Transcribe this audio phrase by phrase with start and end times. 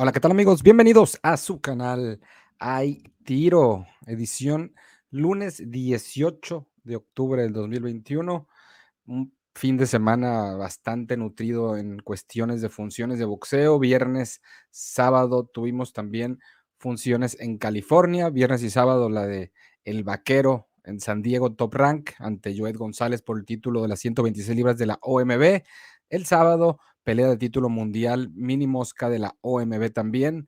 [0.00, 0.62] Hola, ¿qué tal amigos?
[0.62, 2.20] Bienvenidos a su canal
[2.60, 4.72] Hay Tiro, edición
[5.10, 8.46] lunes 18 de octubre del 2021.
[9.06, 13.80] Un fin de semana bastante nutrido en cuestiones de funciones de boxeo.
[13.80, 14.40] Viernes,
[14.70, 16.38] sábado tuvimos también
[16.78, 18.30] funciones en California.
[18.30, 19.50] Viernes y sábado la de
[19.82, 23.98] El Vaquero en San Diego Top Rank ante Joed González por el título de las
[23.98, 25.64] 126 libras de la OMB.
[26.08, 26.78] El sábado
[27.08, 30.46] pelea de título mundial mini mosca de la OMB también,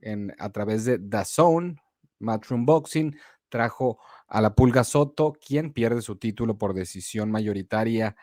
[0.00, 1.78] en, a través de DAZN,
[2.18, 3.14] Matchroom Boxing,
[3.50, 8.16] trajo a la Pulga Soto, quien pierde su título por decisión mayoritaria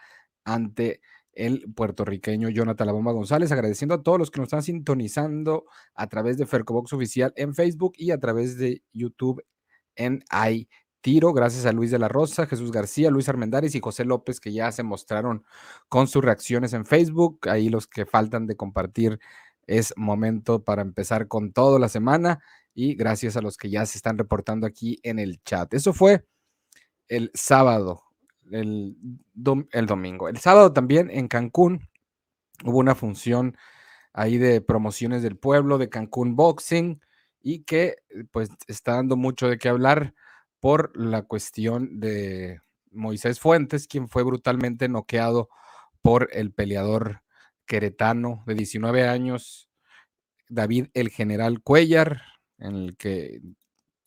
[0.43, 0.99] ante
[1.31, 6.07] el puertorriqueño Jonathan La Bomba González, agradeciendo a todos los que nos están sintonizando a
[6.07, 9.45] través de Fercobox Oficial en Facebook y a través de YouTube
[9.95, 10.23] en
[11.05, 14.51] tiro, gracias a Luis de la Rosa, Jesús García, Luis Armendáriz y José López, que
[14.51, 15.45] ya se mostraron
[15.87, 17.47] con sus reacciones en Facebook.
[17.47, 19.19] Ahí los que faltan de compartir
[19.67, 22.39] es momento para empezar con toda la semana
[22.73, 25.71] y gracias a los que ya se están reportando aquí en el chat.
[25.75, 26.25] Eso fue
[27.07, 28.01] el sábado,
[28.49, 28.97] el,
[29.73, 30.27] el domingo.
[30.27, 31.87] El sábado también en Cancún
[32.63, 33.55] hubo una función
[34.11, 36.99] ahí de promociones del pueblo, de Cancún Boxing,
[37.43, 37.97] y que
[38.31, 40.15] pues está dando mucho de qué hablar
[40.65, 45.47] por la cuestión de Moisés Fuentes, quien fue brutalmente noqueado
[46.01, 47.21] por el peleador
[47.67, 49.69] queretano de 19 años,
[50.49, 52.23] David el General Cuellar,
[52.57, 53.41] en el que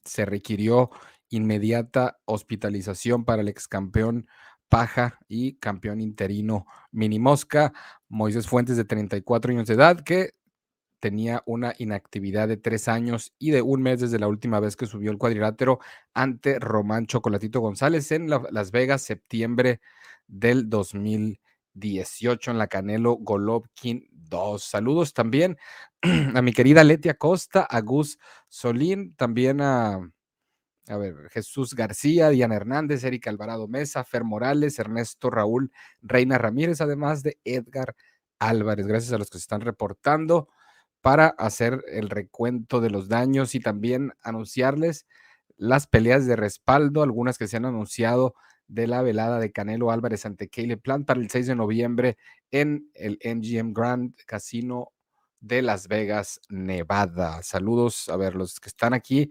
[0.05, 0.91] se requirió
[1.29, 4.27] inmediata hospitalización para el ex campeón
[4.69, 7.73] Paja y campeón interino Mini Mosca,
[8.09, 10.33] Moisés Fuentes de 34 años de edad, que
[11.01, 14.87] tenía una inactividad de tres años y de un mes desde la última vez que
[14.87, 15.81] subió el cuadrilátero
[16.15, 19.81] ante Román Chocolatito González en Las Vegas, septiembre
[20.27, 24.63] del 2018 en la Canelo Golovkin 2.
[24.63, 25.57] Saludos también
[26.35, 30.01] a mi querida Letia Costa, a Gus Solín, también a,
[30.89, 35.73] a ver, Jesús García, Diana Hernández, Erika Alvarado Mesa, Fer Morales, Ernesto Raúl,
[36.03, 37.95] Reina Ramírez, además de Edgar
[38.39, 38.87] Álvarez.
[38.87, 40.49] Gracias a los que se están reportando
[41.09, 45.07] para hacer el recuento de los daños y también anunciarles
[45.57, 48.35] las peleas de respaldo, algunas que se han anunciado
[48.67, 52.19] de la velada de Canelo Álvarez ante Caleb Plant para el 6 de noviembre
[52.51, 54.93] en el MGM Grand Casino
[55.41, 57.43] de Las Vegas, Nevada.
[57.43, 59.31] Saludos, a ver, los que están aquí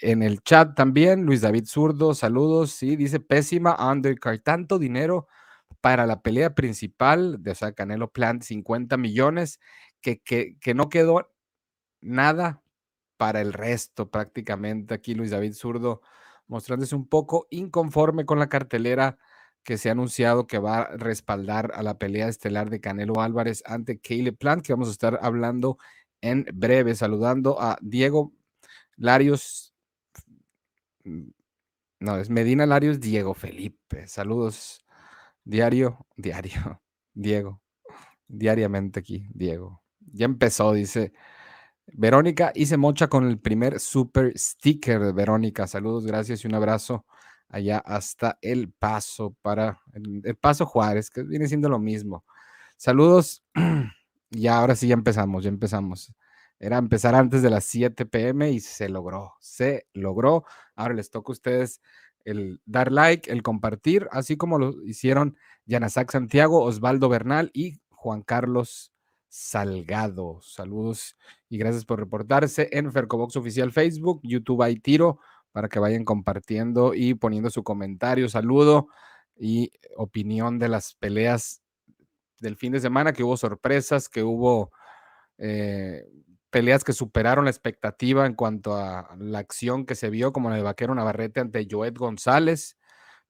[0.00, 1.26] en el chat también.
[1.26, 2.70] Luis David Zurdo, saludos.
[2.70, 4.40] Sí, dice pésima undercard.
[4.40, 5.28] Tanto dinero
[5.82, 9.60] para la pelea principal de o Canelo Plant, 50 millones
[10.00, 11.32] que, no quedó
[12.00, 12.62] nada
[13.16, 14.94] para el resto prácticamente.
[14.94, 16.02] Aquí Luis David Zurdo
[16.46, 19.18] mostrándose un poco inconforme con la cartelera
[19.62, 23.62] que se ha anunciado que va a respaldar a la pelea estelar de Canelo Álvarez
[23.66, 25.78] ante Caleb Plant, que vamos a estar hablando
[26.22, 26.94] en breve.
[26.94, 28.32] Saludando a Diego
[28.96, 29.74] Larios.
[31.04, 31.30] Mm,
[32.00, 34.06] no, es Medina Larios Diego Felipe.
[34.06, 34.84] Saludos.
[35.44, 36.82] Diario, diario.
[37.14, 37.60] Diego.
[38.28, 39.79] Diariamente aquí, Diego.
[40.12, 41.12] Ya empezó, dice
[41.86, 45.66] Verónica, se mocha con el primer super sticker de Verónica.
[45.66, 47.04] Saludos, gracias y un abrazo
[47.48, 52.24] allá hasta El Paso para el, Paso Juárez, que viene siendo lo mismo.
[52.76, 53.44] Saludos.
[54.32, 56.14] Y ahora sí ya empezamos, ya empezamos.
[56.60, 60.44] Era empezar antes de las 7 pm y se logró, se logró.
[60.76, 61.80] Ahora les toca a ustedes
[62.24, 68.22] el dar like, el compartir, así como lo hicieron Yanasak Santiago, Osvaldo Bernal y Juan
[68.22, 68.92] Carlos
[69.30, 70.40] Salgado.
[70.42, 71.16] Saludos
[71.48, 75.20] y gracias por reportarse en Fercobox Oficial Facebook, YouTube hay tiro
[75.52, 78.88] para que vayan compartiendo y poniendo su comentario, saludo
[79.36, 81.62] y opinión de las peleas
[82.40, 84.72] del fin de semana, que hubo sorpresas, que hubo
[85.38, 86.04] eh,
[86.50, 90.56] peleas que superaron la expectativa en cuanto a la acción que se vio, como la
[90.56, 92.76] de Vaquero Navarrete ante Joet González,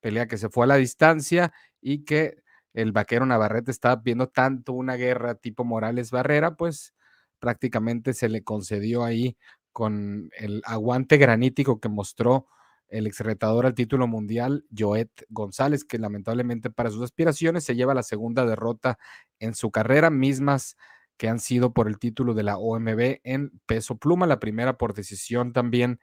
[0.01, 2.43] pelea que se fue a la distancia y que
[2.75, 6.95] el vaquero Navarrete estaba viendo tanto una guerra tipo Morales Barrera, pues
[7.39, 9.37] prácticamente se le concedió ahí
[9.73, 12.47] con el aguante granítico que mostró
[12.89, 18.03] el exretador al título mundial, Joet González, que lamentablemente para sus aspiraciones se lleva la
[18.03, 18.99] segunda derrota
[19.39, 20.77] en su carrera, mismas
[21.17, 24.95] que han sido por el título de la OMB en peso pluma, la primera por
[24.95, 26.01] decisión también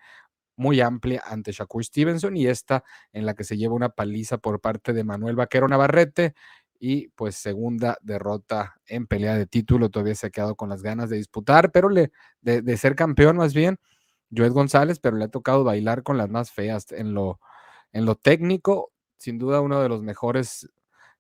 [0.55, 2.83] muy amplia ante Shakur Stevenson y esta
[3.13, 6.33] en la que se lleva una paliza por parte de Manuel Vaquero Navarrete
[6.79, 11.09] y pues segunda derrota en pelea de título, todavía se ha quedado con las ganas
[11.09, 13.79] de disputar, pero le, de, ser campeón más bien,
[14.35, 17.39] Joed González, pero le ha tocado bailar con las más feas en lo,
[17.93, 20.69] en lo técnico, sin duda uno de los mejores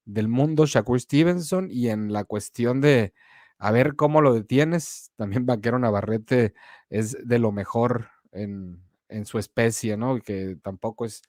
[0.05, 3.13] del mundo, Shakur Stevenson, y en la cuestión de
[3.59, 5.11] a ver cómo lo detienes.
[5.15, 6.53] También Vaquero Navarrete
[6.89, 8.81] es de lo mejor en,
[9.25, 10.19] su especie, ¿no?
[10.19, 11.21] Que tampoco es,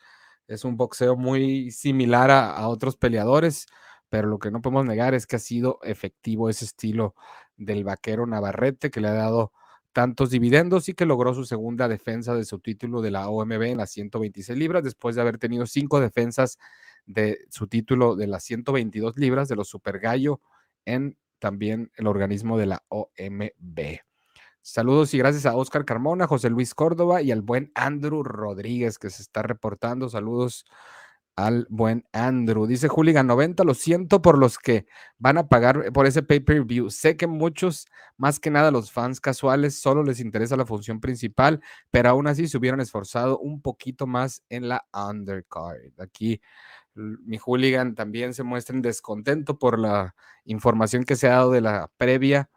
[0.46, 3.66] es un boxeo muy similar a, otros peleadores,
[4.08, 7.14] pero lo que no podemos negar es que ha sido efectivo ese estilo
[7.56, 9.52] del Vaquero Navarrete, que le ha dado
[9.92, 13.78] tantos dividendos y que logró su segunda defensa de su título de la OMB en
[13.78, 16.58] las 126 libras, después de haber tenido cinco defensas
[17.06, 20.40] de su título de las 122 libras de los Super Gallo
[20.84, 24.00] en también el organismo de la OMB.
[24.62, 29.08] Saludos y gracias a Oscar Carmona, José Luis Córdoba y al buen Andrew Rodríguez que
[29.08, 30.08] se está reportando.
[30.10, 30.66] Saludos
[31.38, 32.66] al buen Andrew.
[32.66, 34.86] Dice Hooligan 90, lo siento por los que
[35.18, 36.90] van a pagar por ese pay-per-view.
[36.90, 37.86] Sé que muchos,
[38.16, 41.60] más que nada los fans casuales, solo les interesa la función principal,
[41.92, 45.78] pero aún así se hubieran esforzado un poquito más en la undercard.
[46.00, 46.40] Aquí
[46.96, 51.60] mi hooligan también se muestra en descontento por la información que se ha dado de
[51.60, 52.50] la previa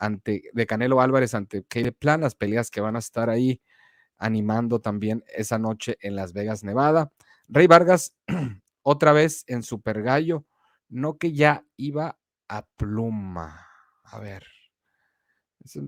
[0.00, 3.60] ante, de Canelo Álvarez ante Caleb Plan, las peleas que van a estar ahí
[4.16, 7.12] animando también esa noche en Las Vegas, Nevada.
[7.52, 8.16] Rey Vargas,
[8.82, 10.46] otra vez en Super Gallo,
[10.88, 12.18] no que ya iba
[12.48, 13.66] a pluma.
[14.04, 14.46] A ver,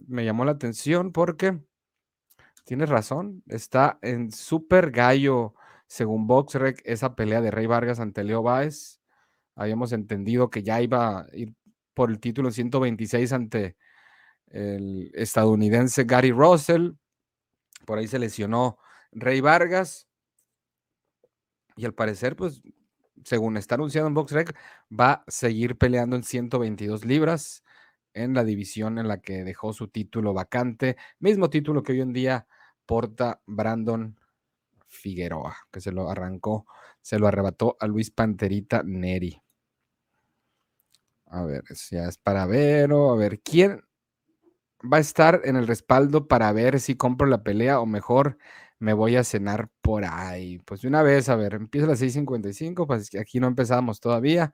[0.07, 1.59] me llamó la atención porque
[2.65, 5.55] tienes razón, está en Super Gallo
[5.87, 9.01] según BoxRec, esa pelea de Rey Vargas ante Leo Báez,
[9.55, 11.55] habíamos entendido que ya iba a ir
[11.95, 13.77] por el título 126 ante
[14.49, 16.93] el estadounidense Gary Russell.
[17.87, 18.79] Por ahí se lesionó
[19.13, 20.09] Rey Vargas.
[21.77, 22.63] Y al parecer, pues,
[23.25, 24.57] según está anunciado en BoxRec,
[24.93, 27.65] va a seguir peleando en 122 libras
[28.13, 32.13] en la división en la que dejó su título vacante, mismo título que hoy en
[32.13, 32.47] día
[32.87, 34.17] porta Brandon
[34.87, 36.67] Figueroa, que se lo arrancó,
[37.01, 39.41] se lo arrebató a Luis Panterita Neri.
[41.27, 43.83] A ver, ya es para ver, o a ver, ¿quién
[44.81, 48.39] va a estar en el respaldo para ver si compro la pelea o mejor
[48.79, 50.59] me voy a cenar por ahí?
[50.61, 54.53] Pues de una vez, a ver, empieza a las 6.55, pues aquí no empezamos todavía.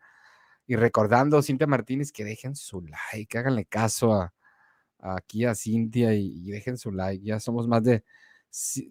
[0.67, 4.33] Y recordando, Cintia Martínez, que dejen su like, háganle caso a,
[5.01, 7.25] aquí a Cintia y dejen su like.
[7.25, 8.05] Ya somos más de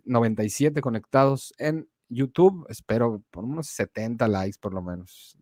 [0.06, 2.66] 97 conectados en YouTube.
[2.70, 5.38] Espero por unos 70 likes por lo menos.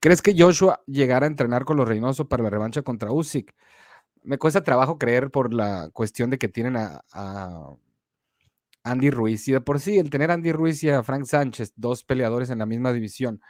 [0.00, 3.54] ¿Crees que Joshua llegará a entrenar con los Reynoso para la revancha contra Usyk?
[4.22, 7.02] Me cuesta trabajo creer por la cuestión de que tienen a,
[8.86, 9.46] Andy Ruiz.
[9.48, 12.50] Y de por sí, el tener a Andy Ruiz y a Frank Sánchez, dos peleadores
[12.50, 13.40] en la misma división,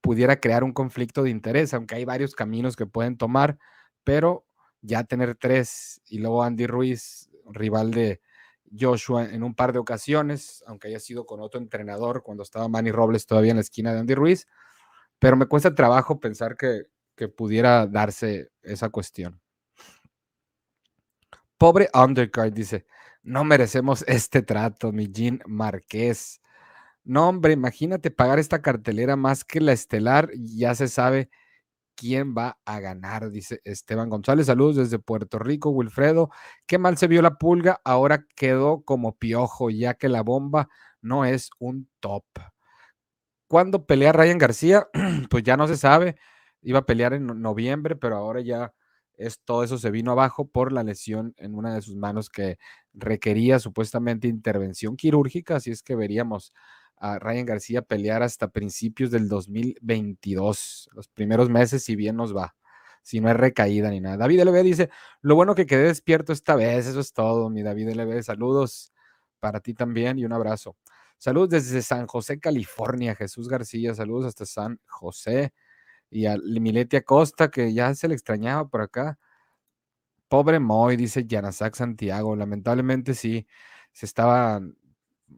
[0.00, 3.58] pudiera crear un conflicto de interés, aunque hay varios caminos que pueden tomar,
[4.04, 4.46] pero
[4.82, 8.20] ya tener tres y luego Andy Ruiz, rival de,
[8.78, 12.92] Joshua en un par de ocasiones, aunque haya sido con otro entrenador cuando estaba Manny
[12.92, 14.46] Robles todavía en la esquina de Andy Ruiz,
[15.18, 16.84] pero me cuesta trabajo pensar que,
[17.36, 19.42] pudiera darse esa cuestión.
[21.58, 22.86] Pobre undercard, dice,
[23.22, 26.40] no merecemos este trato, mi Jean Marqués.
[27.04, 31.30] No, hombre, imagínate pagar esta cartelera más que la estelar, ya se sabe
[31.96, 34.46] quién va a ganar, dice Esteban González.
[34.46, 36.30] Saludos desde Puerto Rico, Wilfredo.
[36.66, 40.68] Qué mal se vio la pulga, ahora quedó como piojo, ya que la bomba
[41.02, 42.24] no es un top.
[43.48, 44.88] ¿Cuándo pelea Ryan García?
[45.30, 46.16] pues ya no se sabe.
[46.62, 48.72] Iba a pelear en noviembre, pero ahora ya
[49.20, 52.58] es, todo eso se vino abajo por la lesión en una de sus manos que
[52.94, 56.52] requería supuestamente intervención quirúrgica, así es que veríamos
[56.96, 62.54] a Ryan García pelear hasta principios del 2022, los primeros meses, si bien nos va,
[63.02, 64.16] si no hay recaída ni nada.
[64.16, 67.90] David LB dice, lo bueno que quedé despierto esta vez, eso es todo, mi David
[67.90, 68.92] LB, saludos
[69.38, 70.76] para ti también y un abrazo.
[71.18, 75.52] Saludos desde San José, California, Jesús García, saludos hasta San José
[76.10, 79.18] y a Miletia Costa, que ya se le extrañaba por acá.
[80.28, 83.46] Pobre Moy, dice Yanasak Santiago, lamentablemente sí,
[83.92, 84.76] se estaban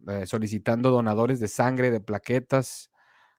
[0.09, 2.91] eh, solicitando donadores de sangre, de plaquetas,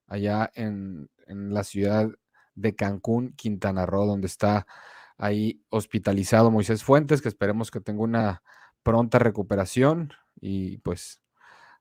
[0.08, 2.10] allá en, la ciudad
[2.56, 4.68] de Cancún, Quintana Roo, donde está
[5.18, 8.44] ahí hospitalizado Moisés Fuentes, que esperemos que tenga una
[8.84, 11.22] pronta recuperación y pues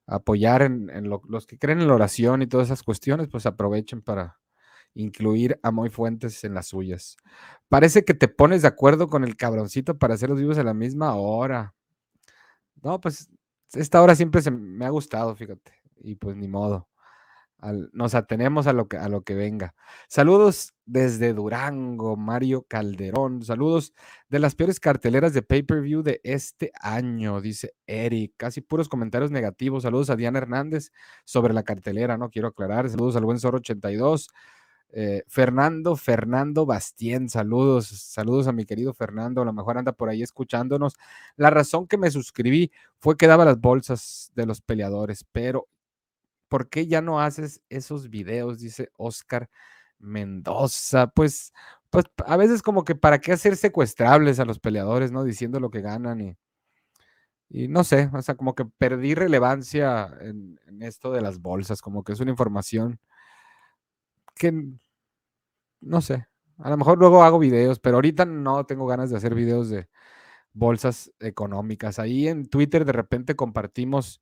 [0.07, 4.39] apoyar en, los que creen en la oración y todas esas cuestiones, pues aprovechen para
[4.95, 7.17] incluir a Moy Fuentes en las suyas.
[7.69, 10.75] Parece que te pones de acuerdo con el cabroncito para hacer los vivos a la
[10.75, 11.75] misma hora.
[12.83, 13.31] No, pues
[13.73, 16.89] esta hora siempre se me ha gustado, fíjate, y pues ni modo.
[17.93, 19.75] nos atenemos a lo, que, a lo que venga.
[20.09, 23.43] Saludos desde Durango, Mario Calderón.
[23.43, 23.95] Saludos
[24.29, 28.35] de las peores carteleras de pay-per-view de este año, dice Eric.
[28.37, 29.85] Casi puros comentarios negativos.
[29.85, 30.91] Saludos a Diana Hernández
[31.25, 32.91] sobre la cartelera, no quiero aclarar.
[32.91, 34.29] Saludos al buen Zorro 82.
[34.95, 40.11] Eh, Fernando, Fernando Bastien, saludos, saludos a mi querido Fernando, a lo mejor anda por
[40.11, 40.97] ahí escuchándonos.
[41.37, 45.67] La razón que me suscribí fue que daba las bolsas de los peleadores, pero
[46.49, 48.61] ¿por qué ya no haces esos videos?
[48.61, 49.49] Dice Oscar
[49.99, 51.07] Mendoza.
[51.09, 51.53] Pues,
[51.91, 55.25] pues a veces como que para qué hacer secuestrables a los peleadores, ¿no?
[55.25, 56.37] Diciendo lo que ganan
[57.51, 62.05] y, no sé, o sea, como que perdí relevancia en esto de las bolsas, como
[62.05, 62.99] que es una información
[64.43, 64.53] que
[65.81, 66.27] no sé,
[66.59, 69.89] a lo mejor luego hago videos, pero ahorita no tengo ganas de hacer videos de
[70.53, 71.99] bolsas económicas.
[71.99, 74.21] Ahí en Twitter de repente compartimos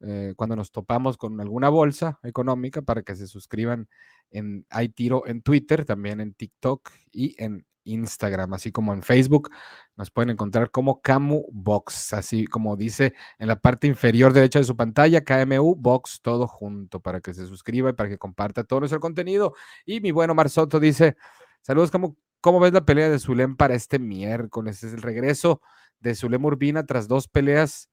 [0.00, 3.88] eh, cuando nos topamos con alguna bolsa económica para que se suscriban
[4.30, 9.50] en Hay Tiro en Twitter, también en TikTok y en Instagram, así como en Facebook.
[9.96, 14.64] Nos pueden encontrar como Camu Box, así como dice en la parte inferior derecha de
[14.64, 18.80] su pantalla, KMU Box, todo junto, para que se suscriba y para que comparta todo
[18.80, 19.54] nuestro contenido.
[19.84, 21.16] Y mi bueno Mar Soto dice:
[21.60, 24.82] Saludos, ¿cómo, cómo ves la pelea de Zulem para este miércoles?
[24.82, 25.60] Es el regreso
[26.00, 27.88] de Zulem Urbina tras dos peleas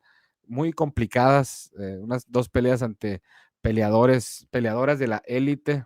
[0.47, 3.21] muy complicadas, eh, unas dos peleas ante
[3.61, 5.85] peleadores, peleadoras de la élite,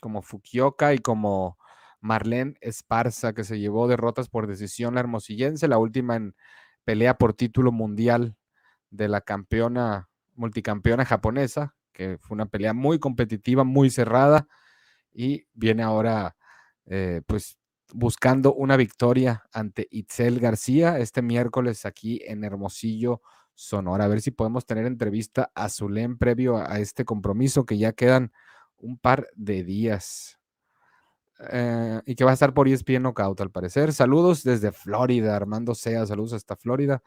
[0.00, 1.58] como Fukioka y como
[2.00, 6.34] Marlene Esparza, que se llevó derrotas por decisión la hermosillense, la última en
[6.84, 8.36] pelea por título mundial
[8.90, 14.46] de la campeona, multicampeona japonesa, que fue una pelea muy competitiva, muy cerrada,
[15.12, 16.36] y viene ahora,
[16.86, 17.58] eh, pues,
[17.92, 23.22] buscando una victoria ante Itzel García este miércoles aquí en Hermosillo,
[23.54, 24.04] Sonora.
[24.04, 28.32] A ver si podemos tener entrevista a Zulem previo a este compromiso, que ya quedan
[28.76, 30.37] un par de días.
[31.50, 33.92] Eh, y que va a estar por ESPN Knockout al parecer.
[33.92, 37.02] Saludos desde Florida, Armando Sea, saludos hasta Florida.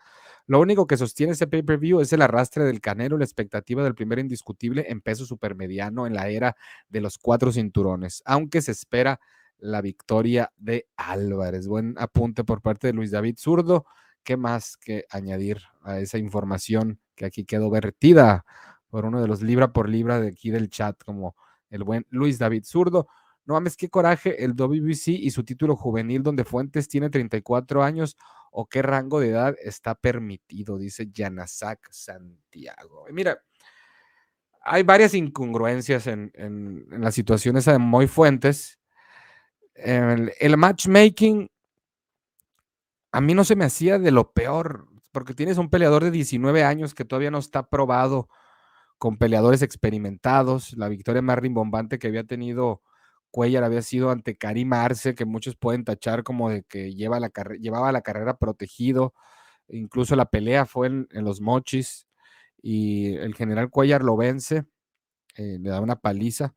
[0.47, 4.19] Lo único que sostiene ese pay-per-view es el arrastre del Canelo, la expectativa del primer
[4.19, 6.55] indiscutible en peso supermediano en la era
[6.87, 9.19] de los cuatro cinturones, aunque se espera
[9.57, 11.67] la victoria de Álvarez.
[11.67, 13.85] Buen apunte por parte de Luis David Zurdo.
[14.23, 18.45] ¿Qué más que añadir a esa información que aquí quedó vertida
[18.89, 21.35] por uno de los libra por libra de aquí del chat, como
[21.69, 23.07] el buen Luis David Zurdo?
[23.45, 28.17] No mames, qué coraje el WBC y su título juvenil donde Fuentes tiene 34 años
[28.51, 33.05] o qué rango de edad está permitido, dice Yanasak Santiago.
[33.11, 33.41] mira,
[34.63, 38.79] hay varias incongruencias en, la situación de Moy Fuentes.
[39.73, 41.49] El, el, matchmaking
[43.11, 46.63] a mí no se me hacía de lo peor, porque tienes un peleador de 19
[46.63, 48.29] años que todavía no está probado
[48.97, 50.73] con peleadores experimentados.
[50.77, 52.81] La victoria más rimbombante que había tenido
[53.31, 57.31] Cuellar había sido ante Karim Arce, que muchos pueden tachar como de que lleva la
[57.59, 59.13] llevaba la carrera protegido.
[59.69, 62.07] Incluso la pelea fue en, los mochis
[62.61, 64.65] y el general Cuellar lo vence,
[65.35, 66.55] eh, le da una paliza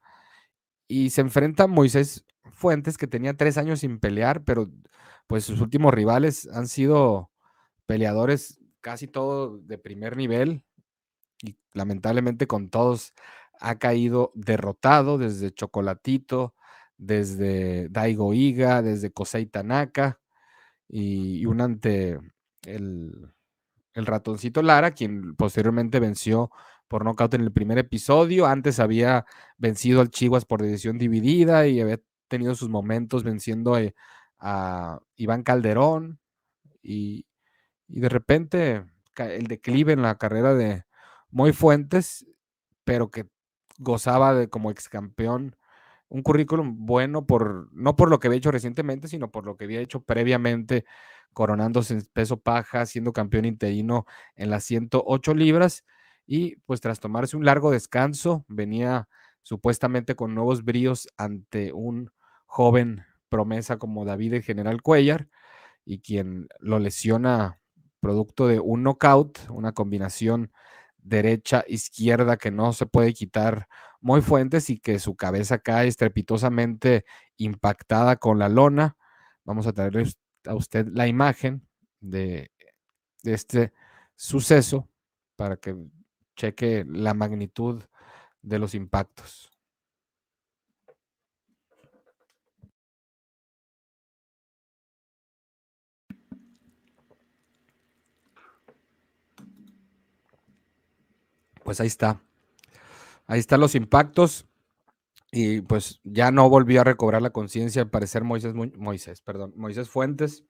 [0.89, 4.71] y se enfrenta a Moisés Fuentes, que tenía tres años sin pelear, pero
[5.27, 7.31] pues sus últimos rivales han sido
[7.87, 10.63] peleadores casi todos de primer nivel
[11.43, 13.15] y lamentablemente con todos
[13.61, 16.55] ha caído derrotado desde Chocolatito,
[16.97, 20.21] desde Daigo Iga, desde Kosei Tanaka
[20.89, 22.19] y, un ante
[22.67, 23.33] el,
[23.95, 26.51] ratoncito Lara, quien posteriormente venció
[26.89, 28.47] por nocaut en el primer episodio.
[28.47, 29.25] Antes había
[29.57, 33.95] vencido al Chihuas por decisión dividida y había tenido sus momentos venciendo eh,
[34.39, 36.21] a, Iván Calderón.
[36.83, 37.27] Y,
[37.89, 38.85] y, de repente
[39.17, 40.85] el declive en la carrera de
[41.31, 42.27] Moy Fuentes,
[42.85, 43.27] pero que
[43.79, 45.57] gozaba de como ex campeón
[46.15, 49.65] un currículum bueno por, no por lo que había hecho recientemente, sino por lo que
[49.65, 50.85] había hecho previamente,
[51.33, 54.07] coronándose en peso paja, siendo campeón interino
[54.37, 55.85] en las 108 libras.
[56.25, 59.09] Y pues tras tomarse un largo descanso, venía
[59.43, 62.13] supuestamente con nuevos bríos ante un
[62.47, 65.29] joven promesa como David el General Cuellar,
[65.85, 67.59] y quien lo lesiona
[67.99, 70.53] producto de un knockout, una combinación
[71.05, 73.69] derecha-izquierda que no se puede quitar
[74.01, 77.05] muy fuentes y que su cabeza cae estrepitosamente
[77.37, 78.97] impactada con la lona.
[79.45, 80.11] Vamos a traerle
[80.47, 81.67] a usted la imagen
[82.01, 82.51] de,
[83.23, 83.73] este
[84.17, 84.89] suceso
[85.37, 85.75] para que
[86.37, 87.83] cheque la magnitud
[88.43, 89.54] de los impactos.
[101.65, 102.21] Pues ahí está.
[103.27, 104.47] Ahí están los impactos.
[105.33, 109.89] Y pues ya no volvió a recobrar la conciencia, al parecer Moisés, Moisés, perdón, Moisés
[109.89, 110.45] Fuentes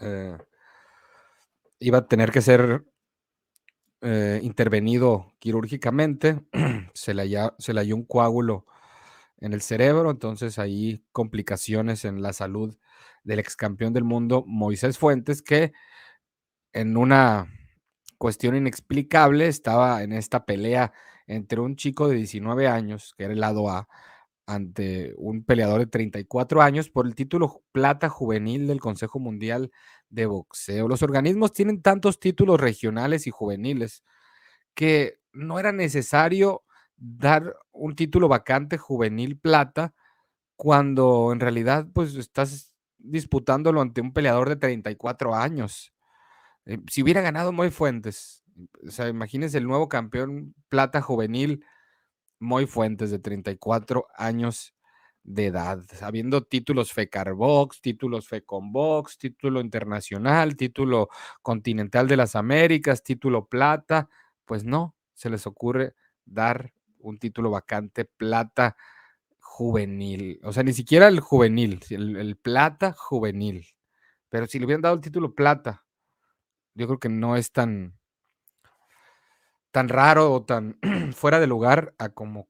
[0.00, 0.36] eh,
[1.78, 2.84] iba a tener que ser
[4.00, 6.40] eh, intervenido quirúrgicamente.
[6.94, 8.66] se, le halló, se le halló un coágulo
[9.38, 12.76] en el cerebro, entonces ahí complicaciones en la salud
[13.22, 15.72] del ex campeón del mundo Moisés Fuentes, que
[16.72, 17.46] en una
[18.18, 20.92] cuestión inexplicable estaba en esta pelea
[21.26, 23.88] entre un chico de 19 años, que era el lado A,
[24.46, 29.70] ante un peleador de 34 años por el título plata juvenil del Consejo Mundial
[30.10, 30.88] de Boxeo.
[30.88, 34.04] Los organismos tienen tantos títulos regionales y juveniles
[34.74, 36.62] que no era necesario
[36.96, 39.94] dar un título vacante juvenil plata
[40.56, 45.93] cuando en realidad pues estás disputándolo ante un peleador de 34 años.
[46.66, 48.42] Eh, si hubiera ganado Moy Fuentes,
[48.86, 51.64] o sea, imagínense el nuevo campeón plata juvenil,
[52.38, 54.74] Moy Fuentes, de 34 años
[55.22, 61.08] de edad, habiendo títulos FECARBOX, títulos FECONBOX, título internacional, título
[61.40, 64.10] continental de las Américas, título plata,
[64.44, 65.94] pues no, se les ocurre
[66.26, 68.76] dar un título vacante plata
[69.38, 73.66] juvenil, o sea, ni siquiera el juvenil, el, el plata juvenil,
[74.28, 75.83] pero si le hubieran dado el título plata,
[76.74, 77.98] yo creo que no es tan,
[79.70, 80.78] tan raro o tan
[81.14, 82.48] fuera de lugar a como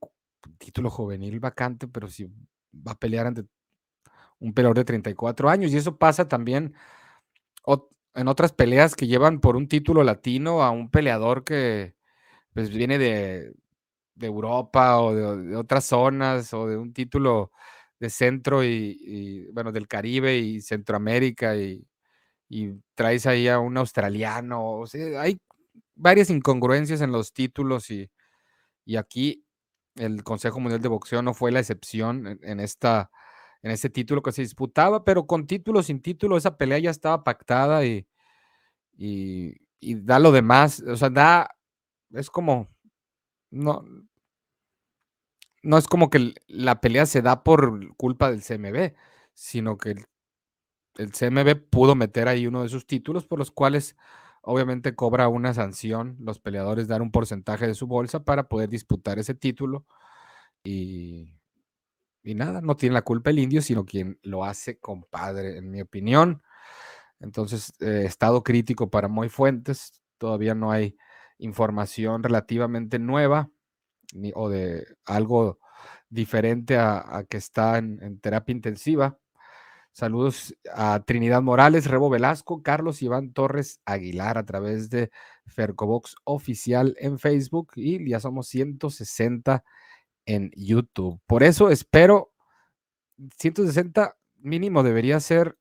[0.58, 3.44] título juvenil vacante, pero si va a pelear ante
[4.38, 5.72] un peleador de 34 años.
[5.72, 6.74] Y eso pasa también
[8.14, 11.94] en otras peleas que llevan por un título latino a un peleador que
[12.52, 13.52] pues, viene de,
[14.20, 17.50] Europa o de, otras zonas o de un título
[17.98, 21.84] de centro y, bueno, del Caribe y Centroamérica y,
[22.54, 24.64] y traes ahí a un australiano.
[24.78, 25.40] O sea, hay
[25.96, 28.08] varias incongruencias en los títulos y,
[28.84, 29.44] y aquí
[29.96, 33.10] el Consejo Mundial de Boxeo no fue la excepción en, esta,
[33.62, 37.24] en este título que se disputaba, pero con título, sin título, esa pelea ya estaba
[37.24, 38.06] pactada y,
[38.96, 41.50] y, da lo demás, o sea, da,
[42.12, 42.68] es como,
[43.50, 43.84] no,
[45.64, 48.94] no es como que la pelea se da por culpa del CMB,
[49.34, 50.06] sino que el,
[50.96, 53.96] el CMB pudo meter ahí uno de sus títulos por los cuales
[54.42, 59.18] obviamente cobra una sanción, los peleadores dan un porcentaje de su bolsa para poder disputar
[59.18, 59.86] ese título
[60.64, 61.34] y,
[62.22, 65.80] y nada, no tiene la culpa el indio, sino quien lo hace compadre, en mi
[65.82, 66.42] opinión.
[67.20, 70.96] Entonces, eh, estado crítico para Moy Fuentes, todavía no hay
[71.38, 73.50] información relativamente nueva
[74.14, 75.58] ni, o de algo
[76.08, 79.18] diferente a, que está en terapia intensiva.
[79.94, 85.12] Saludos a Trinidad Morales, Rebo Velasco, Carlos Iván Torres Aguilar a través de
[85.46, 89.62] Fercobox Oficial en Facebook y ya somos 160
[90.26, 91.20] en YouTube.
[91.28, 92.32] Por eso espero
[93.38, 95.56] 160 mínimo debería ser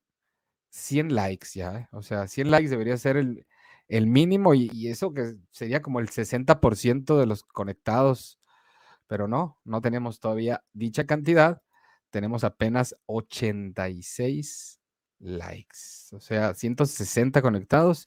[0.70, 1.88] 100 likes ya, ¿eh?
[1.92, 3.46] o sea, 100 likes debería ser el,
[3.88, 8.40] el mínimo y, y, eso que sería como el 60% de los conectados,
[9.06, 11.62] pero no, no tenemos todavía dicha cantidad
[12.14, 14.80] tenemos apenas 86
[15.20, 15.80] likes.
[16.12, 18.06] O sea, 160 conectados.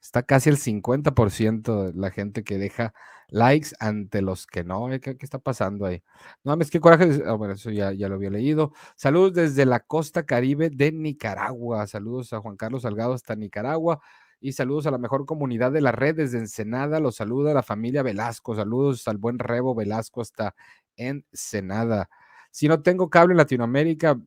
[0.00, 2.94] Está casi el 50% de la gente que deja
[3.26, 4.88] likes ante los que no.
[5.00, 6.04] ¿Qué, está pasando ahí?
[6.44, 7.20] No mames, qué coraje.
[7.26, 8.72] Oh, bueno, eso ya, ya lo había leído.
[8.94, 11.84] Saludos desde la costa caribe de Nicaragua.
[11.88, 14.00] Saludos a Juan Carlos Salgado hasta Nicaragua.
[14.40, 17.00] Y saludos a la mejor comunidad de la red desde Ensenada.
[17.00, 18.54] Los saluda la familia Velasco.
[18.54, 20.54] Saludos al buen Rebo Velasco hasta
[20.96, 22.08] Ensenada.
[22.50, 24.20] Si no tengo cable en Latinoamérica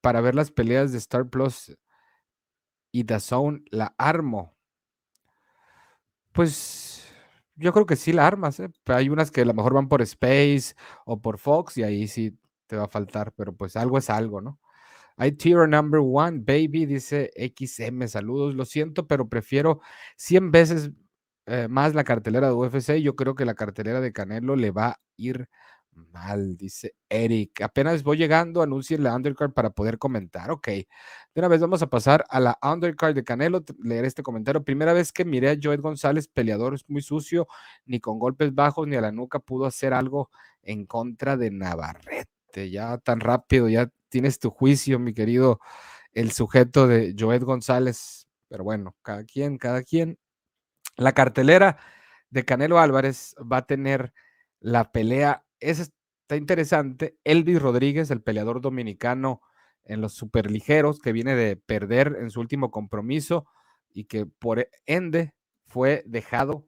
[0.00, 1.76] para ver las peleas de Star Plus
[2.92, 4.56] y The Zone, la armo.
[6.32, 7.08] Pues
[7.56, 8.60] yo creo que sí la armas.
[8.60, 8.70] ¿eh?
[8.86, 12.38] Hay unas que a lo mejor van por Space o por Fox y ahí sí
[12.66, 14.60] te va a faltar, pero pues algo es algo, ¿no?
[15.16, 19.80] Hay tier number one, baby, dice XM, saludos, lo siento, pero prefiero
[20.16, 20.90] 100 veces
[21.46, 23.00] eh, más la cartelera de UFC.
[23.02, 25.48] Yo creo que la cartelera de Canelo le va a ir
[26.12, 27.60] Mal, dice Eric.
[27.62, 30.50] Apenas voy llegando, anuncien la undercard para poder comentar.
[30.50, 30.86] Ok, de
[31.36, 34.64] una vez vamos a pasar a la undercard de Canelo, leer este comentario.
[34.64, 37.48] Primera vez que miré a Joed González, peleador es muy sucio,
[37.86, 40.30] ni con golpes bajos ni a la nuca pudo hacer algo
[40.62, 42.70] en contra de Navarrete.
[42.70, 45.60] Ya tan rápido, ya tienes tu juicio, mi querido,
[46.12, 48.26] el sujeto de Joed González.
[48.48, 50.18] Pero bueno, cada quien, cada quien.
[50.96, 51.78] La cartelera
[52.30, 54.12] de Canelo Álvarez va a tener
[54.60, 55.82] la pelea ese
[56.28, 57.16] está interesante.
[57.24, 59.40] Elvis Rodríguez, el peleador dominicano
[59.84, 63.46] en los superligeros, que viene de perder en su último compromiso
[63.88, 65.32] y que por ende
[65.66, 66.66] fue dejado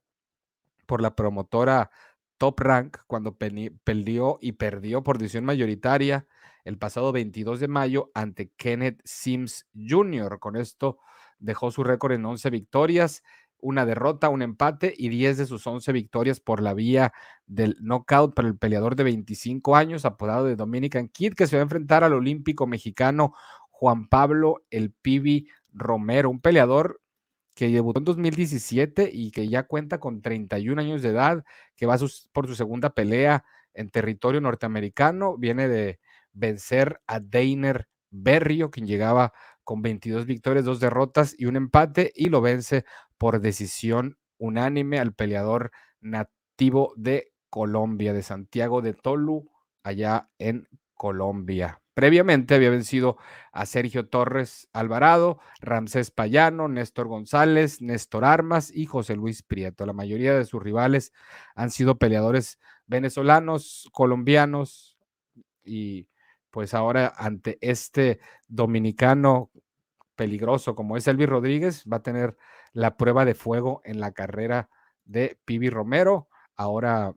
[0.87, 1.91] por la promotora
[2.39, 6.27] Top Rank cuando perdió y perdió por decisión mayoritaria
[6.65, 10.39] el pasado 22 de mayo ante Kenneth Sims Jr.
[10.39, 10.99] Con esto
[11.39, 13.23] dejó su récord en 11 victorias
[13.63, 17.13] una derrota, un empate y 10 de sus 11 victorias por la vía
[17.47, 21.61] del knockout para el peleador de 25 años, apodado de Dominican Kid, que se va
[21.61, 23.35] a enfrentar al olímpico mexicano
[23.71, 27.01] Juan Pablo El Pibi Romero, un peleador
[27.55, 31.45] que debutó en 2017 y que ya cuenta con 31 años de edad,
[31.77, 31.97] que va
[32.33, 33.45] por su segunda pelea
[33.75, 36.01] en territorio norteamericano, viene de
[36.33, 39.33] vencer a Dainer Berrio, quien llegaba
[39.65, 42.85] con 22 victorias, dos derrotas y un empate, y lo vence
[43.21, 49.51] por decisión unánime al peleador nativo de Colombia, de Santiago de Tolu,
[49.83, 51.83] allá en Colombia.
[51.93, 53.19] Previamente había vencido
[53.53, 59.85] a Sergio Torres Alvarado, Ramsés Payano, Néstor González, Néstor Armas y José Luis Prieto.
[59.85, 61.13] La mayoría de sus rivales
[61.55, 64.97] han sido peleadores venezolanos, colombianos
[65.63, 66.09] y
[66.51, 69.51] pues ahora ante este dominicano
[70.17, 72.35] peligroso como es Elvis Rodríguez, va a tener
[72.73, 74.69] la prueba de fuego en la carrera
[75.05, 76.29] de Pibi Romero.
[76.57, 77.15] Ahora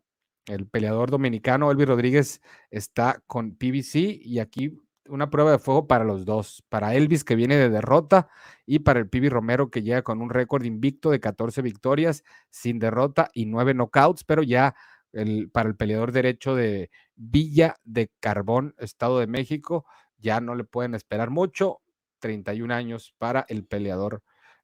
[0.48, 6.06] el peleador dominicano Elvis Rodríguez está con PBC y aquí una prueba de fuego para
[6.06, 8.30] los dos, para Elvis que viene de derrota
[8.66, 12.80] y para el Pibi Romero que llega con un récord invicto de 14 victorias sin
[12.80, 14.76] derrota y 9 knockouts, pero ya
[15.12, 19.86] el, para el peleador derecho de Villa de Carbón, Estado de México,
[20.18, 21.82] ya no le pueden esperar mucho,
[22.20, 24.24] 31 años para el peleador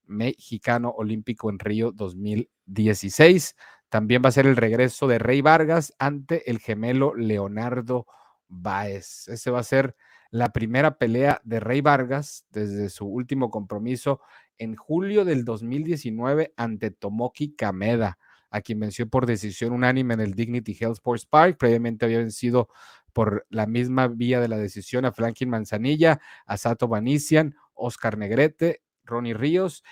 [0.09, 3.55] mexicano olímpico en Río 2016.
[3.89, 8.05] También va a ser el regreso de Rey Vargas ante el gemelo Leonardo
[8.47, 9.27] Báez.
[9.27, 9.95] Ese va a ser
[10.31, 14.21] la primera pelea de Rey Vargas desde su último compromiso
[14.57, 18.19] en julio del 2019 ante Tomoki Kameda,
[18.51, 21.57] a quien venció por decisión unánime en el Dignity Health Sports Park.
[21.57, 22.69] Previamente había vencido
[23.13, 28.83] por la misma vía de la decisión a Franklin Manzanilla, a Sato Vanician, Oscar Negrete,
[29.09, 29.83] Ronnie Ríos,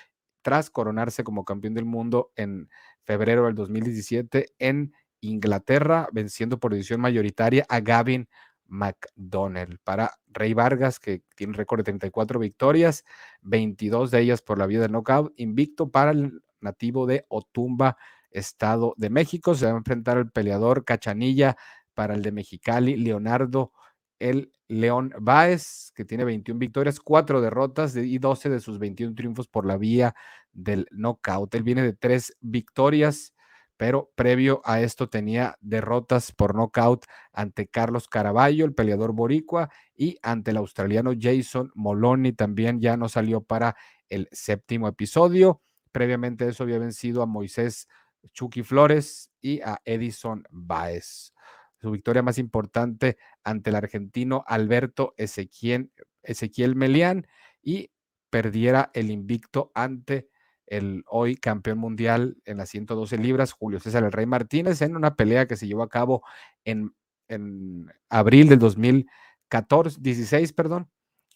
[0.42, 2.70] tras coronarse como campeón del mundo en
[3.04, 8.30] febrero del 2017 en Inglaterra, venciendo por decisión mayoritaria a Gavin
[8.68, 9.80] McDonnell.
[9.84, 13.04] Para Rey Vargas, que tiene un récord de 34 victorias,
[13.42, 17.98] 22 de ellas por la vía del knockout, invicto para el nativo de Otumba,
[18.30, 19.56] Estado de México.
[19.56, 21.58] Se va a enfrentar al peleador Cachanilla
[21.94, 23.72] para el de Mexicali, Leonardo
[24.20, 29.48] el León Báez, que tiene 21 victorias, 4 derrotas y 12 de sus 21 triunfos
[29.48, 30.16] por la vía
[30.52, 31.54] del knockout.
[31.56, 33.34] Él viene de 3 victorias,
[33.78, 40.18] pero previo a esto tenía derrotas por knockout ante Carlos Caraballo, el peleador boricua, y
[40.22, 42.34] ante el australiano Jason Moloney.
[42.34, 43.76] También ya no salió para
[44.10, 45.62] el séptimo episodio.
[45.92, 47.88] Previamente eso había vencido a Moisés
[48.34, 51.34] Chucky Flores y a Edison Baez
[51.82, 55.92] su victoria más importante ante el argentino Alberto Ezequiel,
[56.76, 57.28] Melián
[57.62, 57.92] y
[58.30, 60.30] perdiera el invicto ante
[60.66, 65.16] el hoy campeón mundial en las 112 libras, Julio César El Rey Martínez, en una
[65.16, 66.24] pelea que se llevó a cabo
[66.66, 66.94] en,
[67.30, 70.90] en abril del 2014, 16, perdón,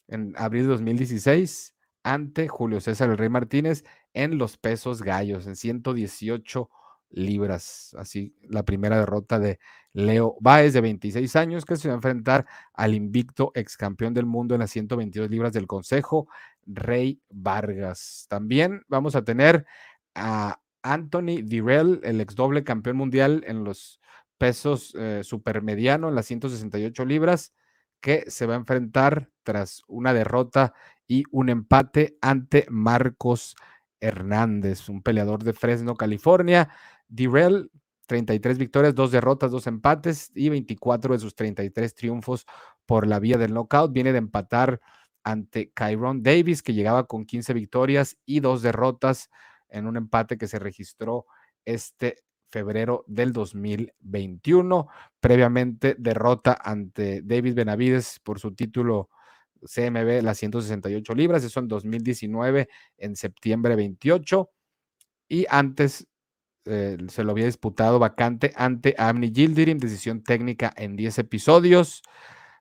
[0.07, 1.73] en abril de 2016,
[2.03, 6.69] ante Julio César El Rey Martínez en los pesos gallos, en 118
[7.11, 7.95] libras.
[7.97, 9.59] Así, la primera derrota de
[9.93, 14.25] Leo Báez, de 26 años, que se va a enfrentar al invicto ex campeón del
[14.25, 16.27] mundo en las 122 libras del Consejo,
[16.65, 18.25] Rey Vargas.
[18.29, 19.65] También vamos a tener
[20.15, 23.99] a Anthony Direll, el ex doble campeón mundial en los
[24.37, 27.53] pesos eh, supermediano, en las 168 libras,
[27.99, 30.73] que se va a enfrentar tras una derrota
[31.07, 33.55] y un empate ante Marcos
[33.99, 36.69] Hernández, un peleador de Fresno, California.
[37.11, 37.69] Direll,
[38.07, 42.45] 33 victorias, dos derrotas, dos empates y 24 de sus 33 triunfos
[42.85, 43.93] por la vía del knockout.
[43.93, 44.81] Viene de empatar
[45.23, 49.29] ante Kyron Davis, que llegaba con 15 victorias y dos derrotas
[49.69, 51.25] en un empate que se registró
[51.65, 52.17] este
[52.49, 54.87] febrero del 2021.
[55.19, 59.09] Previamente derrota ante Davis Benavides por su título
[59.61, 64.49] CMB, las 168 libras, eso en 2019, en septiembre 28.
[65.29, 66.07] Y antes
[66.65, 72.03] eh, se lo había disputado vacante ante Amni Gildirim, decisión técnica en 10 episodios.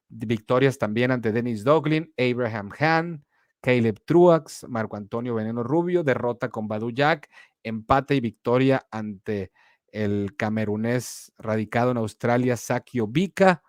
[0.09, 3.25] Victorias también ante Dennis Doglin, Abraham Han,
[3.61, 7.29] Caleb Truax, Marco Antonio Veneno Rubio, derrota con Badu Jack,
[7.63, 9.53] empate y victoria ante
[9.93, 13.63] el camerunés radicado en Australia, Sakio Vika.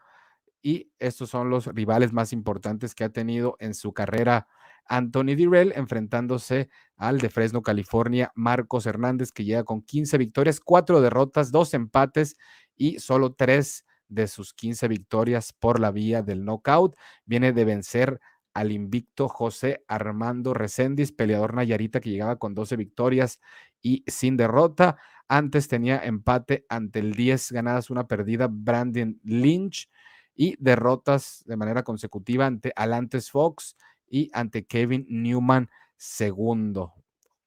[0.64, 4.48] Y estos son los rivales más importantes que ha tenido en su carrera
[4.86, 6.70] Anthony Direll enfrentándose
[7.02, 12.38] al de Fresno, California, Marcos Hernández, que llega con 15 victorias, 4 derrotas, 2 empates
[12.78, 16.96] y solo 3 de sus 15 victorias por la vía del knockout.
[17.26, 18.20] Viene de vencer
[18.54, 23.40] al invicto José Armando Recendis, peleador Nayarita que llegaba con 12 victorias
[23.82, 24.98] y sin derrota.
[25.28, 29.90] Antes tenía empate ante el 10 ganadas, una perdida Brandon Lynch
[30.36, 33.76] y derrotas de manera consecutiva ante Alantes Fox
[34.08, 35.68] y ante Kevin Newman
[36.02, 36.94] segundo.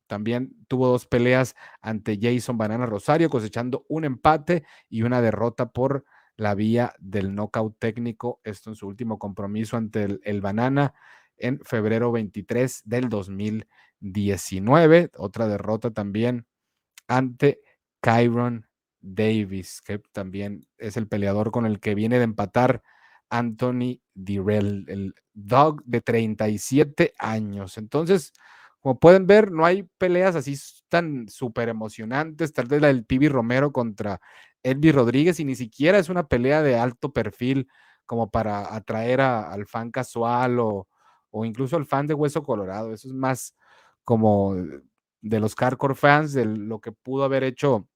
[0.07, 6.05] También tuvo dos peleas ante Jason Banana Rosario, cosechando un empate y una derrota por
[6.37, 8.41] la vía del knockout técnico.
[8.45, 10.95] Esto en su último compromiso ante el, Banana
[11.37, 15.11] en febrero 23 del 2019.
[15.17, 16.47] Otra derrota también
[17.09, 17.61] ante
[18.01, 18.69] Kyron
[19.01, 22.85] Davis, que también es el peleador con el que viene de empatar
[23.31, 27.79] Anthony Direll, el dog de 37 años.
[27.79, 28.33] Entonces,
[28.81, 30.57] como pueden ver, no hay peleas así
[30.89, 32.53] tan súper emocionantes.
[32.53, 34.21] Tal vez la del Pibi Romero contra
[34.63, 37.69] Elvis Rodríguez y ni siquiera es una pelea de alto perfil
[38.07, 40.89] como para atraer al fan casual o,
[41.31, 42.93] o, incluso al fan de Hueso Colorado.
[42.93, 43.55] Eso es más
[44.05, 44.55] como
[45.23, 47.89] de los hardcore fans, de lo que pudo haber hecho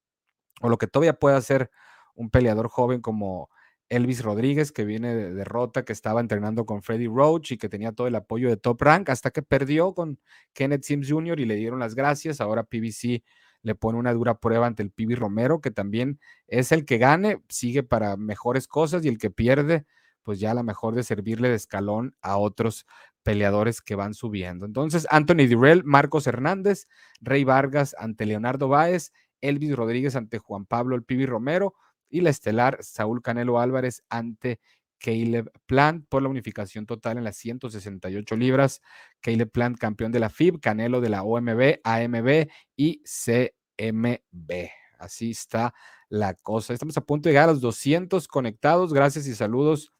[0.60, 1.70] o lo que todavía puede hacer
[2.14, 3.50] un peleador joven como
[3.88, 7.92] Elvis Rodríguez, que viene de derrota, que estaba entrenando con Freddy Roach y que tenía
[7.92, 10.18] todo el apoyo de Top Rank, hasta que perdió con
[10.52, 11.40] Kenneth Sims Jr.
[11.40, 12.40] y le dieron las gracias.
[12.40, 13.22] Ahora PBC
[13.62, 17.42] le pone una dura prueba ante el Pibi Romero, que también es el que gane,
[17.48, 19.86] sigue para mejores cosas y el que pierde,
[20.22, 22.86] pues ya a lo mejor de servirle de escalón a otros
[23.22, 24.66] peleadores que van subiendo.
[24.66, 26.86] Entonces, Anthony Durrell, Marcos Hernández,
[27.20, 31.74] Rey Vargas ante Leonardo Báez, Elvis Rodríguez ante Juan Pablo El Pibi Romero
[32.08, 34.60] y la estelar Saúl Canelo Álvarez ante
[34.98, 38.80] Caleb Plant por la unificación total en las 168 libras.
[39.20, 44.68] Caleb Plant, campeón de la FIB, Canelo de la OMB, AMB y CMB.
[44.98, 45.72] Así está
[46.08, 46.74] la cosa.
[46.74, 48.92] Estamos a punto de llegar a los 200 conectados.
[48.92, 49.92] Gracias y saludos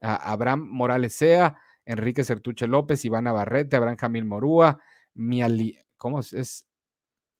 [0.00, 4.78] a Abraham Morales Sea, Enrique Certuche López, Ivana Barrete, Abraham Jamil Morúa,
[5.14, 6.64] Miali, ¿cómo es?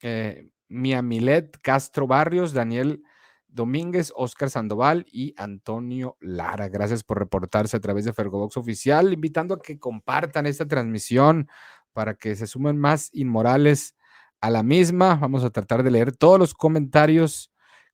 [0.00, 3.02] Eh, Miamilet Castro Barrios, Daniel
[3.48, 6.68] Domínguez, Oscar Sandoval y Antonio Lara.
[6.68, 11.48] Gracias por reportarse a través de Fergobox Oficial, invitando a que compartan esta transmisión
[11.92, 13.96] para que se sumen más inmorales
[14.40, 15.16] a la misma.
[15.16, 17.50] Vamos a tratar de leer todos los comentarios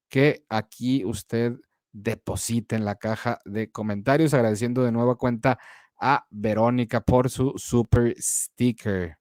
[0.09, 1.55] que aquí usted
[1.93, 5.59] deposite en la caja de comentarios, agradeciendo de nueva cuenta
[5.99, 9.17] a Verónica por su super sticker.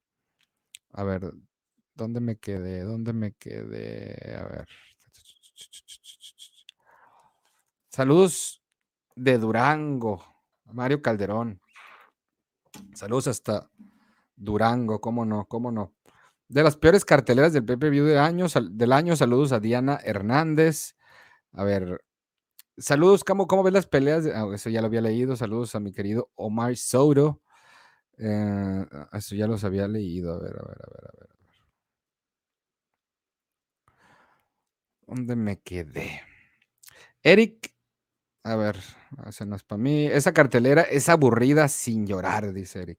[0.92, 1.32] A ver,
[1.94, 2.80] ¿dónde me quedé?
[2.80, 4.36] ¿Dónde me quedé?
[4.36, 4.68] A ver.
[7.94, 8.60] Saludos
[9.14, 10.20] de Durango,
[10.64, 11.60] Mario Calderón.
[12.92, 13.70] Saludos hasta
[14.34, 15.94] Durango, cómo no, cómo no.
[16.48, 20.96] De las peores carteleras del PPV de año, del año, saludos a Diana Hernández.
[21.52, 22.04] A ver,
[22.78, 24.26] saludos, ¿cómo, cómo ves las peleas?
[24.26, 25.36] Ah, eso ya lo había leído.
[25.36, 27.42] Saludos a mi querido Omar Soto.
[28.18, 30.34] Eh, eso ya los había leído.
[30.34, 31.28] A ver, a ver, a ver, a ver.
[35.06, 36.22] ¿Dónde me quedé?
[37.22, 37.73] Eric
[38.44, 38.78] a ver,
[39.46, 40.06] no para mí.
[40.06, 42.98] Esa cartelera es aburrida sin llorar, dice Eric.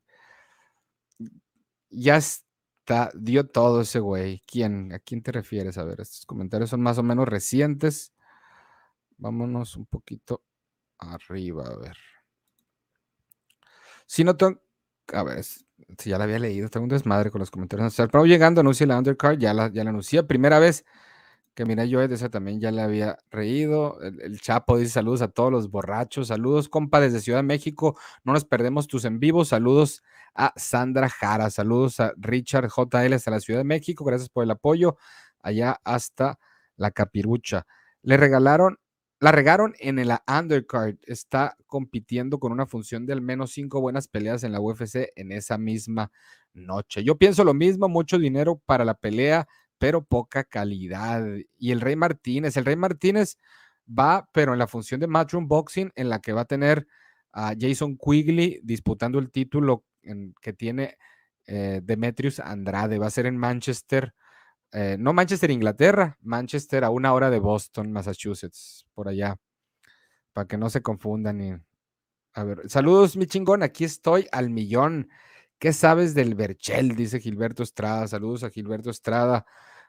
[1.91, 4.41] Ya está, dio todo ese güey.
[4.47, 4.91] ¿Quién?
[4.91, 5.77] ¿A quién te refieres?
[5.77, 8.11] A ver, estos comentarios son más o menos recientes.
[9.17, 10.43] Vámonos un poquito
[10.97, 11.97] arriba, a ver.
[14.07, 14.59] Si no tengo.
[15.13, 17.95] A ver, si ya la había leído, tengo un desmadre con los comentarios.
[17.95, 20.23] Pero llegando, anuncia la undercard, ya la, ya la anuncié.
[20.23, 20.85] Primera vez
[21.55, 23.99] que mira, yo esa también ya le había reído.
[24.01, 26.27] El, Chapo dice saludos a todos los borrachos.
[26.27, 27.97] Saludos, compa, desde Ciudad de México.
[28.25, 29.45] No nos perdemos tus en vivo.
[29.45, 30.03] Saludos
[30.35, 31.49] a Sandra Jara.
[31.49, 34.03] Saludos a Richard JL hasta la Ciudad de México.
[34.03, 34.97] Gracias por el apoyo.
[35.41, 36.37] Allá hasta
[36.75, 37.65] la Capirucha.
[38.01, 38.77] Le regalaron,
[39.21, 40.97] la regaron en el undercard.
[41.03, 45.31] Está compitiendo con una función de al menos cinco buenas peleas en la UFC en
[45.31, 46.11] esa misma
[46.53, 47.01] noche.
[47.03, 51.25] Yo pienso lo mismo, mucho dinero para la pelea pero poca calidad.
[51.57, 53.37] Y el Rey Martínez, el Rey Martínez
[53.87, 56.87] va, pero en la función de Matchroom Boxing, en la que va a tener
[57.31, 59.85] a Jason Quigley disputando el título
[60.41, 60.97] que tiene
[61.47, 62.97] eh, Demetrius Andrade.
[62.97, 64.13] Va a ser en Manchester,
[64.71, 69.35] eh, no Manchester, Inglaterra, Manchester a una hora de Boston, Massachusetts, por allá,
[70.33, 71.41] para que no se confundan.
[71.41, 71.53] Y,
[72.33, 75.09] a ver, saludos, mi chingón, aquí estoy al millón.
[75.65, 76.95] ¿Qué sabes del Berchel?
[76.95, 78.07] Dice Gilberto Estrada.
[78.07, 79.47] Saludos a Gilberto Estrada.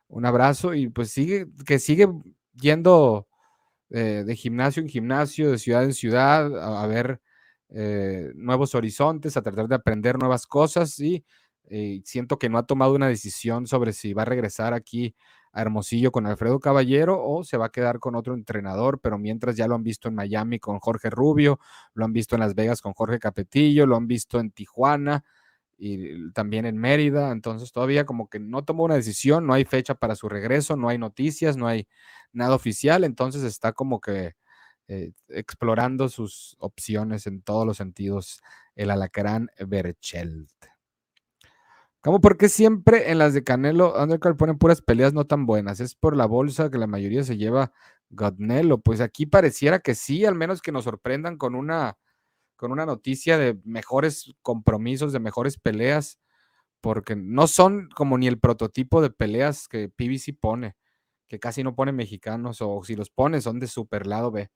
[0.09, 2.09] Un abrazo y pues sigue, que sigue
[2.55, 3.29] yendo
[3.91, 7.21] eh, de gimnasio en gimnasio, de ciudad en ciudad, a, ver
[7.69, 11.27] eh, nuevos horizontes, a tratar de aprender nuevas cosas y
[11.69, 15.15] eh, siento que no ha tomado una decisión sobre si va a regresar aquí
[15.53, 19.69] Hermosillo con Alfredo Caballero o se va a quedar con otro entrenador, pero mientras ya
[19.69, 21.61] lo han visto en Miami con Jorge Rubio,
[21.93, 25.23] lo han visto en Las Vegas con Jorge Capetillo, lo han visto en Tijuana
[25.79, 29.95] y también en Mérida, entonces todavía como que no tomó una decisión, no hay fecha
[29.95, 31.87] para su regreso, no hay noticias, no hay
[32.33, 34.35] nada oficial, entonces está como que
[34.89, 38.41] eh, explorando sus opciones en todos los sentidos
[38.77, 40.51] el alacrán Berchelt.
[42.07, 45.81] ¿Cómo por qué siempre en las de Canelo Undercard ponen puras peleas no tan buenas?
[45.81, 47.73] ¿Es por la bolsa que la mayoría se lleva
[48.11, 48.79] Godnelo?
[48.79, 51.99] Pues aquí pareciera que sí, al menos que nos sorprendan con una,
[52.57, 56.19] con una noticia de mejores compromisos, de mejores peleas,
[56.81, 60.77] porque no son como ni el prototipo de peleas que PBC pone,
[61.29, 64.51] que casi no pone mexicanos, o si los pone son de super lado B.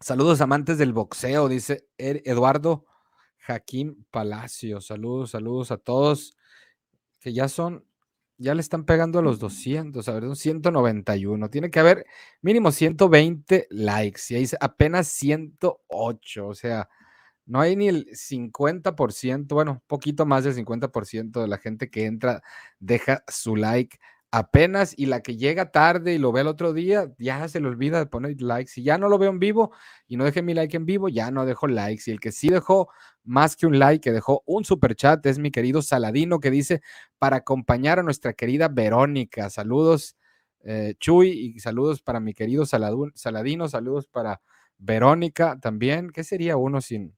[0.00, 2.86] Saludos amantes del boxeo, dice Eduardo
[3.38, 4.80] Jaquín Palacio.
[4.80, 6.36] Saludos, saludos a todos.
[7.20, 7.86] Que ya son,
[8.38, 11.50] ya le están pegando a los 200, a ver, son 191.
[11.50, 12.06] Tiene que haber
[12.42, 16.46] mínimo 120 likes y ahí apenas 108.
[16.46, 16.88] O sea,
[17.46, 22.42] no hay ni el 50%, bueno, poquito más del 50% de la gente que entra
[22.78, 23.98] deja su like
[24.34, 27.68] apenas y la que llega tarde y lo ve el otro día, ya se le
[27.68, 28.72] olvida de poner likes.
[28.72, 29.70] Si ya no lo veo en vivo
[30.08, 32.02] y no dejé mi like en vivo, ya no dejo likes.
[32.08, 32.88] Y el que sí dejó
[33.22, 36.82] más que un like, que dejó un super chat, es mi querido Saladino, que dice
[37.18, 39.50] para acompañar a nuestra querida Verónica.
[39.50, 40.16] Saludos,
[40.64, 44.40] eh, Chuy, y saludos para mi querido Saladino, saludos para
[44.78, 46.10] Verónica también.
[46.10, 47.16] ¿Qué sería uno sin,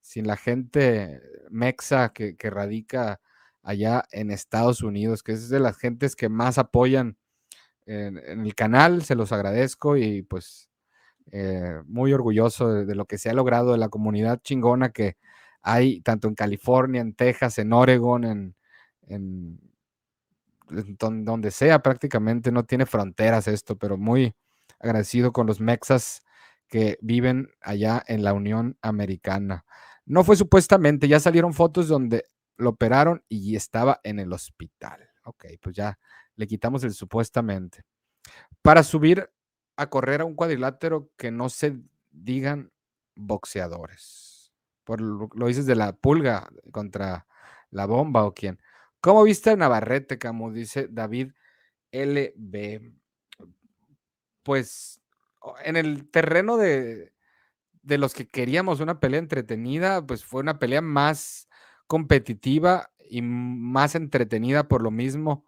[0.00, 3.20] sin la gente mexa que, que radica?
[3.64, 7.16] Allá en Estados Unidos, que es de las gentes que más apoyan
[7.86, 10.70] en, el canal, se los agradezco y pues
[11.32, 15.16] eh, muy orgulloso de, lo que se ha logrado de la comunidad chingona que
[15.62, 18.54] hay tanto en California, en Texas, en Oregon, en,
[19.08, 19.60] en,
[21.24, 24.34] donde sea prácticamente, no tiene fronteras esto, pero muy
[24.78, 26.22] agradecido con los mexas
[26.68, 29.64] que viven allá en la Unión Americana.
[30.06, 35.08] No fue supuestamente, ya salieron fotos donde lo operaron y estaba en el hospital.
[35.24, 35.98] Ok, pues ya
[36.36, 37.82] le quitamos el supuestamente.
[38.62, 39.30] Para subir
[39.76, 41.78] a correr a un cuadrilátero que no se
[42.10, 42.72] digan
[43.16, 44.52] boxeadores.
[44.84, 47.26] Por lo, dices de la pulga contra
[47.70, 48.60] la bomba o quién.
[49.00, 51.32] ¿Cómo viste a Navarrete, como dice David
[51.90, 52.92] LB?
[54.42, 55.00] Pues
[55.64, 57.12] en el terreno de,
[57.82, 61.48] de los que queríamos una pelea entretenida, pues fue una pelea más
[61.86, 65.44] competitiva y más entretenida por lo mismo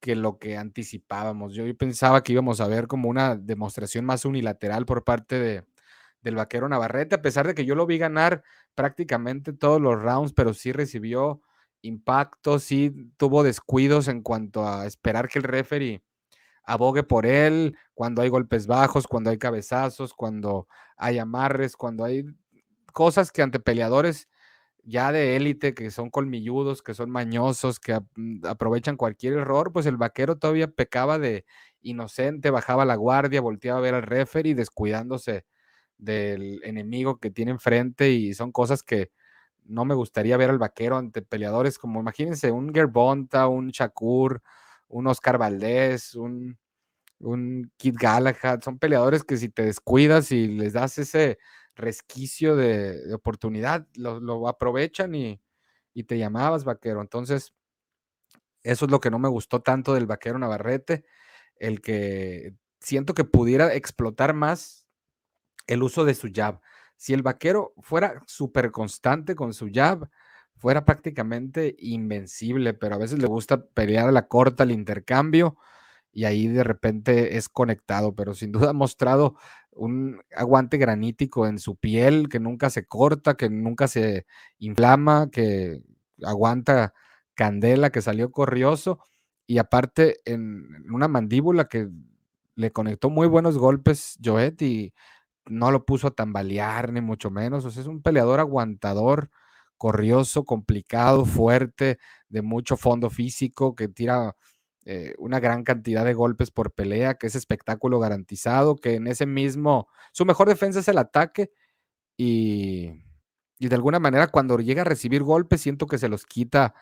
[0.00, 1.54] que lo que anticipábamos.
[1.54, 5.64] Yo pensaba que íbamos a ver como una demostración más unilateral por parte de,
[6.22, 8.42] del vaquero Navarrete, a pesar de que yo lo vi ganar
[8.74, 11.40] prácticamente todos los rounds, pero sí recibió
[11.82, 16.02] impacto, sí tuvo descuidos en cuanto a esperar que el referee
[16.64, 22.24] abogue por él, cuando hay golpes bajos, cuando hay cabezazos, cuando hay amarres, cuando hay
[22.92, 24.28] cosas que ante peleadores
[24.86, 29.86] ya de élite, que son colmilludos, que son mañosos, que mm, aprovechan cualquier error, pues
[29.86, 31.44] el vaquero todavía pecaba de
[31.82, 35.44] inocente, bajaba la guardia, volteaba a ver al referee, descuidándose
[35.98, 39.10] del enemigo que tiene enfrente y son cosas que
[39.64, 44.42] no me gustaría ver al vaquero ante peleadores como, imagínense, un Gerbonta, un Shakur,
[44.88, 46.58] un Oscar Valdés, un,
[47.20, 51.38] un Kid Galahad, son peleadores que si te descuidas y les das ese
[51.76, 55.40] resquicio de, oportunidad, lo, aprovechan y,
[56.06, 57.00] te llamabas vaquero.
[57.00, 57.54] Entonces,
[58.62, 61.04] eso es lo que no me gustó tanto del vaquero Navarrete,
[61.56, 64.86] el que siento que pudiera explotar más
[65.66, 66.60] el uso de su jab.
[66.96, 70.08] Si el vaquero fuera súper constante con su jab,
[70.56, 75.56] fuera prácticamente invencible, pero a veces le gusta pelear a la corta, el intercambio,
[76.16, 79.36] y ahí de repente es conectado, pero sin duda ha mostrado
[79.70, 84.24] un aguante granítico en su piel, que nunca se corta, que nunca se
[84.58, 85.82] inflama, que
[86.24, 86.94] aguanta
[87.34, 88.98] candela, que salió corrioso,
[89.46, 91.90] y aparte en una mandíbula que
[92.54, 94.94] le conectó muy buenos golpes Joet y
[95.44, 97.66] no lo puso a tambalear, ni mucho menos.
[97.66, 99.28] O sea, es un peleador aguantador,
[99.76, 101.98] corrioso, complicado, fuerte,
[102.30, 104.34] de mucho fondo físico, que tira
[104.88, 109.26] eh, una gran cantidad de golpes por pelea, que es espectáculo garantizado, que en ese
[109.26, 111.50] mismo, su mejor defensa es el ataque
[112.16, 112.92] y,
[113.58, 116.74] de alguna manera cuando llega a recibir golpes siento que se los quita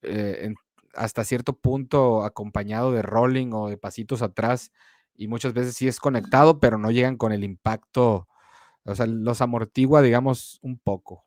[0.00, 0.54] eh,
[0.94, 4.72] hasta cierto punto acompañado de rolling o de pasitos atrás
[5.14, 8.28] y muchas veces sí es conectado, pero no llegan con el impacto,
[8.84, 11.24] o sea, los amortigua, digamos, un poco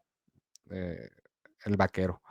[0.71, 1.11] eh,
[1.65, 2.23] el vaquero.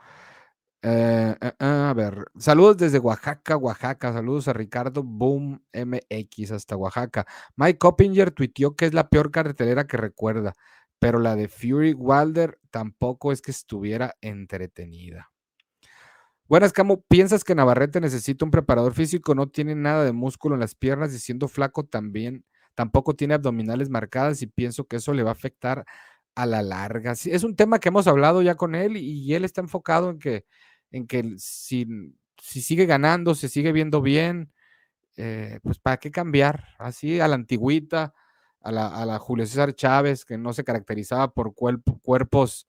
[0.81, 4.13] Eh, eh, eh, a ver, saludos desde Oaxaca, Oaxaca.
[4.13, 7.25] Saludos a Ricardo Boom MX hasta Oaxaca.
[7.55, 10.53] Mike Coppinger tuiteó que es la peor cartelera que recuerda,
[10.99, 15.31] pero la de Fury Wilder tampoco es que estuviera entretenida.
[16.47, 17.01] Buenas, Camo.
[17.07, 19.33] ¿Piensas que Navarrete necesita un preparador físico?
[19.33, 22.45] No tiene nada de músculo en las piernas y siendo flaco también,
[22.75, 25.85] tampoco tiene abdominales marcadas y pienso que eso le va a afectar
[26.35, 27.13] a la larga.
[27.13, 30.45] es un tema que hemos hablado ya con él y, él está enfocado en que,
[30.91, 31.87] en que si,
[32.41, 34.51] si sigue ganando, se sigue viendo bien,
[35.17, 38.13] eh, pues para qué cambiar, así a la antigüita,
[38.61, 42.67] a la, a la Julio César Chávez, que no se caracterizaba por cuerpos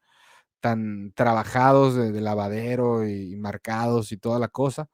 [0.61, 4.89] tan trabajados de, lavadero y, marcados y toda la cosa,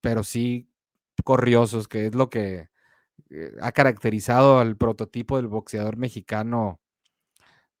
[0.00, 0.68] pero sí
[1.24, 2.68] corriosos, que es lo que
[3.30, 6.80] eh, ha caracterizado al prototipo del boxeador mexicano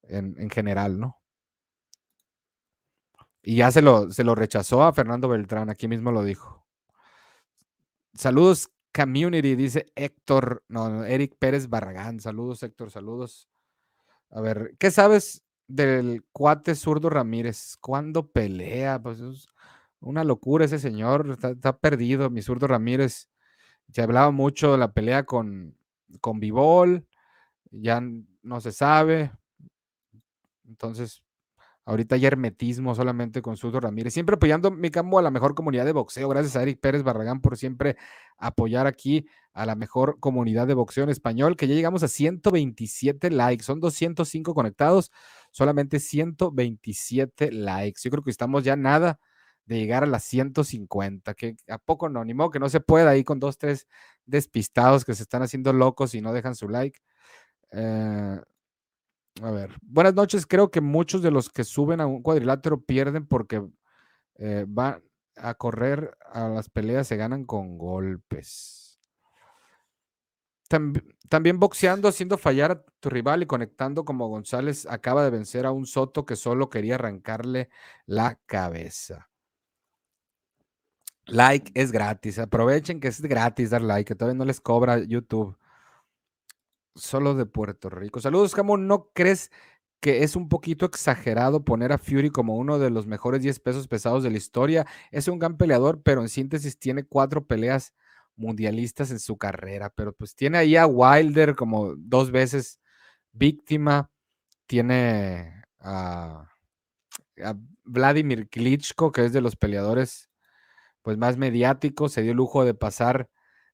[0.04, 1.20] en, general, ¿no?
[3.42, 6.66] Y ya se lo, se lo rechazó a Fernando Beltrán, aquí mismo lo dijo.
[8.14, 12.20] Saludos, community, dice Héctor, no, Eric Pérez Barragán.
[12.20, 13.48] Saludos, Héctor, saludos.
[14.30, 15.42] A ver, ¿qué sabes
[15.72, 17.76] del cuate zurdo Ramírez.
[17.80, 19.00] ¿Cuándo pelea?
[19.02, 19.48] Pues es
[20.00, 21.38] una locura ese señor.
[21.42, 23.28] Está, perdido, mi zurdo Ramírez.
[23.90, 25.76] Se hablaba mucho de la pelea con,
[26.20, 27.06] con Vivol.
[27.70, 28.02] Ya
[28.42, 29.32] no se sabe.
[30.72, 31.22] Entonces,
[31.84, 34.14] Ahorita hay hermetismo solamente con Sudo Ramírez.
[34.14, 36.28] Siempre apoyando mi campo a la mejor comunidad de boxeo.
[36.28, 37.96] Gracias a Eric Pérez Barragán por siempre
[38.38, 43.30] apoyar aquí a la mejor comunidad de boxeo en español, que ya llegamos a 127
[43.30, 43.64] likes.
[43.64, 45.10] Son 205 conectados,
[45.50, 48.00] solamente 127 likes.
[48.04, 49.18] Yo creo que estamos ya nada
[49.66, 53.10] de llegar a las 150, que a poco no, ni modo que no se pueda
[53.10, 53.88] ahí con dos, tres
[54.24, 57.00] despistados que se están haciendo locos y no dejan su like.
[57.72, 58.40] Eh,
[59.40, 60.46] a ver, buenas noches.
[60.46, 63.62] Creo que muchos de los que suben a un cuadrilátero pierden porque
[64.36, 65.02] eh, van
[65.36, 69.00] a correr a las peleas, se ganan con golpes.
[71.28, 75.70] también boxeando, haciendo fallar a tu rival y conectando como González acaba de vencer a
[75.72, 77.70] un Soto que solo quería arrancarle
[78.06, 79.28] la cabeza.
[81.26, 82.38] Like es gratis.
[82.38, 85.56] Aprovechen que es gratis dar like, que todavía no les cobra YouTube
[86.94, 88.20] solo de Puerto Rico.
[88.20, 88.86] Saludos, Jamón.
[88.86, 89.50] ¿No crees
[90.00, 93.88] que es un poquito exagerado poner a Fury como uno de los mejores 10 pesos
[93.88, 94.86] pesados de la historia?
[95.10, 97.94] Es un gran peleador, pero en síntesis tiene cuatro peleas
[98.36, 99.90] mundialistas en su carrera.
[99.90, 102.80] Pero pues tiene ahí a Wilder como dos veces
[103.32, 104.10] víctima.
[104.66, 106.48] Tiene a,
[107.44, 110.30] a Vladimir Klitschko, que es de los peleadores
[111.02, 112.12] pues más mediáticos.
[112.12, 113.28] Se dio el lujo de pasar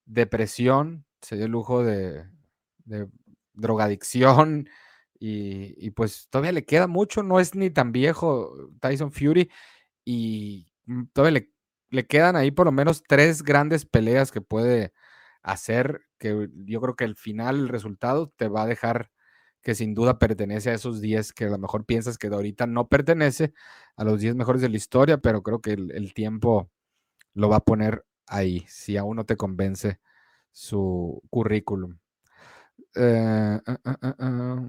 [0.06, 2.26] depresión, se dio el lujo de,
[2.88, 3.08] de
[3.54, 4.68] drogadicción
[5.20, 9.50] y, pues todavía le queda mucho, no es ni tan viejo Tyson Fury
[10.04, 11.52] y mm, todavía le,
[11.90, 14.92] le quedan ahí por lo menos tres grandes peleas que puede
[15.42, 19.10] hacer, que yo creo que el final, el resultado te va a dejar
[19.62, 22.66] que sin duda pertenece a esos 10 que a lo mejor piensas que de ahorita
[22.66, 23.52] no pertenece
[23.96, 26.70] a los 10 mejores de la historia, pero creo que el, el tiempo
[27.34, 30.00] lo va a poner ahí, si aún no te convence
[30.52, 31.98] su currículum.
[32.94, 34.62] Eh, ah, ah, ah,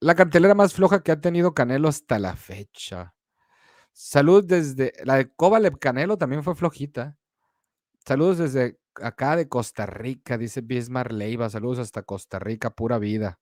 [0.00, 3.14] la cartelera más floja que ha tenido Canelo hasta la fecha.
[3.92, 4.92] Salud desde.
[5.04, 7.16] La de Kovalev Canelo también fue flojita.
[8.04, 11.50] Saludos desde acá de Costa Rica, dice Bismar Leiva.
[11.50, 13.38] Saludos hasta Costa Rica, pura vida.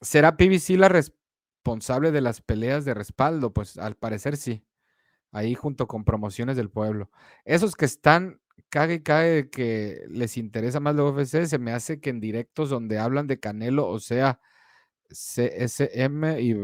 [0.00, 3.52] ¿Será PBC la responsable de las peleas de respaldo?
[3.52, 4.66] Pues al parecer sí.
[5.32, 7.10] Ahí junto con promociones del pueblo.
[7.44, 12.00] Esos que están cague y cae que les interesa más la UFC, se me hace
[12.00, 14.40] que en directos donde hablan de Canelo, o sea,
[15.10, 16.54] CSM y,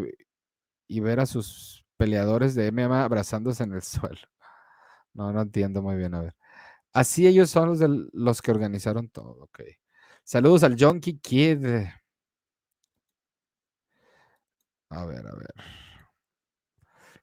[0.89, 4.21] y ver a sus peleadores de MMA abrazándose en el suelo.
[5.15, 6.35] No, no entiendo muy bien, a ver.
[6.93, 9.61] Así ellos son los, de, los que organizaron todo, ok.
[10.25, 11.65] Saludos al Junkie Kid.
[14.91, 15.55] A ver, a ver.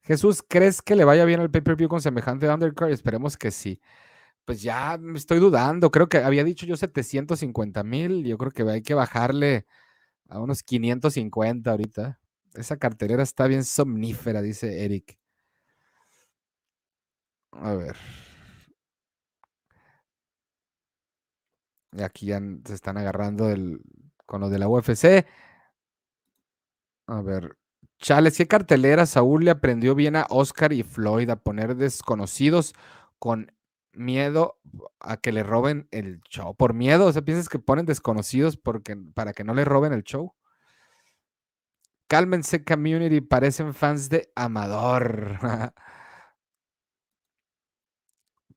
[0.04, 2.92] Jesús, ¿crees que le vaya bien al pay-per-view con semejante undercard?
[2.92, 3.82] Esperemos que sí
[4.48, 5.92] pues ya me estoy dudando.
[5.92, 8.24] Creo que había dicho yo 750 mil.
[8.26, 9.68] Yo creo que hay que bajarle
[10.30, 12.20] a unos 550 ahorita.
[12.56, 15.20] Esa cartelera está bien somnífera, dice Eric.
[17.52, 17.98] A ver.
[21.92, 23.54] Y aquí ya se están agarrando
[24.26, 25.26] con los de la UFC.
[27.08, 27.58] A ver.
[28.00, 32.74] Chales, ¿qué cartelera Saúl le aprendió bien a Oscar y Floyd a poner desconocidos
[33.20, 33.52] con
[33.98, 34.60] miedo
[35.00, 36.56] a que le roben el show.
[36.56, 40.04] Por miedo, o sea, piensas que ponen desconocidos porque, para que no le roben el
[40.04, 40.34] show.
[42.08, 45.40] Cálmense, community, parecen fans de Amador.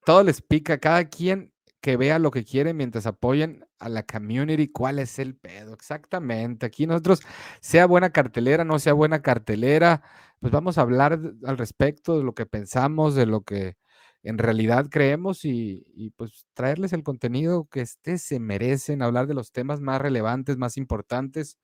[0.05, 4.69] todo les pica, cada quien que vea lo que quiere mientras apoyen a la community,
[4.69, 5.75] cuál es el pedo.
[5.75, 6.67] Exactamente.
[6.67, 7.21] Aquí nosotros,
[7.61, 10.03] sea buena cartelera, no sea buena cartelera,
[10.41, 13.77] pues vamos a hablar al respecto de lo que pensamos, de lo que
[14.23, 19.53] en realidad creemos y, pues traerles el contenido que ustedes se merecen, hablar de los
[19.53, 21.59] temas más relevantes, más importantes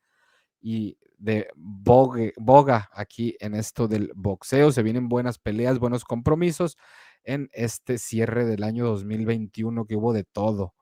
[0.63, 4.73] y de boga aquí en esto del boxeo.
[4.73, 6.77] Se vienen buenas peleas, buenos compromisos
[7.25, 10.73] en este cierre del año 2021 que hubo de todo.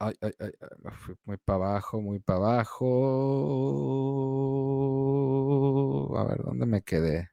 [0.00, 0.50] Ay, ay, ay,
[1.24, 2.88] muy para abajo, muy para abajo.
[6.18, 7.31] A ver, ¿dónde me quedé?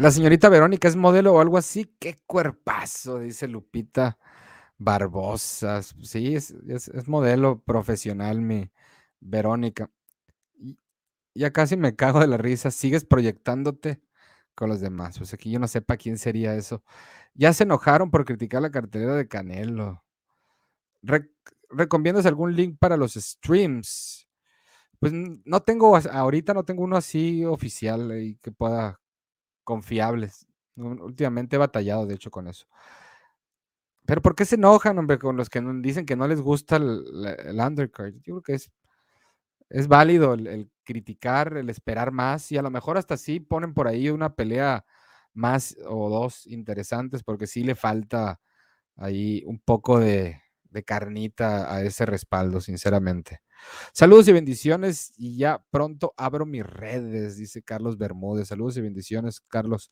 [0.00, 1.84] La señorita Verónica es modelo o algo así.
[1.98, 3.18] ¡Qué cuerpazo!
[3.18, 4.16] Dice Lupita
[4.78, 5.82] Barbosa.
[5.82, 6.54] Sí, es,
[7.06, 8.70] modelo profesional, mi
[9.20, 9.90] Verónica.
[11.34, 12.70] ya casi me cago de la risa.
[12.70, 14.00] Sigues proyectándote
[14.54, 15.18] con los demás.
[15.18, 16.82] Pues aquí yo no sepa quién sería eso.
[17.34, 20.02] Ya se enojaron por criticar la cartelera de Canelo.
[21.68, 24.26] ¿Recomiendas algún link para los streams?
[24.98, 28.99] Pues no tengo, ahorita no tengo uno así oficial que pueda
[29.70, 30.48] confiables.
[30.74, 32.66] Últimamente he batallado, de hecho, con eso.
[34.04, 37.56] Pero ¿por qué se enojan, hombre, con los que dicen que no les gusta el,
[37.56, 38.14] undercard?
[38.14, 38.72] Yo creo que es,
[39.68, 43.86] es válido el, criticar, el esperar más y a lo mejor hasta sí ponen por
[43.86, 44.84] ahí una pelea
[45.34, 48.40] más o dos interesantes porque sí le falta
[48.96, 53.40] ahí un poco de, de carnita a ese respaldo, sinceramente.
[53.92, 58.48] Saludos y bendiciones y ya pronto abro mis redes, dice Carlos Bermúdez.
[58.48, 59.90] Saludos y bendiciones, Carlos.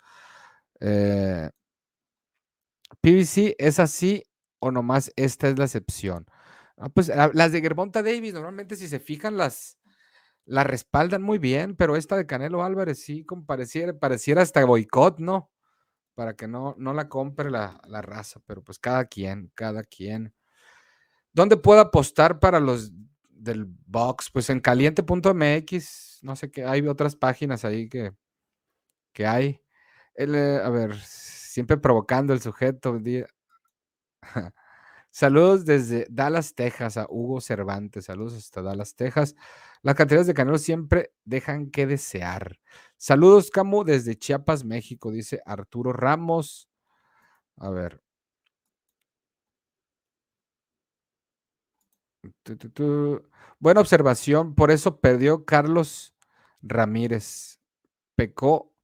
[0.80, 1.50] Eh,
[3.00, 4.22] PVC es así
[4.60, 6.26] o nomás esta es la excepción.
[6.76, 9.78] Ah, pues las de Gervonta Davis, normalmente si se fijan las,
[10.44, 15.50] las respaldan muy bien, pero esta de Canelo Álvarez sí pareciera, pareciera hasta boicot, ¿no?
[16.14, 20.34] Para que no, no la compre la, la raza, pero pues cada quien, cada quien.
[21.32, 22.92] ¿Dónde puedo apostar para los
[23.38, 24.30] del box?
[24.30, 28.12] Pues en caliente.mx, no sé qué, hay otras páginas ahí que,
[29.12, 29.60] que hay.
[30.16, 33.00] Eh, a ver, siempre provocando el sujeto.
[35.10, 38.04] Saludos desde Dallas, Texas, a Hugo Cervantes.
[38.06, 39.34] Saludos hasta Dallas, Texas.
[39.82, 42.58] Las cantidades de Canelo siempre dejan que desear.
[42.96, 46.68] Saludos, Camu, desde Chiapas, México, dice Arturo Ramos.
[47.56, 48.02] A ver,
[53.58, 56.14] Buena observación, por eso perdió Carlos
[56.62, 57.60] Ramírez.
[58.14, 58.74] Pecó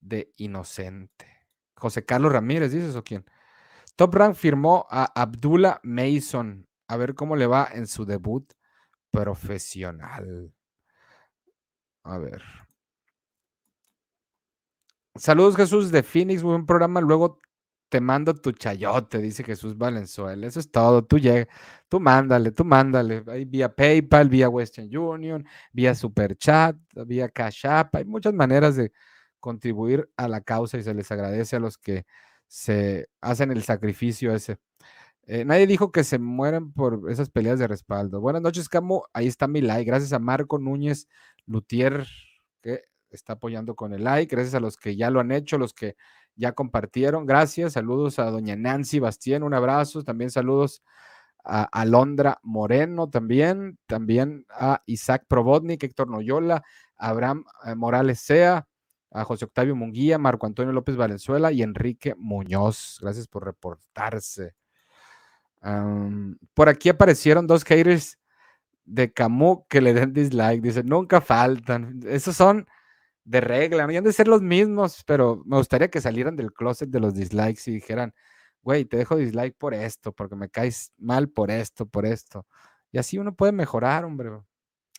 [0.00, 1.26] de inocente.
[1.76, 3.24] José Carlos Ramírez, ¿dices o quién?
[3.96, 6.68] Top Rank firmó a Abdullah Mason.
[6.88, 8.52] A ver cómo le va en su debut
[9.10, 10.52] profesional.
[12.02, 12.42] A ver.
[15.16, 17.00] Saludos Jesús de Phoenix, buen programa.
[17.00, 17.40] Luego
[17.88, 20.46] te mando tu chayote, dice Jesús Valenzuela.
[20.46, 21.04] Eso es todo.
[21.04, 21.46] Tú llega,
[21.88, 23.24] tú mándale, tú mándale.
[23.28, 26.76] Ahí vía PayPal, vía Western Union, vía Super Chat,
[27.06, 27.94] vía Cash App.
[27.96, 28.92] Hay muchas maneras de
[29.40, 32.06] contribuir a la causa y se les agradece a los que
[32.48, 34.58] se hacen el sacrificio ese.
[35.26, 38.20] Eh, nadie dijo que se mueren por esas peleas de respaldo.
[38.20, 39.06] Buenas noches, Camo.
[39.12, 39.84] Ahí está mi like.
[39.84, 41.08] Gracias a Marco Núñez
[41.46, 42.06] Lutier,
[42.62, 44.34] que está apoyando con el like.
[44.34, 45.96] Gracias a los que ya lo han hecho, los que
[46.36, 47.26] ya compartieron.
[47.26, 47.74] Gracias.
[47.74, 50.02] Saludos a doña Nancy Bastien, un abrazo.
[50.02, 50.82] También saludos
[51.44, 56.62] a Alondra Moreno, también, también a Isaac Probotnik, Héctor Noyola,
[56.96, 58.66] Abraham eh, Morales Sea,
[59.10, 62.98] a José Octavio Munguía, Marco Antonio López Valenzuela y Enrique Muñoz.
[63.00, 64.54] Gracias por reportarse.
[66.54, 68.18] por aquí aparecieron dos haters
[68.84, 70.62] de Camus que le den dislike.
[70.62, 72.00] Dice, nunca faltan.
[72.06, 72.66] Esos son
[73.24, 76.90] de regla, no han de ser los mismos, pero me gustaría que salieran del closet
[76.90, 78.14] de los dislikes y dijeran,
[78.62, 82.46] güey, te dejo dislike por esto, porque me caes mal por esto, por esto.
[82.92, 84.30] Y así uno puede mejorar, hombre,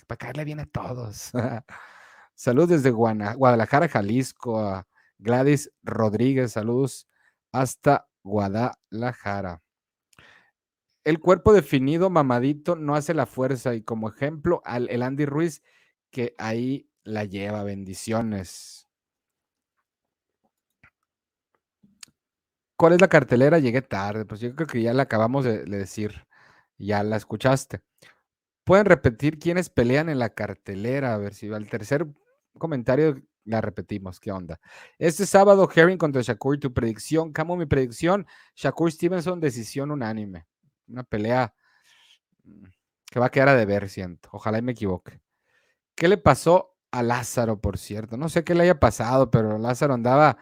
[0.08, 1.32] para caerle bien a todos.
[2.36, 4.88] saludos desde Guadalajara, Jalisco, a
[5.20, 7.08] Gladys Rodríguez, saludos
[7.52, 9.62] hasta Guadalajara.
[11.04, 13.76] El cuerpo definido, mamadito, no hace la fuerza.
[13.76, 15.62] Y como ejemplo, al, el Andy Ruiz,
[16.10, 17.64] que ahí la lleva.
[17.64, 18.88] Bendiciones.
[22.76, 23.60] ¿Cuál es la cartelera?
[23.60, 26.28] Llegué tarde, pues yo creo que ya la acabamos de, decir.
[26.78, 27.82] Ya la escuchaste.
[28.66, 31.14] Pueden repetir quiénes pelean en la cartelera.
[31.14, 32.08] A ver si al tercer
[32.58, 34.20] comentario la repetimos.
[34.20, 34.60] ¿Qué onda?
[35.00, 36.60] Este sábado, Herring contra Shakur.
[36.60, 37.32] Tu predicción.
[37.32, 38.28] Camo, mi predicción.
[38.56, 40.46] Shakur Stevenson, decisión unánime.
[40.88, 41.54] Una pelea
[42.44, 42.66] mm,
[43.06, 44.30] que va a quedar a deber, siento.
[44.34, 45.22] Ojalá y me equivoque.
[45.96, 48.18] ¿Qué le pasó a Lázaro, por cierto.
[48.18, 50.38] No sé qué le haya pasado, pero Lázaro andaba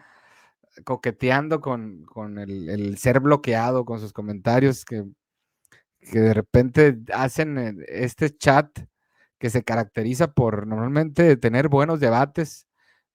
[0.84, 2.06] coqueteando con,
[2.38, 5.04] el, ser bloqueado, con sus comentarios que,
[6.00, 8.68] que de repente hacen eh, este chat
[9.38, 12.66] que se caracteriza por normalmente tener buenos debates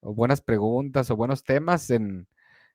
[0.02, 2.28] o buenas preguntas o buenos temas en,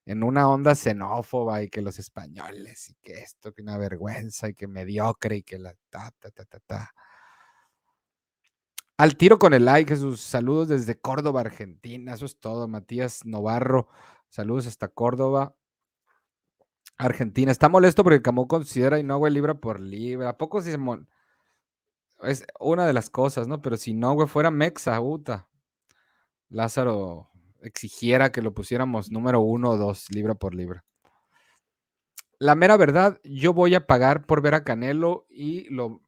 [0.07, 4.55] en una onda xenófoba y que los españoles y que esto, que una vergüenza y
[4.55, 6.95] que mediocre y que la ta, ta, ta, ta, ta.
[8.97, 10.20] Al tiro con el like, Jesús.
[10.20, 12.14] Saludos desde Córdoba, Argentina.
[12.14, 12.68] Eso es todo.
[12.68, 13.88] Matías Novarro.
[14.28, 15.55] Saludos hasta Córdoba,
[16.97, 17.51] Argentina.
[17.51, 20.30] Está molesto porque Camó considera Inoue libra por libra.
[20.30, 20.78] ¿A poco si se
[22.22, 23.62] Es una de las cosas, ¿no?
[23.62, 25.49] Pero si Inoue fuera Mexa, puta.
[26.49, 27.30] Lázaro
[27.62, 30.84] exigiera que lo pusiéramos número uno o dos, libra por libra.
[32.38, 36.03] La mera verdad, yo voy a pagar por ver a Canelo y lo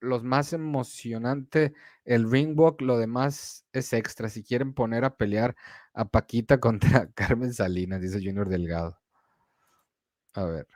[0.00, 1.74] los más emocionante
[2.04, 4.28] el ring walk, lo demás es extra.
[4.28, 5.56] Si quieren poner a pelear
[5.92, 8.98] a Paquita contra Carmen Salinas, dice Junior Delgado.
[10.34, 10.66] A ver.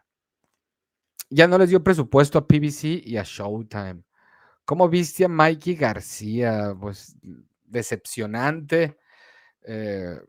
[1.29, 4.03] Ya no les dio presupuesto a PBC y a Showtime.
[4.65, 6.75] ¿Cómo viste a Mikey García?
[6.81, 7.17] Pues
[7.65, 8.99] decepcionante,
[9.63, 10.21] eh,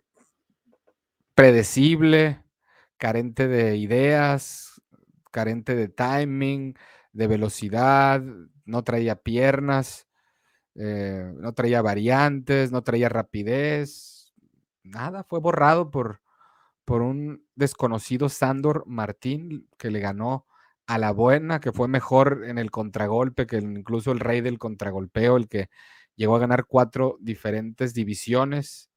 [1.34, 2.44] predecible,
[2.98, 4.80] carente de ideas,
[5.32, 6.76] carente de timing,
[7.14, 8.22] de velocidad,
[8.66, 10.08] no traía piernas,
[10.76, 14.34] eh, no traía variantes, no traía rapidez,
[14.84, 16.22] nada, fue borrado por,
[16.86, 20.48] por un desconocido Sandor Martín que le ganó
[20.88, 25.38] a la buena, que fue mejor en el contragolpe que incluso el rey del contragolpeo,
[25.38, 25.70] el que
[26.16, 28.90] llegó a ganar cuatro diferentes divisiones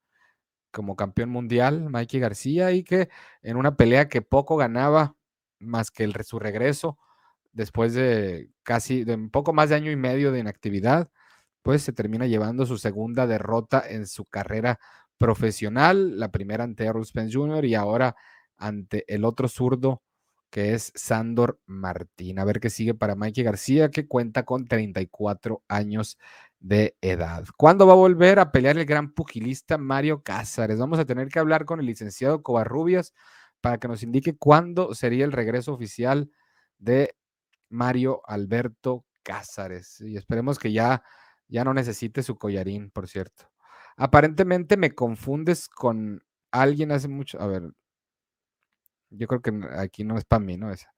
[0.73, 3.09] como campeón mundial, Mikey García, y que
[3.43, 5.17] en una pelea que poco ganaba
[5.61, 6.99] más que el, su regreso,
[7.55, 11.11] después de casi de un poco más de año y medio de inactividad,
[11.63, 14.79] pues se termina llevando su segunda derrota en su carrera
[15.19, 17.65] profesional, la primera ante Errol Spence Jr.
[17.65, 18.17] y ahora
[18.59, 20.03] ante el otro zurdo
[20.51, 22.39] que es Sandor Martín.
[22.39, 26.17] A ver qué sigue para Mikey García, que cuenta con 34 años
[26.61, 27.45] de edad.
[27.57, 30.79] ¿Cuándo va a volver a pelear el gran pugilista Mario Cázares?
[30.79, 33.13] Vamos a tener que hablar con el licenciado Covarrubias
[33.61, 36.31] para que nos indique cuándo sería el regreso oficial
[36.79, 37.17] de
[37.75, 40.01] Mario Alberto Cázares.
[40.01, 41.03] Y esperemos que ya,
[41.49, 43.51] ya no necesite su collarín, por cierto.
[43.97, 47.41] Aparentemente me confundes con alguien hace mucho.
[47.41, 47.71] A ver,
[49.11, 50.71] yo creo que aquí no es para mí, ¿no?
[50.71, 50.93] Esa.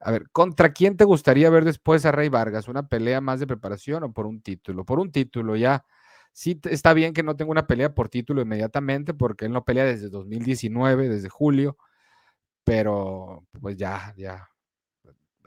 [0.00, 2.68] A ver, ¿contra quién te gustaría ver después a Rey Vargas?
[2.68, 4.84] ¿Una pelea más de preparación o por un título?
[4.84, 5.84] Por un título, ya.
[6.32, 9.84] Sí, está bien que no tenga una pelea por título inmediatamente, porque él no pelea
[9.84, 11.76] desde 2019, desde julio,
[12.64, 14.48] pero pues ya, ya,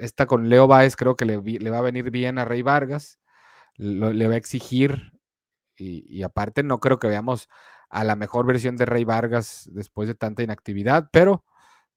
[0.01, 3.19] esta con Leo Báez creo que le, va a venir bien a Rey Vargas,
[3.77, 5.13] le va a exigir
[5.77, 7.49] y, aparte no creo que veamos
[7.89, 11.45] a la mejor versión de Rey Vargas después de tanta inactividad, pero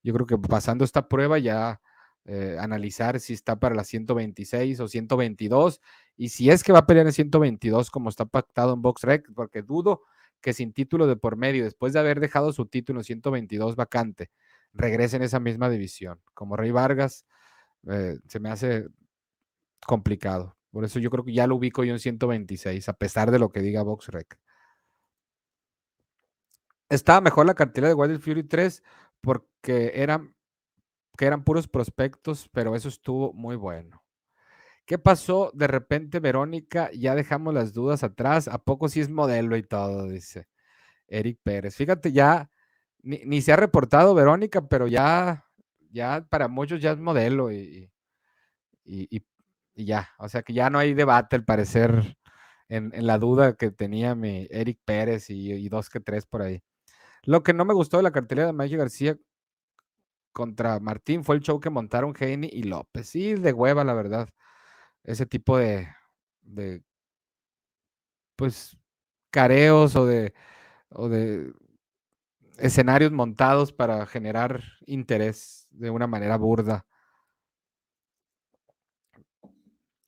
[0.02, 1.80] yo creo que pasando esta prueba ya
[2.26, 5.80] eh, analizar si está para las 126 o 122
[6.16, 9.62] y si es que va a pelear en 122 como está pactado en BoxRec, porque
[9.62, 10.02] dudo
[10.40, 14.30] que sin título de por medio, después de haber dejado su título en 122 vacante,
[14.74, 16.20] regrese en esa misma división.
[16.34, 17.24] Como Rey Vargas,
[17.88, 18.88] eh, se me hace
[19.86, 20.56] complicado.
[20.70, 23.50] Por eso yo creo que ya lo ubico yo en 126, a pesar de lo
[23.50, 24.38] que diga VoxRec.
[26.88, 28.82] Estaba mejor la cartera de Wild Fury 3
[29.20, 30.34] porque eran,
[31.16, 34.02] que eran puros prospectos, pero eso estuvo muy bueno.
[34.86, 35.50] ¿Qué pasó?
[35.54, 38.48] De repente, Verónica, ya dejamos las dudas atrás.
[38.48, 40.08] ¿A poco sí es modelo y todo?
[40.08, 40.48] Dice
[41.08, 41.76] Eric Pérez.
[41.76, 42.50] Fíjate, ya
[43.02, 45.43] ni, ni se ha reportado Verónica, pero ya
[45.94, 47.90] ya para muchos ya es modelo y,
[48.84, 49.24] y,
[49.76, 52.16] ya, o sea que ya no hay debate al parecer
[52.68, 56.62] en, la duda que tenía mi Eric Pérez y, dos que tres por ahí.
[57.24, 59.18] Lo que no me gustó de la cartelera de Maggie García
[60.32, 63.08] contra Martín fue el show que montaron Heine y López.
[63.08, 64.28] Sí, de hueva, la verdad.
[65.04, 65.88] Ese tipo de,
[66.42, 66.82] de
[68.36, 68.76] pues,
[69.30, 70.34] careos o de,
[70.90, 71.52] o de
[72.58, 76.86] escenarios montados para generar interés de una manera burda.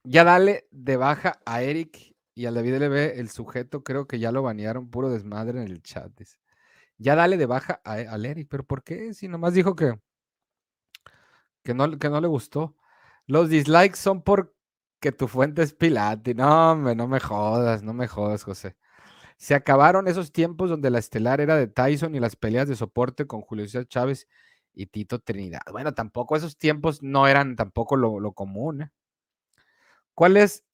[0.05, 4.31] Ya dale de baja a Eric y al David LB, el sujeto creo que ya
[4.31, 6.13] lo banearon puro desmadre en el chat.
[6.99, 9.15] Ya dale de baja a, al Eric, pero ¿por qué?
[9.15, 9.99] Si nomás dijo que,
[11.65, 12.77] que, no, que no le gustó.
[13.27, 16.35] Los dislikes son porque tu fuente es Pilati.
[16.35, 18.77] No, no me jodas, no me jodas, José.
[19.39, 23.27] Se acabaron esos tiempos donde la estelar era de Tyson y las peleas de soporte
[23.27, 24.29] con Julio César Chávez
[24.77, 25.63] y Tito Trinidad.
[25.73, 28.83] Bueno, tampoco esos tiempos no eran tampoco lo, común.
[28.83, 28.91] ¿eh?
[30.15, 30.65] ¿Cuál es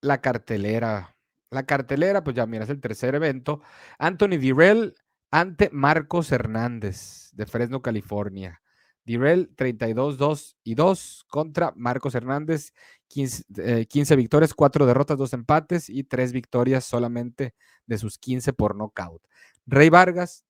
[0.00, 1.16] la cartelera?
[1.50, 3.62] La cartelera, pues ya miras el tercer evento.
[3.98, 4.94] Anthony Dirrell
[5.30, 8.62] ante Marcos Hernández de Fresno, California.
[9.04, 12.72] Dirrell 32, 2 y 2 contra Marcos Hernández,
[13.08, 17.54] 15, 15, eh, victorias, 4 derrotas, 2 empates y 3 victorias solamente
[17.86, 19.22] de sus 15 por nocaut.
[19.64, 20.44] Rey Vargas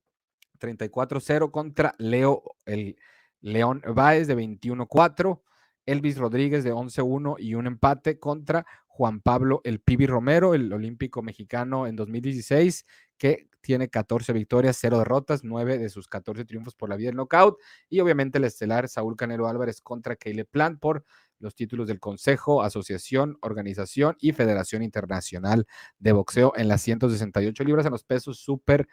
[0.59, 2.97] 34-0 contra Leo, el
[3.41, 5.41] León Báez de 21-4.
[5.87, 11.23] Elvis Rodríguez de 11-1 y un empate contra Juan Pablo El Pibi Romero, el olímpico
[11.23, 12.85] mexicano en 2016,
[13.17, 17.17] que tiene 14 victorias, 0 derrotas, 9 de sus 14 triunfos por la vía del
[17.17, 17.59] knockout.
[17.89, 21.05] Y obviamente el estelar Saúl Canelo Álvarez contra Caleb Plant por
[21.39, 25.67] los títulos del Consejo, Asociación, Organización y Federación Internacional
[25.99, 28.89] de Boxeo en las 168 libras en los pesos super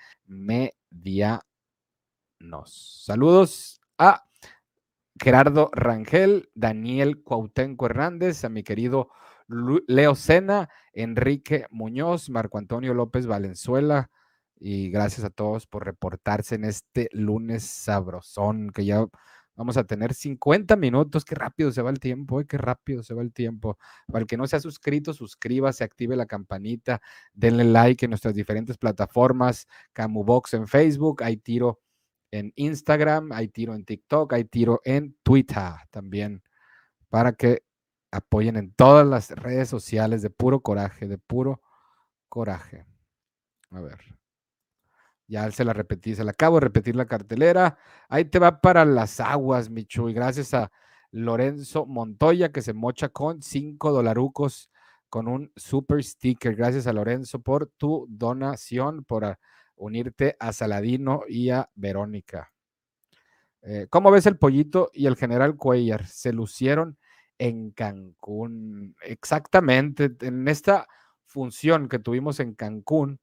[2.44, 3.04] medianos.
[3.06, 4.26] Saludos a
[5.22, 9.10] Gerardo Rangel, Daniel Cuautenco Hernández, a mi querido
[9.48, 14.10] Leo Sena, Enrique Muñoz, Marco Antonio López Valenzuela,
[14.60, 19.06] y gracias a todos por reportarse en este lunes sabrosón, que ya
[19.56, 21.26] vamos a tener 50 minutos.
[21.26, 23.78] Qué rápido se va el tiempo, eh, qué rápido se va el tiempo.
[24.08, 27.02] Para el que no se ha suscrito, suscríbase, active la campanita,
[27.34, 31.82] denle like en nuestras diferentes plataformas, Camubox en Facebook, hay tiro
[32.34, 36.42] en Instagram, hay tiro en TikTok, hay tiro en Twitter también,
[37.10, 37.64] para que
[38.10, 41.62] apoyen en todas las redes sociales de puro coraje, de puro
[42.30, 42.88] coraje.
[43.70, 44.00] A ver.
[45.28, 47.78] Ya se la repetí, se la acabo de repetir la cartelera.
[48.10, 50.10] Ahí te va para las aguas, Michu.
[50.10, 50.72] Y gracias a
[51.12, 54.72] Lorenzo Montoya que se mocha con cinco dolarucos
[55.08, 56.56] con un super sticker.
[56.56, 59.38] Gracias a Lorenzo por tu donación, por
[59.76, 62.52] unirte a Saladino y a Verónica.
[63.62, 66.06] Eh, ¿Cómo ves el pollito y el general Cuellar?
[66.06, 66.98] Se lucieron
[67.38, 68.96] en Cancún.
[69.02, 70.88] Exactamente, en esta
[71.26, 73.20] función que tuvimos en Cancún,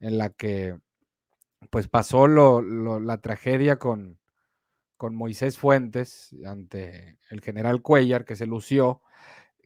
[0.00, 0.78] en la que
[1.70, 4.18] pues pasó la tragedia con,
[4.96, 9.02] con Moisés Fuentes ante el general Cuellar, que se lució.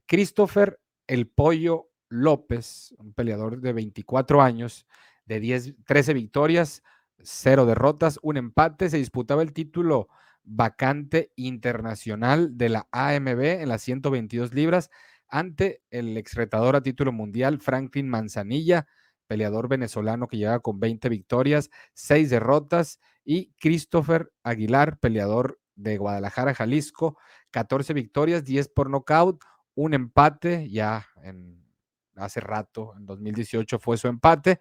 [0.07, 4.87] Christopher El Pollo López, un peleador de 24 años,
[5.26, 6.82] de 10, 13 victorias,
[7.22, 10.08] 0 derrotas, un empate, se disputaba el título
[10.44, 14.90] vacante internacional de la AMB en las 122 libras
[15.28, 18.86] ante el exretador a título mundial Franklin Manzanilla,
[19.26, 26.54] peleador venezolano que llega con 20 victorias, 6 derrotas, y Christopher Aguilar, peleador de Guadalajara,
[26.54, 27.16] Jalisco,
[27.50, 29.42] 14 victorias, 10 por nocaut,
[29.74, 31.64] un empate, ya en,
[32.16, 34.60] hace rato, en 2018 fue su empate.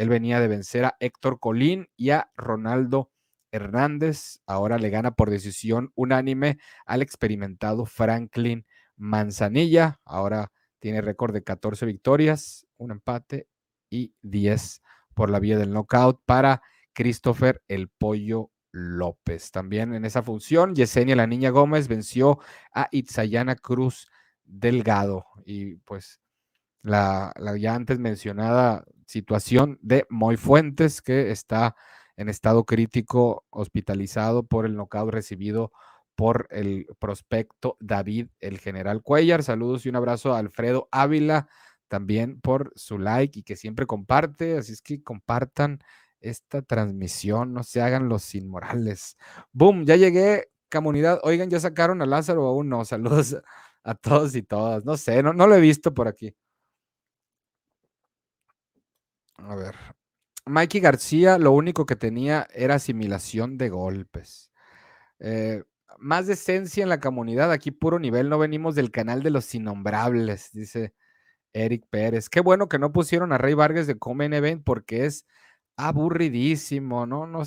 [0.00, 3.10] Él venía de vencer a Héctor Colín y a Ronaldo
[3.52, 4.40] Hernández.
[4.46, 8.64] Ahora le gana por decisión unánime al experimentado Franklin
[8.96, 10.00] Manzanilla.
[10.06, 13.46] Ahora tiene récord de 14 victorias, un empate
[13.90, 14.80] y 10
[15.12, 16.62] por la vía del knockout para
[16.94, 19.50] Christopher El Pollo López.
[19.50, 22.38] También en esa función, Yesenia La Niña Gómez venció
[22.72, 24.08] a Itzayana Cruz
[24.44, 25.26] Delgado.
[25.44, 26.22] Y pues
[26.80, 31.74] la, la ya antes mencionada situación de Moy Fuentes, que está
[32.16, 35.72] en estado crítico, hospitalizado por el knockout recibido
[36.14, 39.42] por el prospecto David, el general Cuellar.
[39.42, 41.48] Saludos y un abrazo a Alfredo Ávila
[41.88, 44.58] también por su like y que siempre comparte.
[44.58, 45.80] Así es que compartan
[46.20, 49.16] esta transmisión, no se hagan los inmorales.
[49.52, 51.18] Boom, ya llegué, comunidad.
[51.24, 52.84] Oigan, ya sacaron a Lázaro aún no.
[52.84, 53.36] Saludos
[53.82, 54.84] a todos y todas.
[54.84, 56.36] No sé, no, no lo he visto por aquí.
[59.48, 59.74] A ver,
[60.46, 64.50] Mikey García lo único que tenía era asimilación de golpes.
[65.18, 65.62] Eh,
[65.98, 70.50] más decencia en la comunidad, aquí puro nivel, no venimos del canal de los innombrables,
[70.52, 70.94] dice
[71.52, 72.28] Eric Pérez.
[72.28, 75.26] Qué bueno que no pusieron a Rey Vargas de Comen Event porque es
[75.76, 77.26] aburridísimo, ¿no?
[77.26, 77.42] No,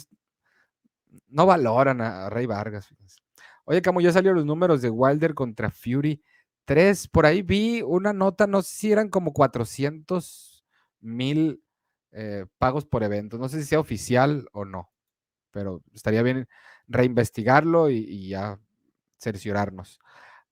[1.28, 2.90] no valoran a Rey Vargas.
[3.66, 6.22] Oye, como ya salieron los números de Wilder contra Fury
[6.66, 10.66] 3, por ahí vi una nota, no sé si eran como 400
[11.02, 11.63] mil
[12.14, 13.40] eh, pagos por eventos.
[13.40, 14.92] No sé si sea oficial o no,
[15.52, 16.48] pero estaría bien
[16.88, 18.60] reinvestigarlo y, ya
[19.20, 20.00] cerciorarnos.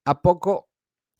[0.05, 0.69] ¿A poco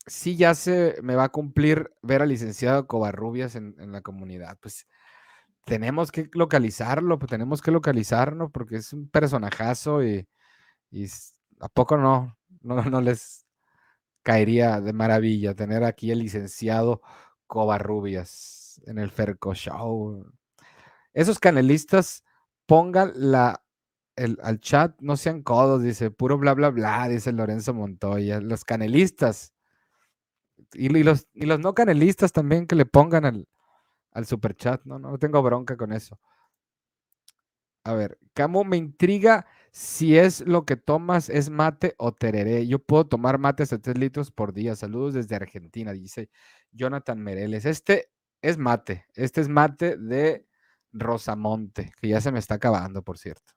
[0.06, 4.58] sí ya se me va a cumplir ver al licenciado Covarrubias en, en la comunidad?
[4.60, 4.86] Pues
[5.64, 10.26] tenemos que localizarlo, pues tenemos que localizarlo porque es un personajazo y,
[11.60, 13.46] ¿a poco no, no, no les
[14.22, 17.02] caería de maravilla tener aquí el licenciado
[17.46, 18.61] Covarrubias?
[18.86, 20.24] En el Ferco Show.
[21.14, 22.24] Esos canelistas
[22.66, 23.62] pongan la,
[24.16, 28.40] el, al chat, no sean codos, dice, puro bla, bla, bla, dice Lorenzo Montoya.
[28.40, 29.52] Los canelistas.
[30.74, 33.48] Y, los, y los no canelistas también que le pongan al,
[34.12, 34.82] al super chat.
[34.84, 36.18] No, no tengo bronca con eso.
[37.84, 42.66] A ver, Camo, me intriga si es lo que tomas es mate o tereré.
[42.66, 44.76] Yo puedo tomar mate hasta 3 litros por día.
[44.76, 46.30] Saludos desde Argentina, dice
[46.70, 47.64] Jonathan Mereles.
[47.64, 48.11] Este
[48.42, 49.06] es mate.
[49.14, 50.46] Este es mate de
[50.92, 53.54] Rosamonte, que ya se me está acabando, por cierto.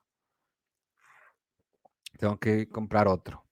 [2.18, 3.44] Tengo que comprar otro.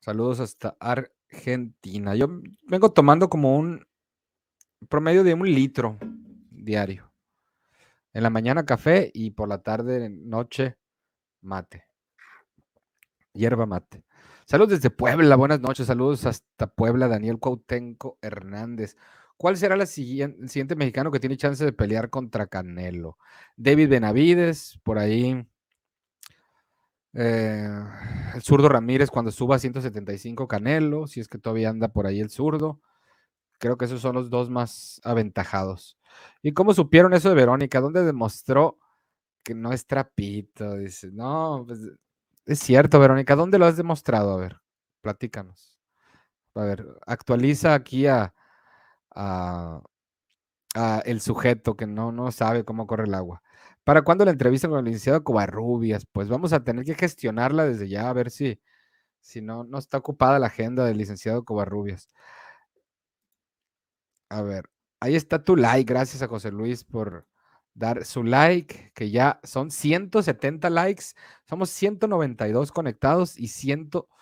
[0.00, 2.14] Saludos hasta Argentina.
[2.14, 2.28] Yo
[2.62, 3.86] vengo tomando como un
[4.88, 5.98] promedio de un litro
[6.50, 7.10] diario.
[8.12, 10.76] En la mañana café y por la tarde, noche,
[11.40, 11.86] mate.
[13.32, 14.04] Hierba mate.
[14.44, 15.86] Saludos desde Puebla, buenas noches.
[15.86, 18.96] Saludos hasta Puebla, Daniel Cuautenco Hernández.
[19.42, 23.18] ¿Cuál será el siguiente, mexicano que tiene chance de pelear contra Canelo?
[23.56, 25.44] David Benavides, por ahí.
[27.12, 27.68] Eh,
[28.36, 32.20] el zurdo Ramírez cuando suba a 175 Canelo, si es que todavía anda por ahí
[32.20, 32.80] el zurdo.
[33.58, 35.98] Creo que esos son los dos más aventajados.
[36.40, 37.80] ¿Y cómo supieron eso de Verónica?
[37.80, 38.78] ¿Dónde demostró
[39.42, 40.76] que no es trapito?
[40.76, 41.80] Dice, no, pues,
[42.46, 43.34] es cierto, Verónica.
[43.34, 44.34] ¿Dónde lo has demostrado?
[44.34, 44.60] A ver,
[45.00, 45.80] platícanos.
[46.54, 48.32] A ver, actualiza aquí a,
[51.04, 53.42] el sujeto que no, no sabe cómo corre el agua.
[53.84, 56.06] ¿Para cuándo la entrevista con el licenciado Covarrubias?
[56.12, 58.60] Pues vamos a tener que gestionarla desde ya, a ver si,
[59.20, 62.08] si no, no está ocupada la agenda del licenciado Covarrubias.
[64.30, 64.68] A ver,
[65.00, 65.92] ahí está tu like.
[65.92, 67.26] Gracias a José Luis por
[67.74, 71.04] dar su like, que ya son 170 likes.
[71.48, 74.21] Somos 192 conectados y 170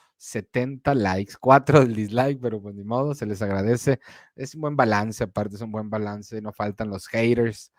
[0.95, 1.35] likes.
[1.41, 4.01] Cuatro del dislike, pero pues ni modo, se les agradece.
[4.37, 6.41] Es un buen balance, aparte es un buen balance.
[6.41, 7.73] No faltan los haters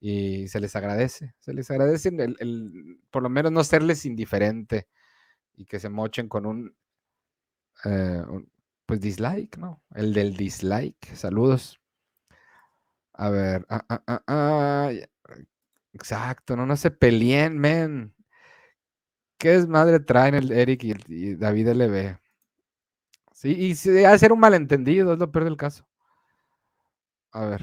[0.00, 1.34] y se les agradece.
[1.38, 4.88] Se les agradece el, por lo menos no serles indiferente
[5.54, 6.76] y que se mochen con un,
[7.84, 8.22] eh,
[8.86, 9.82] pues dislike, ¿no?
[9.94, 11.14] El del dislike.
[11.14, 11.80] Saludos.
[13.12, 13.64] A ver.
[13.68, 14.90] Ah, ah, ah, ah
[15.92, 18.14] exacto, no, no se peleen, men.
[19.38, 22.16] ¿Qué desmadre traen el Eric y, David LB?
[23.32, 25.86] Sí, y si hacer un malentendido, es lo peor del caso.
[27.32, 27.62] A ver.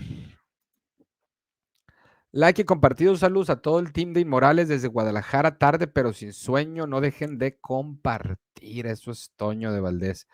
[2.34, 3.16] Like y compartido.
[3.18, 5.58] Saludos a todo el team de Inmorales desde Guadalajara.
[5.58, 6.88] Tarde, pero sin sueño.
[6.88, 8.88] No dejen de compartir.
[8.88, 10.28] Eso es Toño de Valdés.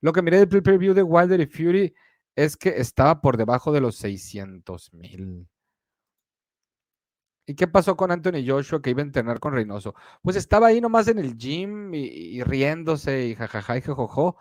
[0.00, 1.94] Lo que miré del preview de Wilder y Fury
[2.36, 5.48] es que estaba por debajo de los 600 mil.
[7.46, 9.94] ¿Y qué pasó con Anthony Joshua que iba a entrenar con Reynoso?
[10.22, 14.36] Pues estaba ahí nomás en el gym y, riéndose y jajaja y jajojo,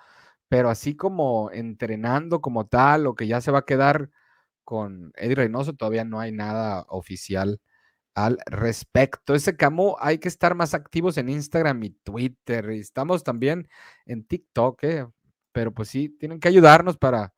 [0.49, 4.09] pero así como entrenando como tal o que ya se va a quedar
[4.63, 7.61] con Eddie Reynoso, todavía no hay nada oficial
[8.15, 9.35] al respecto.
[9.35, 12.71] Ese Camus hay que estar más activos en Instagram y Twitter.
[12.71, 13.69] Y estamos también
[14.05, 15.07] en TikTok, ¿eh?
[15.51, 17.33] pero pues sí, tienen que ayudarnos para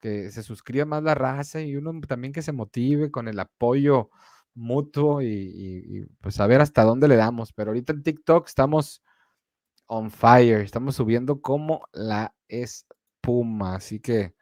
[0.00, 4.10] que se suscriba más la raza y uno también que se motive con el apoyo
[4.58, 7.52] mutuo y, pues a ver hasta dónde le damos.
[7.52, 9.02] Pero ahorita en TikTok estamos
[9.86, 14.34] on fire, estamos subiendo como la espuma, así que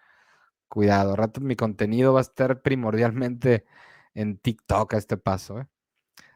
[0.68, 3.64] cuidado, rato mi contenido va a estar primordialmente
[4.14, 5.60] en TikTok a este paso.
[5.60, 5.66] ¿eh?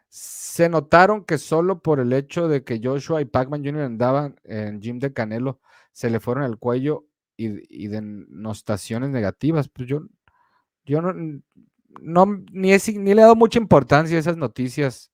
[0.08, 3.82] Se notaron que solo por el hecho de que Joshua y Pac-Man Jr.
[3.82, 5.60] andaban en Jim de Canelo,
[5.92, 7.06] se le fueron al cuello
[7.36, 9.68] y, de notaciones negativas.
[9.68, 10.02] Pues yo,
[10.84, 11.40] yo no,
[12.00, 15.10] no ni, ni le he dado mucha importancia a esas noticias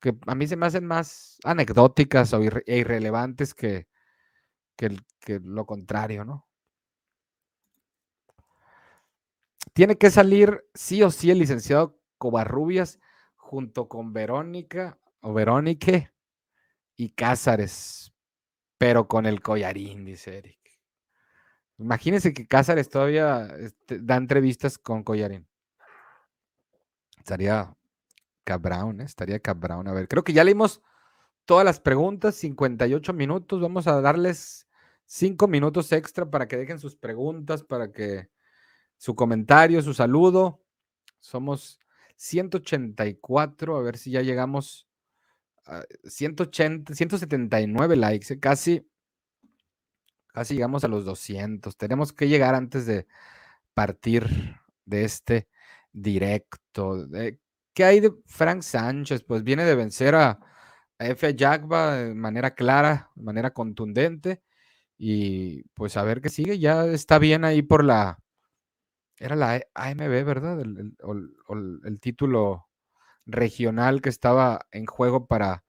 [0.00, 3.86] que a mí se me hacen más anecdóticas o e irrelevantes que,
[4.76, 6.46] que, lo contrario, ¿no?
[9.72, 13.00] Tiene que salir sí o sí el licenciado Covarrubias
[13.36, 16.12] junto con Verónica o Verónica
[16.96, 18.12] y Cázares,
[18.76, 20.60] pero con el collarín, dice Eric.
[21.78, 25.48] Imagínense que Cázares todavía este, da entrevistas con collarín.
[27.24, 27.74] Estaría
[28.44, 29.04] cabrón, ¿eh?
[29.04, 29.88] estaría cabrón.
[29.88, 30.82] A ver, creo que ya leímos
[31.46, 33.62] todas las preguntas, 58 minutos.
[33.62, 34.68] Vamos a darles
[35.06, 38.28] 5 minutos extra para que dejen sus preguntas, para que
[38.98, 40.62] su comentario, su saludo.
[41.20, 41.80] Somos
[42.16, 44.86] 184, a ver si ya llegamos
[45.64, 48.38] a 180, 179 likes, ¿eh?
[48.38, 48.86] casi,
[50.26, 51.74] casi llegamos a los 200.
[51.78, 53.06] Tenemos que llegar antes de
[53.72, 54.28] partir
[54.84, 55.48] de este
[55.90, 56.63] directo.
[57.74, 59.24] ¿Qué hay de Frank Sánchez?
[59.24, 60.40] Pues viene de vencer a,
[60.98, 61.34] F.
[61.36, 64.42] Jagba de manera clara, de manera contundente.
[64.96, 66.58] Y pues a ver qué sigue.
[66.58, 68.18] Ya está bien ahí por la
[69.18, 70.60] era la AMB, ¿verdad?
[70.60, 70.96] El,
[71.84, 72.68] el, título
[73.26, 75.64] regional que estaba en juego para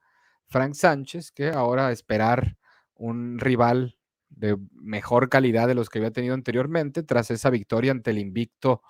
[0.47, 2.57] Frank Sánchez, que ahora esperar
[2.95, 3.97] un rival
[4.29, 8.81] de mejor calidad de los que había tenido anteriormente tras esa victoria ante el invicto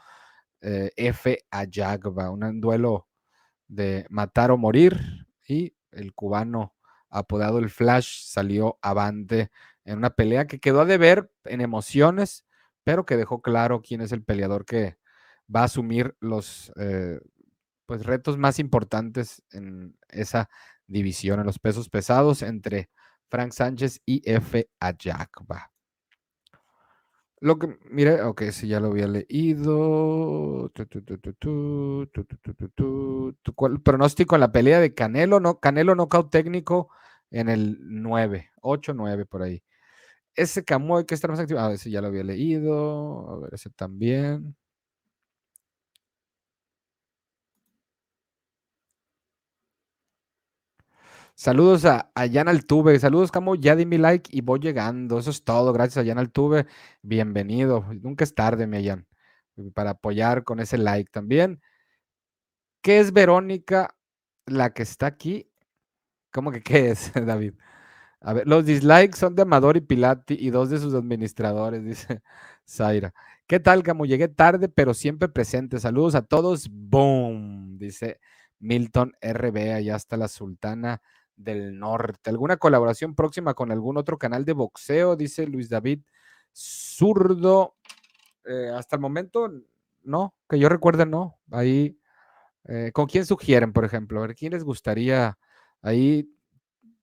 [0.66, 1.46] eh, F.
[1.52, 3.08] Ayagba, un duelo
[3.68, 6.76] de matar o morir y el cubano
[7.10, 9.52] apodado el Flash salió avante
[9.86, 12.46] en una pelea que quedó a deber en emociones,
[12.84, 14.98] pero que dejó claro quién es el peleador que
[15.54, 17.20] va a asumir los eh,
[17.86, 20.50] pues, retos más importantes en esa
[20.88, 22.90] división, en los pesos pesados, entre
[23.30, 24.68] Frank Sánchez y F.
[24.80, 25.75] Ayakba.
[27.42, 30.72] Lo que, mire, ok, si ya lo había leído.
[33.84, 36.90] pronóstico en la pelea de Canelo, no, Canelo nocaut técnico
[37.32, 39.64] en el 9, 8, 9 por ahí.
[40.36, 41.60] Ese Camuy que está más activo.
[41.60, 43.30] A ver si ya lo había leído.
[43.32, 44.56] A ver, ese también.
[51.38, 52.98] Saludos a, a Altuve.
[52.98, 53.56] Saludos, Camo.
[53.56, 55.20] Ya di mi like y voy llegando.
[55.20, 55.74] Eso es todo.
[55.74, 56.66] Gracias a Altuve.
[57.02, 57.86] Bienvenido.
[58.02, 59.06] Nunca es tarde, mi Jan,
[59.74, 61.62] para apoyar con ese like también.
[62.82, 63.96] ¿Qué es Verónica,
[64.46, 65.52] la que está aquí?
[66.32, 67.56] ¿Cómo que qué es, David?
[68.22, 72.22] A ver, los dislikes son de Amador y Pilati y dos de sus administradores, dice
[72.68, 73.14] Zaira.
[73.48, 74.06] ¿Qué tal, Camo?
[74.06, 75.80] Llegué tarde, pero siempre presente.
[75.80, 76.70] Saludos a todos.
[76.72, 78.22] Boom, dice
[78.60, 79.74] Milton RB.
[79.74, 81.02] Allá está la Sultana
[81.36, 82.30] del Norte.
[82.30, 85.16] ¿Alguna colaboración próxima con algún otro canal de boxeo?
[85.16, 86.02] Dice Luis David
[86.54, 87.76] Zurdo.
[88.46, 89.52] Eh, hasta el momento,
[90.04, 91.40] no, que yo recuerde, no.
[91.52, 92.00] Ahí,
[92.66, 94.20] eh, ¿con quién sugieren, por ejemplo?
[94.20, 95.38] A ver, ¿quién les gustaría?
[95.82, 96.30] Ahí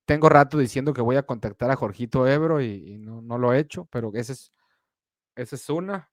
[0.04, 3.86] tengo rato diciendo que voy a contactar a Jorgito Ebro y, no, lo he hecho,
[3.86, 4.52] pero esa es,
[5.36, 6.10] esa es una.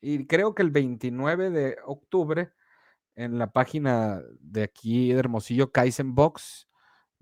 [0.00, 2.52] Y creo que el 29 de octubre,
[3.14, 6.68] en la página de aquí de Hermosillo, Kaizen Box,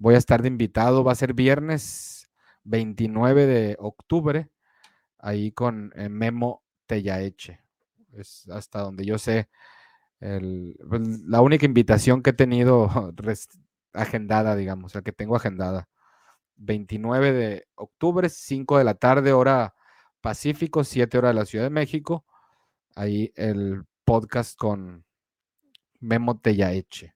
[0.05, 2.31] Voy a estar de invitado, va a ser viernes
[2.65, 4.51] 29 de octubre,
[5.19, 7.63] ahí con eh, Memo Tellaeche.
[8.13, 9.49] Es hasta donde yo sé,
[10.21, 13.15] pues, la única invitación que he tenido
[13.95, 15.89] agendada, digamos, la que tengo agendada.
[16.57, 19.75] 29 de octubre, 5 de la tarde, hora
[20.21, 22.27] Pacífico, 7 horas de la Ciudad de México.
[22.95, 25.07] Ahí el podcast con
[25.99, 27.15] Memo Tellaeche.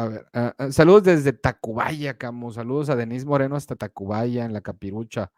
[0.00, 2.50] A ver, ah, ah, saludos desde Tacubaya, Camo.
[2.52, 5.30] Saludos a Denise Moreno hasta Tacubaya, en la Capirucha.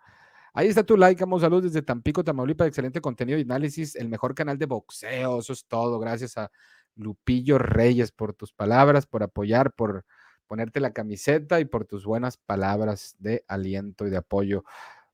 [0.54, 1.40] Ahí está tu like, Camo.
[1.40, 2.68] Saludos desde Tampico, Tamaulipas.
[2.68, 3.96] Excelente contenido y análisis.
[3.96, 5.40] El mejor canal de boxeo.
[5.40, 5.98] Eso es todo.
[5.98, 6.52] Gracias a
[6.94, 10.04] Lupillo Reyes por tus palabras, por apoyar, por
[10.46, 14.62] ponerte la camiseta y por tus buenas palabras de aliento y de apoyo.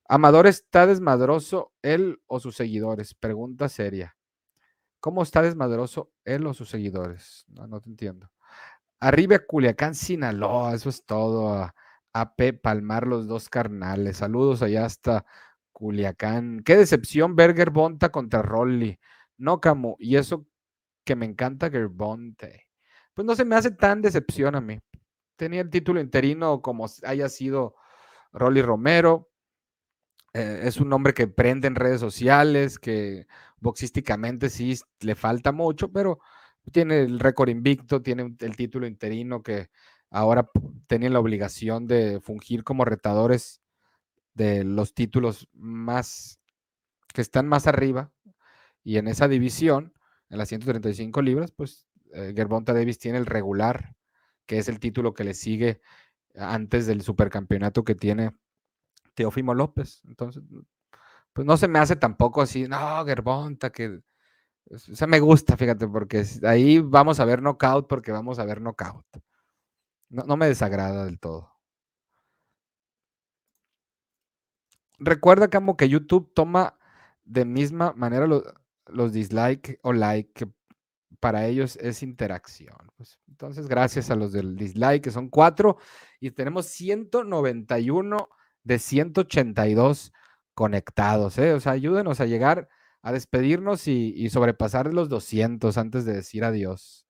[0.07, 3.15] Amador está desmadroso, él o sus seguidores.
[3.15, 4.15] Pregunta seria.
[4.99, 7.45] ¿Cómo está desmadroso él o sus seguidores?
[7.47, 8.29] No, no te entiendo.
[8.99, 11.71] Arriba Culiacán, Sinaloa, eso es todo.
[12.13, 12.53] A P.
[12.53, 14.17] Palmar, los dos carnales.
[14.17, 15.25] Saludos allá hasta
[15.71, 16.61] Culiacán.
[16.65, 18.99] Qué decepción ver Gerbonta contra Rolly.
[19.37, 19.95] No, Camu.
[19.99, 20.45] Y eso
[21.05, 22.67] que me encanta Gerbonte.
[23.13, 24.79] Pues no se me hace tan decepción a mí.
[25.37, 27.75] Tenía el título interino como haya sido
[28.33, 29.29] Rolly Romero.
[30.33, 33.27] Eh, es un hombre que prende en redes sociales, que
[33.59, 36.19] boxísticamente sí le falta mucho, pero
[36.71, 39.69] tiene el récord invicto, tiene el título interino que
[40.09, 40.49] ahora
[40.87, 43.61] tienen la obligación de fungir como retadores
[44.33, 46.39] de los títulos más
[47.13, 48.11] que están más arriba
[48.83, 49.93] y en esa división,
[50.29, 53.95] en las 135 libras, pues eh, Gerbonta Davis tiene el regular,
[54.45, 55.81] que es el título que le sigue
[56.35, 58.35] antes del supercampeonato que tiene
[59.13, 60.01] Teófimo López.
[60.07, 60.43] Entonces,
[61.33, 64.01] pues no se me hace tampoco así, no, Gerbonta, que
[64.71, 68.61] o sea, me gusta, fíjate, porque ahí vamos a ver knockout porque vamos a ver
[68.61, 69.05] knockout.
[70.09, 71.51] No, no me desagrada del todo.
[74.99, 76.77] Recuerda, Camo, que YouTube toma
[77.23, 78.43] de misma manera los,
[78.87, 80.51] los dislike o like, que
[81.19, 82.77] para ellos es interacción.
[82.97, 85.77] Pues, entonces, gracias a los del dislike, que son cuatro,
[86.19, 88.29] y tenemos 191
[88.63, 90.13] de 182
[90.53, 91.37] conectados.
[91.37, 91.53] ¿eh?
[91.53, 92.67] O sea, ayúdenos a llegar
[93.01, 97.05] a despedirnos y, sobrepasar los 200 antes de decir adiós.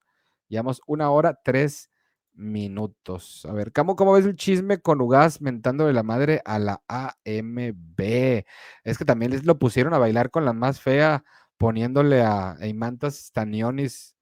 [0.48, 1.90] Llevamos una hora, tres
[2.32, 3.44] minutos.
[3.46, 8.44] A ver, ¿cómo, cómo ves el chisme con Ugas mentándole la madre a la AMB?
[8.84, 11.24] Es que también les lo pusieron a bailar con la más fea,
[11.58, 14.16] poniéndole a Imantas Stanionis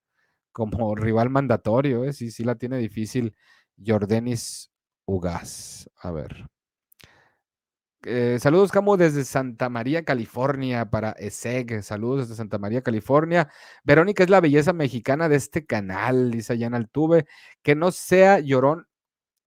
[0.53, 2.05] como rival mandatorio.
[2.05, 2.13] ¿eh?
[2.13, 3.35] Sí, sí la tiene difícil
[3.85, 4.71] Jordanis
[5.07, 5.91] Ugas.
[5.97, 6.49] A ver.
[8.05, 11.83] Eh, saludos, Camo, desde Santa María, California, para ESEG.
[11.83, 13.51] Saludos desde Santa María, California.
[13.83, 17.27] Verónica es la belleza mexicana de este canal, dice Jan Altuve.
[17.63, 18.87] Que no sea llorón.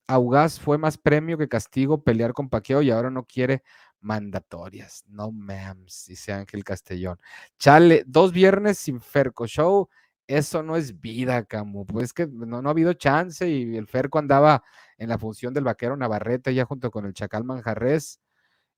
[0.07, 3.63] Augás fue más premio que castigo pelear con Paqueo y ahora no quiere
[4.01, 5.05] mandatorias.
[5.07, 7.19] No mams, dice Ángel Castellón.
[7.57, 9.89] Chale, dos viernes sin Ferco Show.
[10.27, 11.85] Eso no es vida, Camu.
[11.85, 14.63] Pues que no, no ha habido chance y el Ferco andaba
[14.97, 18.19] en la función del vaquero Navarrete ya junto con el Chacal Manjarres.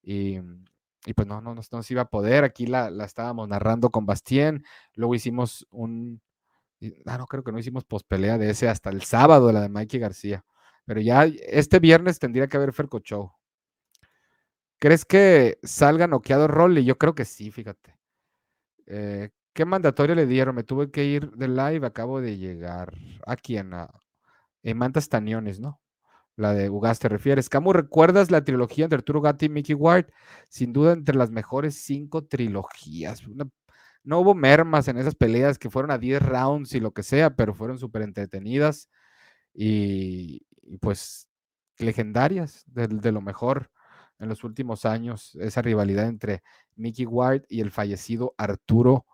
[0.04, 0.39] Y,
[1.16, 2.43] pues no, no, se iba a poder.
[2.43, 4.64] Aquí la, estábamos narrando con Bastien.
[4.95, 6.22] Luego hicimos un.
[7.06, 9.99] Ah, no, creo que no hicimos pospelea de ese hasta el sábado, la de Mikey
[9.99, 10.43] García.
[10.86, 13.32] Pero ya este viernes tendría que haber Ferco Show.
[14.80, 16.84] ¿Crees que salga noqueado Rolly?
[16.84, 17.97] Yo creo que sí, fíjate.
[18.88, 20.56] Eh, ¿Qué mandatorio le dieron?
[20.56, 22.93] Me tuve que ir de live, acabo de llegar.
[23.26, 23.74] ¿A quién?
[23.74, 23.89] A,
[24.76, 25.80] Mantas Tañones, ¿no?
[26.36, 27.49] La de Ugas te refieres.
[27.49, 30.07] ¿Cómo recuerdas la trilogía entre Arturo Gatti y Mickey Ward?
[30.49, 33.21] Sin duda entre las mejores cinco trilogías.
[34.03, 37.36] no hubo mermas en esas peleas que fueron a 10 rounds y lo que sea,
[37.36, 38.89] pero fueron súper entretenidas
[39.53, 40.45] y,
[40.81, 41.29] pues
[41.77, 43.71] legendarias de, lo mejor
[44.19, 46.43] en los últimos años, esa rivalidad entre
[46.75, 49.05] Mickey Ward y el fallecido Arturo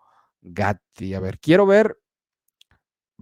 [0.42, 1.14] Gatti.
[1.14, 1.98] A ver, quiero ver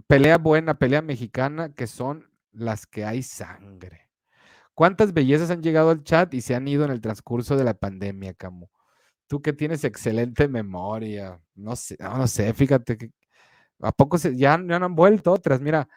[0.07, 4.09] pelea buena, pelea mexicana, que son las que hay sangre.
[4.73, 7.73] ¿Cuántas bellezas han llegado al chat y se han ido en el transcurso de la
[7.73, 8.67] pandemia, Camu?
[9.27, 13.11] Tú que tienes excelente memoria, no sé, no, sé, fíjate que
[13.81, 15.61] a poco se, ya, no han vuelto otras.
[15.61, 15.89] Mira,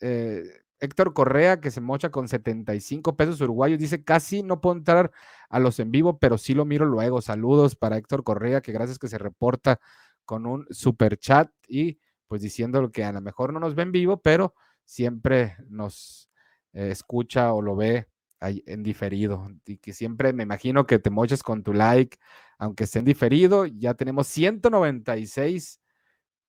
[0.00, 0.42] eh,
[0.80, 5.10] Héctor Correa, que se mocha con 75 pesos uruguayos, dice, casi no puedo entrar
[5.48, 7.22] a los en vivo, pero sí lo miro luego.
[7.22, 9.80] Saludos para Héctor Correa, que gracias que se reporta
[10.24, 14.20] con un super chat y pues diciendo que a lo mejor no nos ven vivo,
[14.20, 14.54] pero
[14.86, 16.30] siempre nos
[16.72, 18.08] eh, escucha o lo ve
[18.40, 19.48] ahí en diferido.
[19.66, 22.16] Y que siempre me imagino que te moches con tu like,
[22.58, 23.66] aunque esté en diferido.
[23.66, 25.80] Ya tenemos 196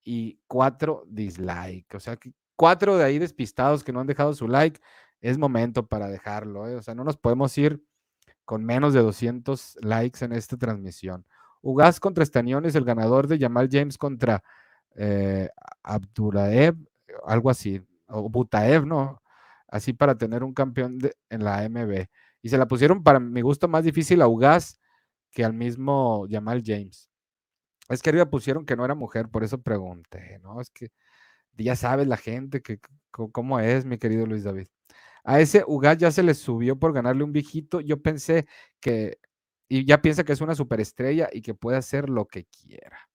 [0.06, 1.98] y 4 dislikes.
[1.98, 4.80] O sea que cuatro de ahí despistados que no han dejado su like.
[5.22, 6.68] Es momento para dejarlo.
[6.68, 6.76] ¿eh?
[6.76, 7.82] O sea, no nos podemos ir
[8.46, 11.26] con menos de 200 likes en esta transmisión.
[11.62, 14.44] Ugas contra Estañón es el ganador de Jamal James contra
[14.96, 15.50] eh,
[15.84, 16.76] Abduraev,
[17.26, 19.22] algo así, o Butaev, ¿no?
[19.68, 21.00] Así para tener un campeón
[21.30, 22.08] en la MB.
[22.42, 24.80] Y se la pusieron para mi gusto más difícil a Ugas
[25.32, 27.10] que al mismo Jamal James.
[27.90, 30.62] Es que arriba pusieron que no era mujer, por eso pregunté, ¿no?
[30.62, 30.90] Es que
[31.58, 32.80] ya sabes la gente que
[33.12, 34.68] cómo es, mi querido Luis David.
[35.24, 37.82] A ese Ugas ya se le subió por ganarle un viejito.
[37.82, 38.48] Yo pensé
[38.80, 39.20] que,
[39.70, 43.10] y ya piensa que es una superestrella y que puede hacer lo que quiera.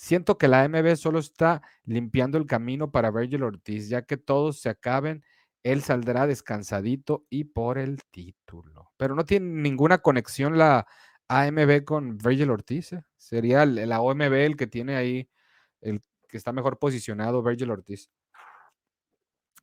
[0.00, 4.60] Siento que la MB solo está limpiando el camino para Virgil Ortiz, ya que todos
[4.60, 5.24] se acaben,
[5.64, 8.92] él saldrá descansadito y por el título.
[8.96, 10.86] Pero no tiene ninguna conexión la
[11.26, 12.92] AMB con Virgil Ortiz.
[12.92, 13.02] ¿eh?
[13.16, 15.28] Sería la OMB el que tiene ahí,
[15.80, 18.08] el que está mejor posicionado, Virgil Ortiz.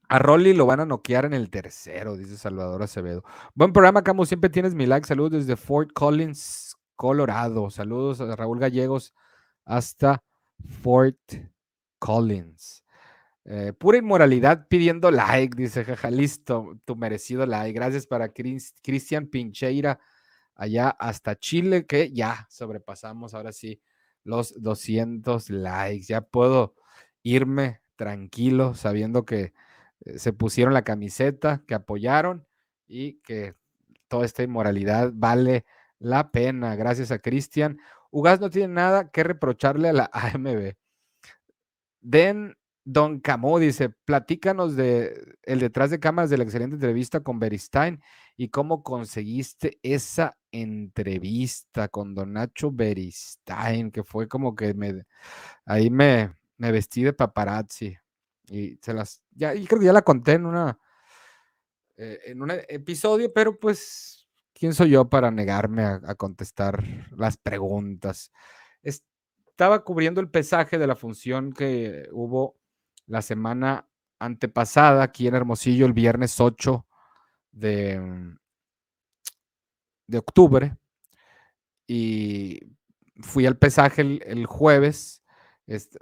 [0.09, 3.23] A Rolly lo van a noquear en el tercero, dice Salvador Acevedo.
[3.53, 4.27] Buen programa, Camus.
[4.27, 5.07] Siempre tienes mi like.
[5.07, 7.69] Saludos desde Fort Collins, Colorado.
[7.69, 9.13] Saludos a Raúl Gallegos
[9.65, 10.23] hasta
[10.81, 11.19] Fort
[11.99, 12.83] Collins.
[13.47, 17.73] Eh, pura inmoralidad pidiendo like, dice jaja, listo, tu merecido like.
[17.73, 19.99] Gracias para Cristian Pincheira,
[20.55, 23.81] allá hasta Chile, que ya sobrepasamos ahora sí
[24.23, 26.07] los 200 likes.
[26.07, 26.75] Ya puedo
[27.21, 29.53] irme tranquilo sabiendo que
[30.05, 32.47] eh, se pusieron la camiseta, que apoyaron
[32.87, 33.55] y que
[34.07, 35.65] toda esta inmoralidad vale
[35.99, 36.75] la pena.
[36.75, 37.79] Gracias a Cristian.
[38.15, 40.73] Ugas no tiene nada que reprocharle a la AMB.
[41.99, 42.55] Den
[42.85, 48.01] Don Camo dice, platícanos de el detrás de cámaras de la excelente entrevista con Beristain
[48.37, 55.03] y cómo conseguiste esa entrevista con Don Nacho Beristain, que fue como que me
[55.65, 57.97] ahí me, me vestí de paparazzi
[58.49, 60.79] y se las ya creo que ya la conté en una
[61.97, 64.14] eh, en un episodio, pero pues
[64.55, 68.31] ¿quién soy yo para negarme a, contestar las preguntas?
[68.81, 72.57] Estaba cubriendo el pesaje de la función que hubo
[73.05, 73.87] la semana
[74.19, 76.85] antepasada aquí en Hermosillo, el viernes 8
[77.51, 78.35] de,
[80.07, 80.75] de octubre.
[81.87, 82.59] Y
[83.21, 85.23] fui al pesaje el, jueves.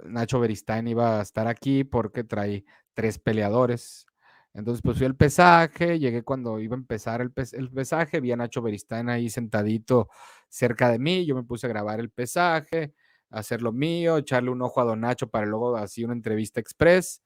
[0.04, 2.64] Nacho Beristain iba a estar aquí porque trae
[2.94, 4.06] tres peleadores
[4.54, 8.62] entonces, pues fui al pesaje, llegué cuando iba a empezar el, pesaje, vi a Nacho
[8.62, 10.08] Beristain ahí sentadito
[10.48, 12.94] cerca de mí, yo me puse a grabar el pesaje,
[13.30, 17.20] hacer lo mío, echarle un ojo a Don Nacho para luego así una entrevista express.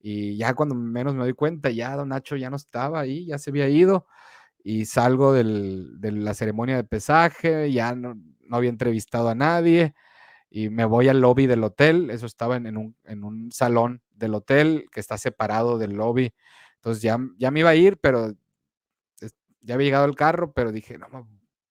[0.00, 3.38] Y ya cuando menos me doy cuenta, ya Don Nacho ya no estaba ahí, ya
[3.38, 4.06] se había ido.
[4.64, 5.44] Y salgo de
[6.12, 8.16] la ceremonia de pesaje, ya no,
[8.50, 9.94] había entrevistado a nadie.
[10.50, 14.34] Y me voy al lobby del hotel, eso estaba en, un, en un salón del
[14.34, 16.34] hotel que está separado del lobby.
[16.76, 18.32] Entonces ya, ya me iba a ir, pero
[19.60, 21.28] ya había llegado el carro, pero dije, no,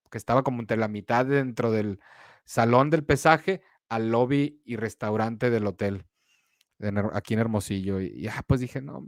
[0.10, 2.00] que estaba como entre la mitad dentro del
[2.46, 6.06] salón del pesaje al lobby y restaurante del hotel,
[7.14, 8.02] aquí en Hermosillo.
[8.02, 9.06] Y ya, pues dije, no,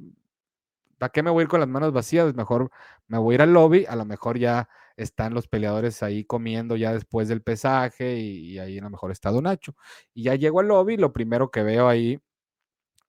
[0.97, 2.33] ¿para qué me voy a ir con las manos vacías?
[2.35, 2.69] Mejor
[3.07, 6.75] me voy a ir al lobby, a lo mejor ya están los peleadores ahí comiendo
[6.77, 9.75] ya después del pesaje y, ahí a lo mejor está Nacho.
[10.13, 12.19] Y ya llego al lobby, lo primero que veo ahí,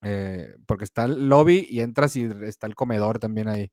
[0.09, 3.73] eh, porque está el lobby y entras y está el comedor también ahí,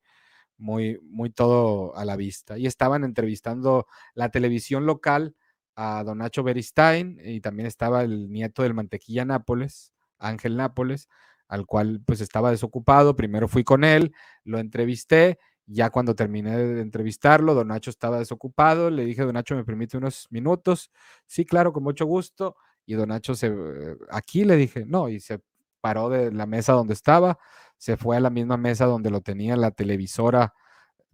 [0.57, 2.57] muy, muy todo a la vista.
[2.57, 3.85] Y estaban entrevistando
[4.15, 5.35] la televisión local
[5.76, 11.07] a Don Nacho Beristain y también estaba el nieto del Mantequilla Nápoles, Ángel Nápoles,
[11.47, 13.15] al cual pues estaba desocupado.
[13.15, 14.11] Primero fui con él,
[14.43, 15.38] lo entrevisté
[15.68, 19.97] ya cuando terminé de entrevistarlo, Don Nacho estaba desocupado, le dije, Don Nacho, ¿me permite
[19.97, 20.91] unos minutos?
[21.27, 22.57] Sí, claro, con mucho gusto.
[22.88, 25.39] Y Don Nacho se, eh, aquí le dije, no, y se
[25.84, 27.38] paró de la mesa donde estaba,
[27.77, 30.53] se fue a la misma mesa donde lo tenía la televisora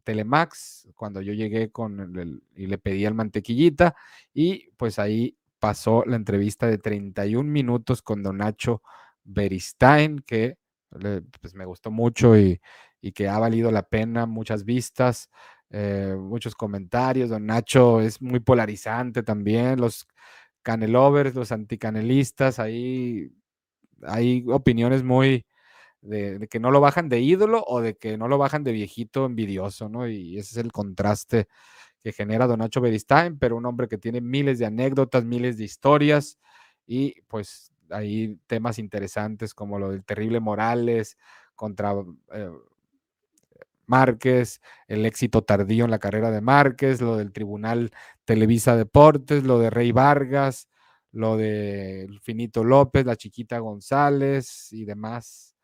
[0.03, 3.95] Telemax, cuando yo llegué con el, y le pedí el mantequillita,
[4.31, 8.83] y pues ahí pasó la entrevista de 31 minutos con Don Nacho
[9.23, 10.57] Beristain, que
[11.41, 12.61] pues me gustó mucho y,
[13.01, 15.29] y que ha valido la pena, muchas vistas,
[15.71, 17.29] eh, muchos comentarios.
[17.29, 20.07] Don Nacho es muy polarizante también, los
[20.61, 23.31] canelovers, los anticanelistas, ahí
[24.05, 25.45] hay opiniones muy
[26.01, 29.25] de, que no lo bajan de ídolo o de que no lo bajan de viejito
[29.25, 30.07] envidioso, ¿no?
[30.07, 31.47] Y ese es el contraste
[32.03, 35.65] que genera Don Nacho Beristain, pero un hombre que tiene miles de anécdotas, miles de
[35.65, 36.39] historias
[36.87, 41.17] y pues hay temas interesantes como lo del terrible Morales
[41.55, 41.93] contra
[42.33, 42.51] eh,
[43.85, 47.91] Márquez, el éxito tardío en la carrera de Márquez, lo del Tribunal
[48.23, 50.69] Televisa Deportes, lo de Rey Vargas,
[51.11, 55.55] lo de Finito López, la chiquita González y demás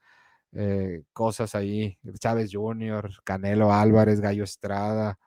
[0.53, 5.19] eh, cosas ahí, Chávez Jr., Canelo Álvarez, Gallo Estrada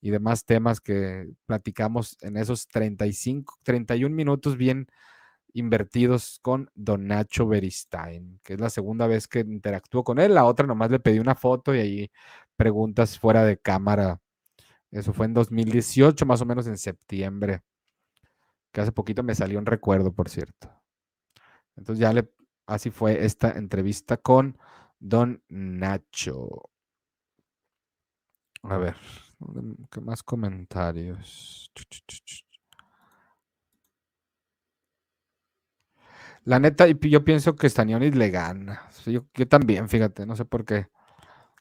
[0.00, 4.86] y demás temas que platicamos en esos 35, 31 minutos bien
[5.54, 10.34] invertidos con Don Nacho Beristain, que es la segunda vez que interactúo con él.
[10.34, 12.10] La otra nomás le pedí una foto y ahí
[12.56, 14.20] preguntas fuera de cámara.
[14.90, 17.62] Eso fue en 2018, más o menos en septiembre,
[18.72, 20.70] que hace poquito me salió un recuerdo, por cierto.
[21.76, 22.30] Entonces ya le,
[22.66, 24.58] así fue esta entrevista con
[24.98, 26.70] Don Nacho.
[28.62, 28.96] A ver,
[29.90, 31.70] ¿qué más comentarios?
[36.44, 38.88] La neta, yo pienso que Stanionis le gana.
[39.06, 40.88] Yo, también, fíjate, no sé por qué.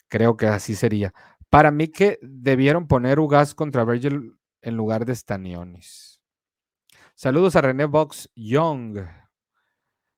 [0.08, 1.14] Creo que así sería.
[1.50, 6.16] Para mí que debieron poner Ugas contra Virgil en lugar de Stanionis.
[7.18, 8.99] Saludos a René Box Young.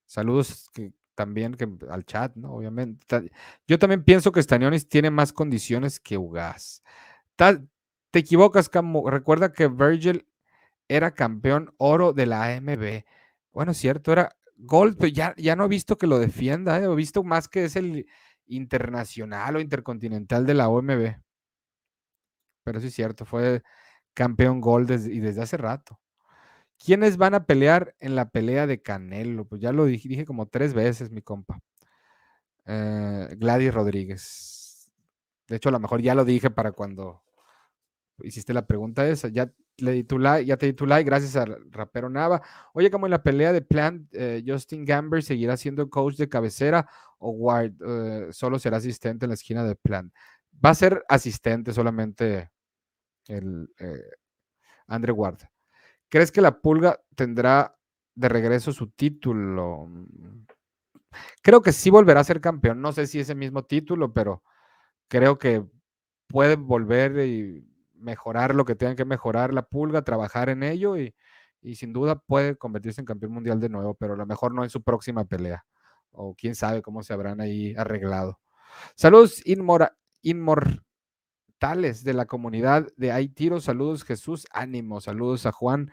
[0.06, 0.70] Saludos
[1.16, 2.56] también que, al chat, ¿no?
[2.56, 3.32] Obviamente.
[3.66, 6.84] Yo también pienso que Stanionis tiene más condiciones que Ugas.
[7.38, 9.10] te equivocas, Camo.
[9.10, 10.28] Recuerda que Virgil
[10.90, 13.06] era campeón oro de la AMB.
[13.54, 16.84] Bueno, cierto, era Gold, pero ya, ya no he visto que lo defienda, ¿eh?
[16.84, 18.08] he visto más que es el
[18.46, 21.16] internacional o intercontinental de la OMB.
[22.66, 23.64] Pero sí es cierto, fue
[24.14, 25.98] campeón Gold y desde hace rato.
[26.84, 29.46] ¿Quiénes van a pelear en la pelea de Canelo?
[29.46, 31.60] Pues ya lo dije, como tres veces, mi compa.
[32.66, 34.90] Eh, Gladys Rodríguez.
[35.48, 37.22] De hecho, a lo mejor ya lo dije para cuando
[38.24, 39.28] hiciste la pregunta esa.
[39.28, 42.42] Ya le di tu like, ya te di tu like, gracias al rapero Nava.
[42.74, 46.88] Oye, como en la pelea de Plant, eh, Justin Gamber seguirá siendo coach de cabecera
[47.18, 50.14] o Ward eh, solo será asistente en la esquina de Plant.
[50.64, 52.52] Va a ser asistente solamente
[53.28, 54.12] el eh,
[54.88, 55.40] Andre Ward.
[56.10, 57.78] ¿Crees que la Pulga tendrá
[58.16, 59.88] de regreso su título?
[61.42, 62.82] Creo que sí volverá a ser campeón.
[62.82, 64.44] No sé si ese mismo título, pero
[65.08, 65.66] creo que
[66.28, 71.14] puede volver y mejorar lo que tengan que mejorar la pulga, trabajar en ello y,
[71.76, 74.70] sin duda puede convertirse en campeón mundial de nuevo, pero a lo mejor no en
[74.70, 75.66] su próxima pelea.
[76.12, 78.40] O quién sabe cómo se habrán ahí arreglado.
[78.96, 79.44] Saludos
[81.60, 83.60] de la comunidad de Haitiro.
[83.60, 85.02] Saludos Jesús, ánimo.
[85.02, 85.92] Saludos a Juan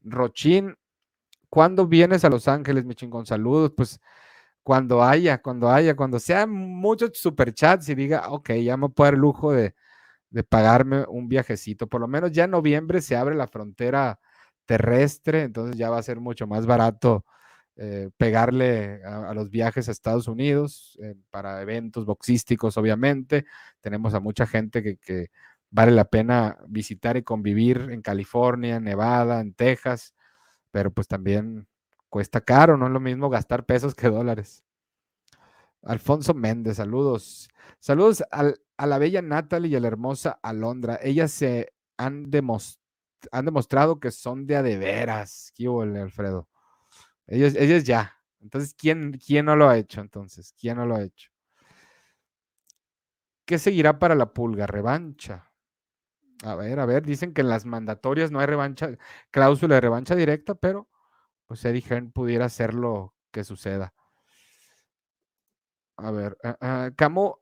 [0.00, 0.76] Rochín.
[1.50, 3.26] ¿Cuándo vienes a Los Ángeles, mi chingón?
[3.26, 4.00] Saludos, pues
[4.62, 9.18] cuando haya, cuando haya, cuando sean muchos superchats y diga, ok, ya me puedo dar
[9.18, 9.74] lujo de,
[10.30, 11.88] de pagarme un viajecito.
[11.88, 14.20] Por lo menos ya en noviembre se abre la frontera
[14.66, 17.24] terrestre, entonces ya va a ser mucho más barato
[17.80, 23.46] eh, pegarle a, los viajes a Estados Unidos eh, para eventos boxísticos, obviamente.
[23.80, 25.30] Tenemos a mucha gente que,
[25.70, 30.14] vale la pena visitar y convivir en California, Nevada, en Texas,
[30.72, 31.68] pero pues también
[32.08, 34.64] cuesta caro, no es lo mismo gastar pesos que dólares.
[35.82, 37.48] Alfonso Méndez, saludos.
[37.78, 40.98] Saludos a la bella Natalie y a la hermosa Alondra.
[41.02, 42.88] Ellas se han demostrado
[43.32, 45.52] han demostrado que son de a de veras.
[45.54, 46.48] ¿Qué Alfredo?
[47.28, 48.14] Ellos, ellos ya.
[48.40, 50.54] Entonces, ¿quién, ¿quién no lo ha hecho entonces?
[50.58, 51.30] ¿Quién no lo ha hecho?
[53.44, 54.66] ¿Qué seguirá para la pulga?
[54.66, 55.50] Revancha.
[56.44, 58.90] A ver, a ver, dicen que en las mandatorias no hay revancha,
[59.30, 60.88] cláusula de revancha directa, pero
[61.46, 63.92] pues Eddie Hearn pudiera hacerlo que suceda.
[65.96, 67.40] A ver, uh, Camo,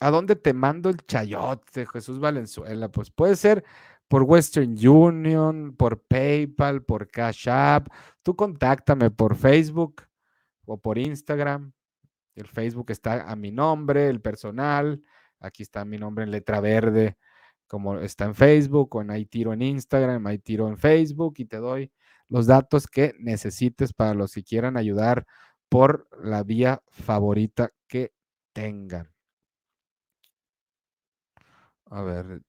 [0.00, 2.88] ¿a dónde te mando el chayote, Jesús Valenzuela?
[2.88, 3.64] Pues puede ser
[4.10, 7.86] por Western Union, por PayPal, por Cash App.
[8.24, 10.02] Tú contáctame por Facebook
[10.64, 11.72] o por Instagram.
[12.34, 15.00] El Facebook está a mi nombre, el personal.
[15.38, 17.18] Aquí está mi nombre en letra verde,
[17.68, 21.44] como está en Facebook, o en ahí tiro en Instagram, ahí tiro en Facebook y
[21.44, 21.92] te doy
[22.26, 25.24] los datos que necesites para los que quieran ayudar
[25.68, 28.12] por la vía favorita que
[28.52, 29.08] tengan.
[31.86, 32.42] A ver,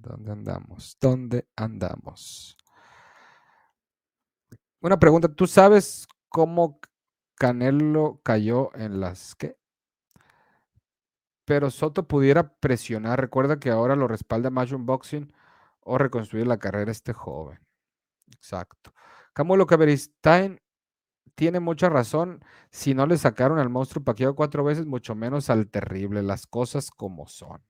[0.00, 0.96] ¿dónde, andamos?
[1.00, 2.56] ¿Dónde andamos?
[4.80, 6.80] Una pregunta, ¿tú sabes cómo
[7.36, 9.56] Canelo cayó en las qué?
[11.44, 15.32] Pero Soto pudiera presionar, recuerda que ahora lo respalda Matchroom Boxing
[15.80, 17.58] o reconstruir la carrera este joven.
[18.32, 18.92] Exacto.
[19.32, 20.60] Camulo Caberistain
[21.34, 22.44] tiene mucha razón.
[22.70, 26.22] Si no le sacaron al monstruo paqueado cuatro veces, mucho menos al terrible.
[26.22, 27.62] Las cosas como son.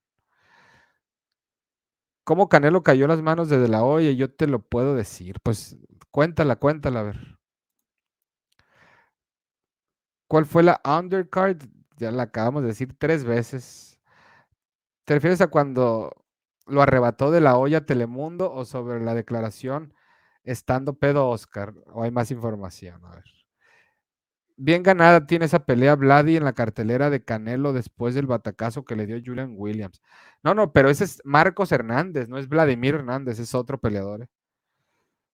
[2.24, 4.10] ¿Cómo Canelo cayó las manos desde la olla?
[4.12, 5.36] Yo te lo puedo decir.
[5.42, 5.76] Pues
[6.10, 7.38] cuéntala, cuéntala, a ver.
[10.28, 11.58] ¿Cuál fue la undercard?
[11.98, 14.00] Ya la acabamos de decir tres veces.
[15.04, 16.24] ¿Te refieres a cuando
[16.66, 19.94] lo arrebató de la olla Telemundo o sobre la declaración
[20.44, 21.74] estando pedo Oscar?
[21.92, 23.04] ¿O hay más información?
[23.04, 23.41] A ver.
[24.56, 28.96] Bien ganada tiene esa pelea Vladi en la cartelera de Canelo después del batacazo que
[28.96, 30.00] le dio Julian Williams.
[30.42, 34.22] No, no, pero ese es Marcos Hernández, no es Vladimir Hernández, es otro peleador.
[34.22, 34.28] Eh,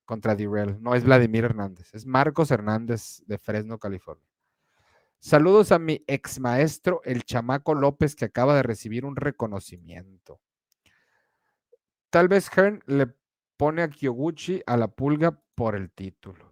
[0.09, 0.83] contra Dirrell.
[0.83, 4.25] No es Vladimir Hernández, es Marcos Hernández de Fresno, California.
[5.21, 10.41] Saludos a mi ex maestro, el chamaco López, que acaba de recibir un reconocimiento.
[12.09, 13.15] Tal vez Hearn le
[13.59, 16.48] pone a Kyoguchi a la pulga por el título.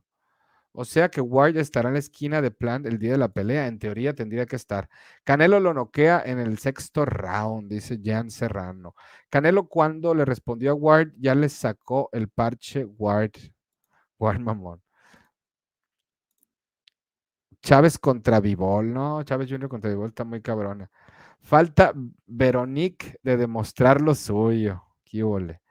[0.78, 3.66] O sea que Ward estará en la esquina de Plant el día de la pelea.
[3.66, 4.90] En teoría tendría que estar.
[5.24, 8.94] Canelo lo noquea en el sexto round, dice Jan Serrano.
[9.30, 13.32] Canelo cuando le respondió a Ward ya le sacó el parche Ward.
[14.18, 14.82] Ward mamón.
[17.62, 19.22] Chávez contra Vivol, ¿no?
[19.24, 19.68] Chávez Jr.
[19.68, 20.90] contra Vivol está muy cabrona.
[21.40, 21.92] Falta
[22.26, 24.82] Veronique de demostrar lo suyo.
[25.04, 25.62] Qué ole.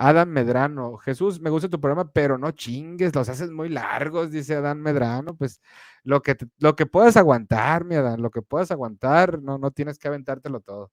[0.00, 4.54] Adam Medrano, Jesús, me gusta tu programa, pero no chingues, los haces muy largos, dice
[4.54, 5.36] Adán Medrano.
[5.36, 5.60] Pues
[6.04, 9.98] lo que, lo que puedas aguantar, mi Adán, lo que puedas aguantar, no, no tienes
[9.98, 10.92] que aventártelo todo.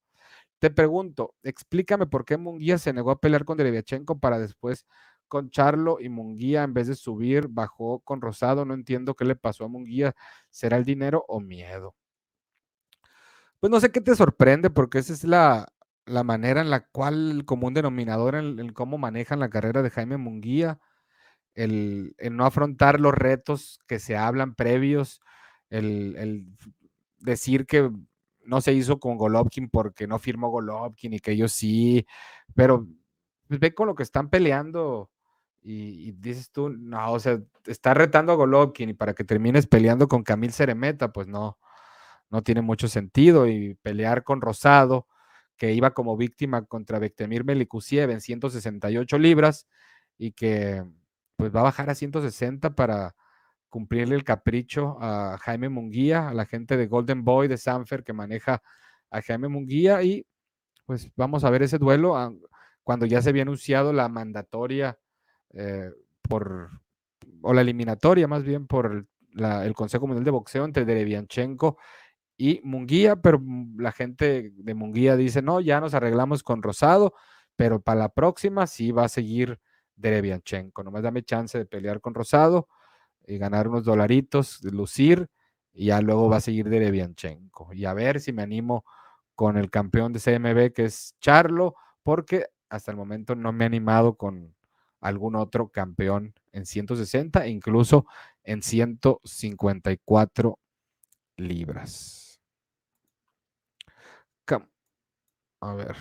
[0.60, 4.88] Te pregunto, explícame por qué Munguía se negó a pelear con Dereviachenko para después
[5.28, 8.66] con Charlo y Munguía en vez de subir, bajó con Rosado.
[8.66, 10.16] No entiendo qué le pasó a Munguía.
[10.50, 11.96] ¿Será el dinero o miedo?
[13.60, 15.68] Pues no sé qué te sorprende, porque esa es la,
[16.06, 20.18] la manera en la cual el común denominador en, cómo manejan la carrera de Jaime
[20.18, 20.80] Munguía,
[21.56, 25.22] el, no afrontar los retos que se hablan previos,
[25.70, 26.48] el,
[27.20, 27.92] decir que
[28.44, 32.06] no se hizo con Golovkin porque no firmó Golovkin y que ellos sí,
[32.54, 32.88] pero
[33.48, 35.10] pues, ve con lo que están peleando
[35.64, 40.08] y, dices tú, no, o sea, está retando a Golovkin y para que termines peleando
[40.08, 41.58] con Camil Ceremeta, pues no,
[42.30, 45.08] no tiene mucho sentido y pelear con Rosado
[45.58, 49.68] que iba como víctima contra Bektemir Melikusiev en 168 libras
[50.18, 50.84] y que
[51.36, 53.16] pues va a bajar a 160 para
[53.70, 58.14] cumplirle el capricho a Jaime Munguía, a la gente de Golden Boy de Sanfer que
[58.14, 58.62] maneja
[59.10, 60.26] a Jaime Munguía y
[60.86, 62.34] pues vamos a ver ese duelo ah,
[62.84, 64.98] cuando ya se había anunciado la mandatoria
[65.54, 65.92] eh,
[66.22, 66.70] por,
[67.42, 71.78] o la eliminatoria más bien por el Consejo Mundial de Boxeo entre Derevianchenko
[72.38, 73.42] y Munguía, pero
[73.78, 77.14] la gente de Munguía dice, no, ya nos arreglamos con Rosado,
[77.56, 79.60] pero para la próxima sí va a seguir
[79.96, 80.84] Derevianchenko.
[80.84, 82.68] Nomás dame chance de pelear con Rosado
[83.26, 85.30] y ganar unos dolaritos, lucir,
[85.74, 87.74] y ya luego va a seguir Derevianchenko.
[87.74, 88.86] Y a ver si me animo
[89.36, 93.68] con el campeón de CMB, que es Charlo, porque hasta el momento no me he
[93.68, 94.56] animado con
[95.02, 98.06] algún otro campeón en 160 e incluso
[98.44, 100.60] en 154
[101.38, 102.25] libras.
[105.62, 105.96] A ver.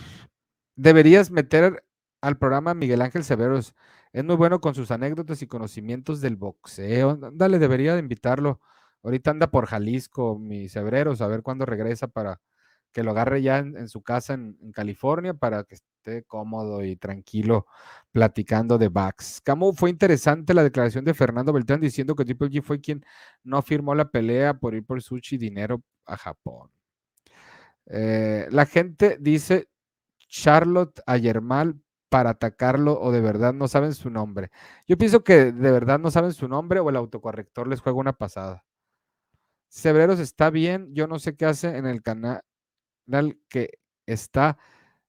[0.77, 1.85] Deberías meter
[2.21, 3.75] al programa Miguel Ángel Severos.
[4.13, 7.17] Es muy bueno con sus anécdotas y conocimientos del boxeo.
[7.33, 8.61] Dale, debería de invitarlo.
[9.03, 12.41] Ahorita anda por Jalisco, mi Severos, a ver cuándo regresa para
[12.93, 17.67] que lo agarre ya en, su casa en, California para que esté cómodo y tranquilo
[18.13, 19.41] platicando de Bax.
[19.43, 23.05] Camu, fue interesante la declaración de Fernando Beltrán diciendo que Triple G fue quien
[23.43, 26.71] no firmó la pelea por ir por sushi y dinero a Japón.
[27.87, 29.69] Eh, la gente dice
[30.29, 34.51] Charlotte Ayermal para atacarlo o de verdad no saben su nombre.
[34.87, 38.13] Yo pienso que de verdad no saben su nombre o el autocorrector les juega una
[38.13, 38.65] pasada.
[39.69, 42.43] Cebreros está bien, yo no sé qué hace en el canal
[43.49, 44.57] que está,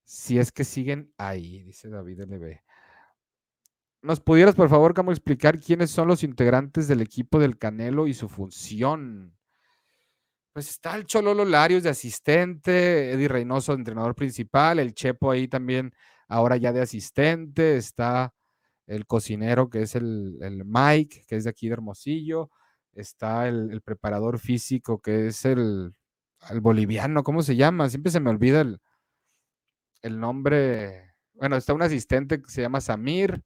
[0.03, 2.59] si es que siguen ahí, dice David LB.
[4.01, 8.15] ¿Nos pudieras, por favor, cómo explicar quiénes son los integrantes del equipo del Canelo y
[8.15, 9.34] su función?
[10.55, 15.93] Pues está el Chololo Larios de asistente, Eddie Reynoso entrenador principal, el Chepo ahí también,
[16.29, 18.33] ahora ya de asistente, está
[18.87, 22.51] el cocinero que es el, el Mike, que es de aquí de Hermosillo,
[22.93, 25.93] está el, preparador físico que es el,
[26.61, 27.89] boliviano, ¿cómo se llama?
[27.89, 28.79] Siempre se me olvida el,
[30.03, 31.15] el nombre.
[31.33, 33.43] Bueno, está un asistente que se llama Samir,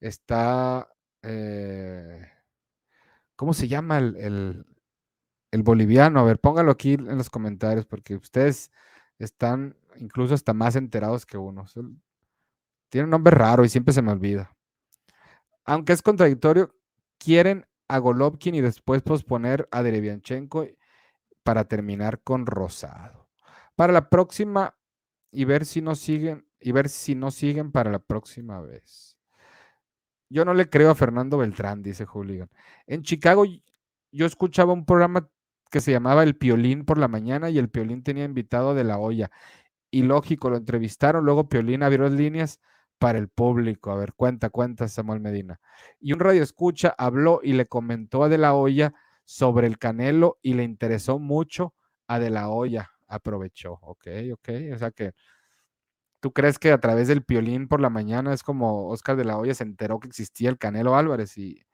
[0.00, 0.88] está,
[1.20, 2.26] eh,
[3.36, 4.64] ¿cómo se llama el,
[5.50, 6.20] el, boliviano?
[6.20, 8.70] A ver, póngalo aquí en los comentarios porque ustedes
[9.18, 11.66] están incluso hasta más enterados que uno.
[12.88, 14.54] Tiene un nombre raro y siempre se me olvida.
[15.64, 16.74] Aunque es contradictorio,
[17.18, 20.66] quieren a Golovkin y después posponer a Derevianchenko
[21.42, 23.28] para terminar con Rosado.
[23.74, 24.74] Para la próxima
[25.30, 29.16] y ver si no siguen y ver si no siguen para la próxima vez.
[30.30, 32.50] Yo no le creo a Fernando Beltrán, dice Hooligan.
[32.86, 33.44] En Chicago
[34.10, 35.28] yo escuchaba un programa
[35.70, 38.98] que se llamaba El Piolín por la mañana y el Piolín tenía invitado de la
[38.98, 39.30] olla.
[39.90, 42.60] Y lógico, lo entrevistaron, luego Piolín abrió las líneas
[42.98, 43.90] para el público.
[43.90, 45.60] A ver, cuenta, cuenta Samuel Medina.
[46.00, 50.38] Y un radio escucha habló y le comentó a De La Hoya sobre el Canelo
[50.42, 51.74] y le interesó mucho
[52.06, 52.90] a De La Hoya.
[53.06, 53.78] Aprovechó.
[53.82, 54.48] Ok, ok.
[54.74, 55.12] O sea que
[56.20, 59.38] tú crees que a través del piolín por la mañana es como Oscar De La
[59.38, 61.64] Hoya se enteró que existía el Canelo Álvarez y,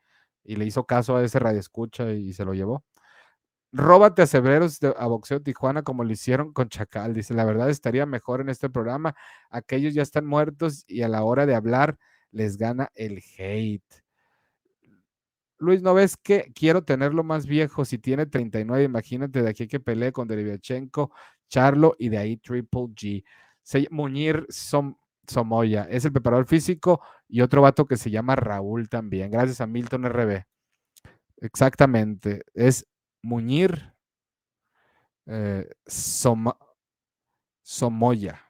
[0.45, 2.85] y le hizo caso a ese radio escucha y se lo llevó.
[3.77, 7.13] Róbate a Cebreros a Boxeo Tijuana como lo hicieron con Chacal.
[7.13, 9.17] Dice, la verdad estaría mejor en este programa.
[9.51, 11.99] Aquellos ya están muertos y a la hora de hablar
[12.31, 13.83] les gana el hate.
[15.59, 17.85] Luis, ¿no ves que quiero tenerlo más viejo?
[17.85, 21.11] Si tiene 39, imagínate de aquí que pelee con Dereviachenko,
[21.49, 23.25] Charlo y de ahí Triple G.
[23.91, 24.47] Muñir
[25.27, 29.33] Somoya es el preparador físico y otro vato que se llama Raúl también.
[29.33, 30.45] Gracias a Milton RB.
[31.39, 32.43] Exactamente.
[32.55, 32.87] Es
[33.25, 33.95] Muñir
[35.25, 35.67] eh,
[37.63, 38.43] Somoya.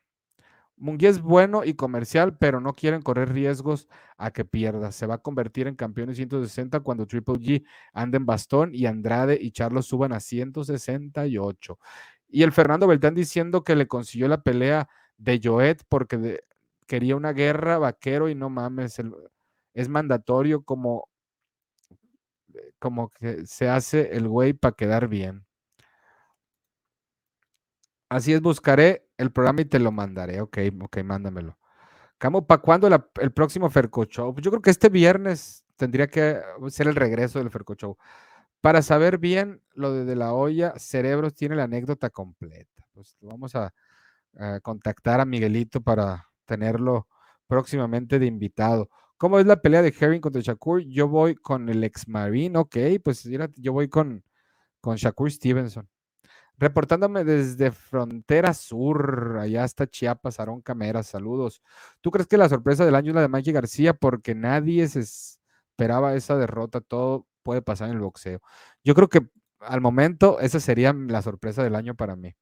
[0.77, 3.87] Munguía es bueno y comercial, pero no quieren correr riesgos
[4.19, 4.91] a que pierda.
[4.91, 8.87] Se va a convertir en campeón en 160 cuando Triple G ande en bastón y
[8.87, 11.79] Andrade y Charlos suban a 168.
[12.29, 16.41] Y el Fernando Beltrán diciendo que le consiguió la pelea de Joet porque
[16.89, 19.01] quería una guerra vaquero y no mames,
[19.73, 21.09] es mandatorio como
[22.79, 25.45] como que se hace el güey para quedar bien.
[28.09, 30.41] Así es, buscaré el programa y te lo mandaré.
[30.41, 31.59] Ok, ok, mándamelo.
[32.19, 32.89] Camo, ¿para cuándo
[33.21, 34.35] el próximo Ferco Show?
[34.41, 37.97] Yo creo que este viernes tendría que ser el regreso del Ferco Show.
[38.61, 42.87] Para saber bien lo de, la olla, Cerebros tiene la anécdota completa.
[42.93, 43.73] Pues vamos a
[44.63, 47.09] contactar a Miguelito para tenerlo
[47.47, 48.89] próximamente de invitado.
[49.17, 50.83] ¿Cómo es la pelea de Herring contra Shakur?
[50.83, 54.25] Yo voy con el ex Marine, ok, pues yo voy con,
[54.81, 55.89] con Shakur Stevenson.
[56.57, 61.63] Reportándome desde Frontera Sur, allá está Chiapas, Aarón Cameras, saludos.
[62.01, 63.95] ¿Tú crees que la sorpresa del año es la de Mikey García?
[63.95, 68.41] Porque nadie se esperaba esa derrota, todo puede pasar en el boxeo.
[68.85, 69.29] Yo creo que
[69.61, 72.35] al momento esa sería la sorpresa del año para mí.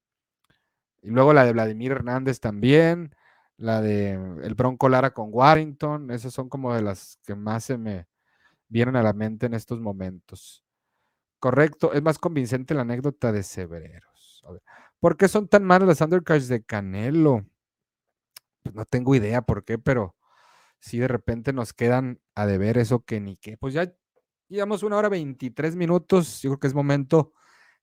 [1.02, 3.14] Y luego la de Vladimir Hernández también
[3.62, 7.78] la de el Bronco Lara con Warrington, esas son como de las que más se
[7.78, 8.08] me
[8.68, 10.64] vienen a la mente en estos momentos.
[11.38, 14.42] Correcto, es más convincente la anécdota de Severeros.
[14.98, 17.46] ¿Por qué son tan malas las undercards de Canelo?
[18.64, 20.16] Pues no tengo idea por qué, pero
[20.80, 23.56] si de repente nos quedan a deber eso que ni qué.
[23.56, 23.94] Pues ya
[24.48, 27.32] llevamos una hora 23 minutos, yo creo que es momento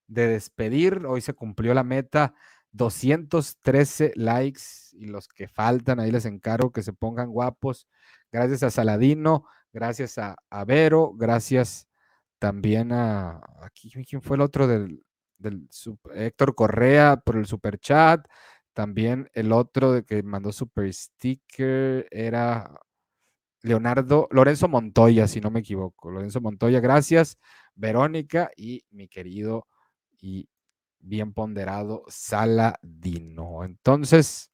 [0.07, 1.05] de despedir.
[1.05, 2.35] Hoy se cumplió la meta
[2.71, 4.61] 213 likes
[4.93, 7.87] y los que faltan, ahí les encargo que se pongan guapos.
[8.31, 10.35] Gracias a Saladino, gracias a,
[10.65, 11.87] Vero, gracias
[12.37, 15.03] también a, aquí, ¿quién fue el otro del,
[16.13, 18.25] Héctor Correa por el super chat?
[18.73, 22.79] También el otro de que mandó super sticker era
[23.61, 26.11] Leonardo, Lorenzo Montoya, si no me equivoco.
[26.11, 27.37] Lorenzo Montoya, gracias.
[27.75, 29.67] Verónica y mi querido
[30.21, 30.49] y
[30.99, 33.63] bien ponderado Saladino.
[33.63, 34.51] Entonces,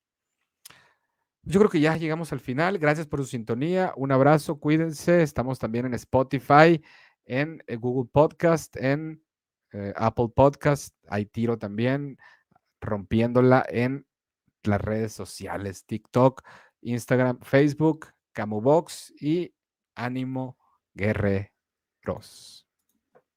[1.43, 2.77] yo creo que ya llegamos al final.
[2.79, 3.93] Gracias por su sintonía.
[3.95, 5.21] Un abrazo, cuídense.
[5.21, 6.83] Estamos también en Spotify,
[7.25, 9.23] en eh, Google Podcast, en
[9.71, 10.95] eh, Apple Podcast.
[11.07, 12.17] Hay tiro también,
[12.81, 14.07] rompiéndola en
[14.63, 16.41] las redes sociales, TikTok,
[16.81, 19.53] Instagram, Facebook, Camubox y
[19.95, 20.57] Ánimo
[20.93, 22.64] Guerreros.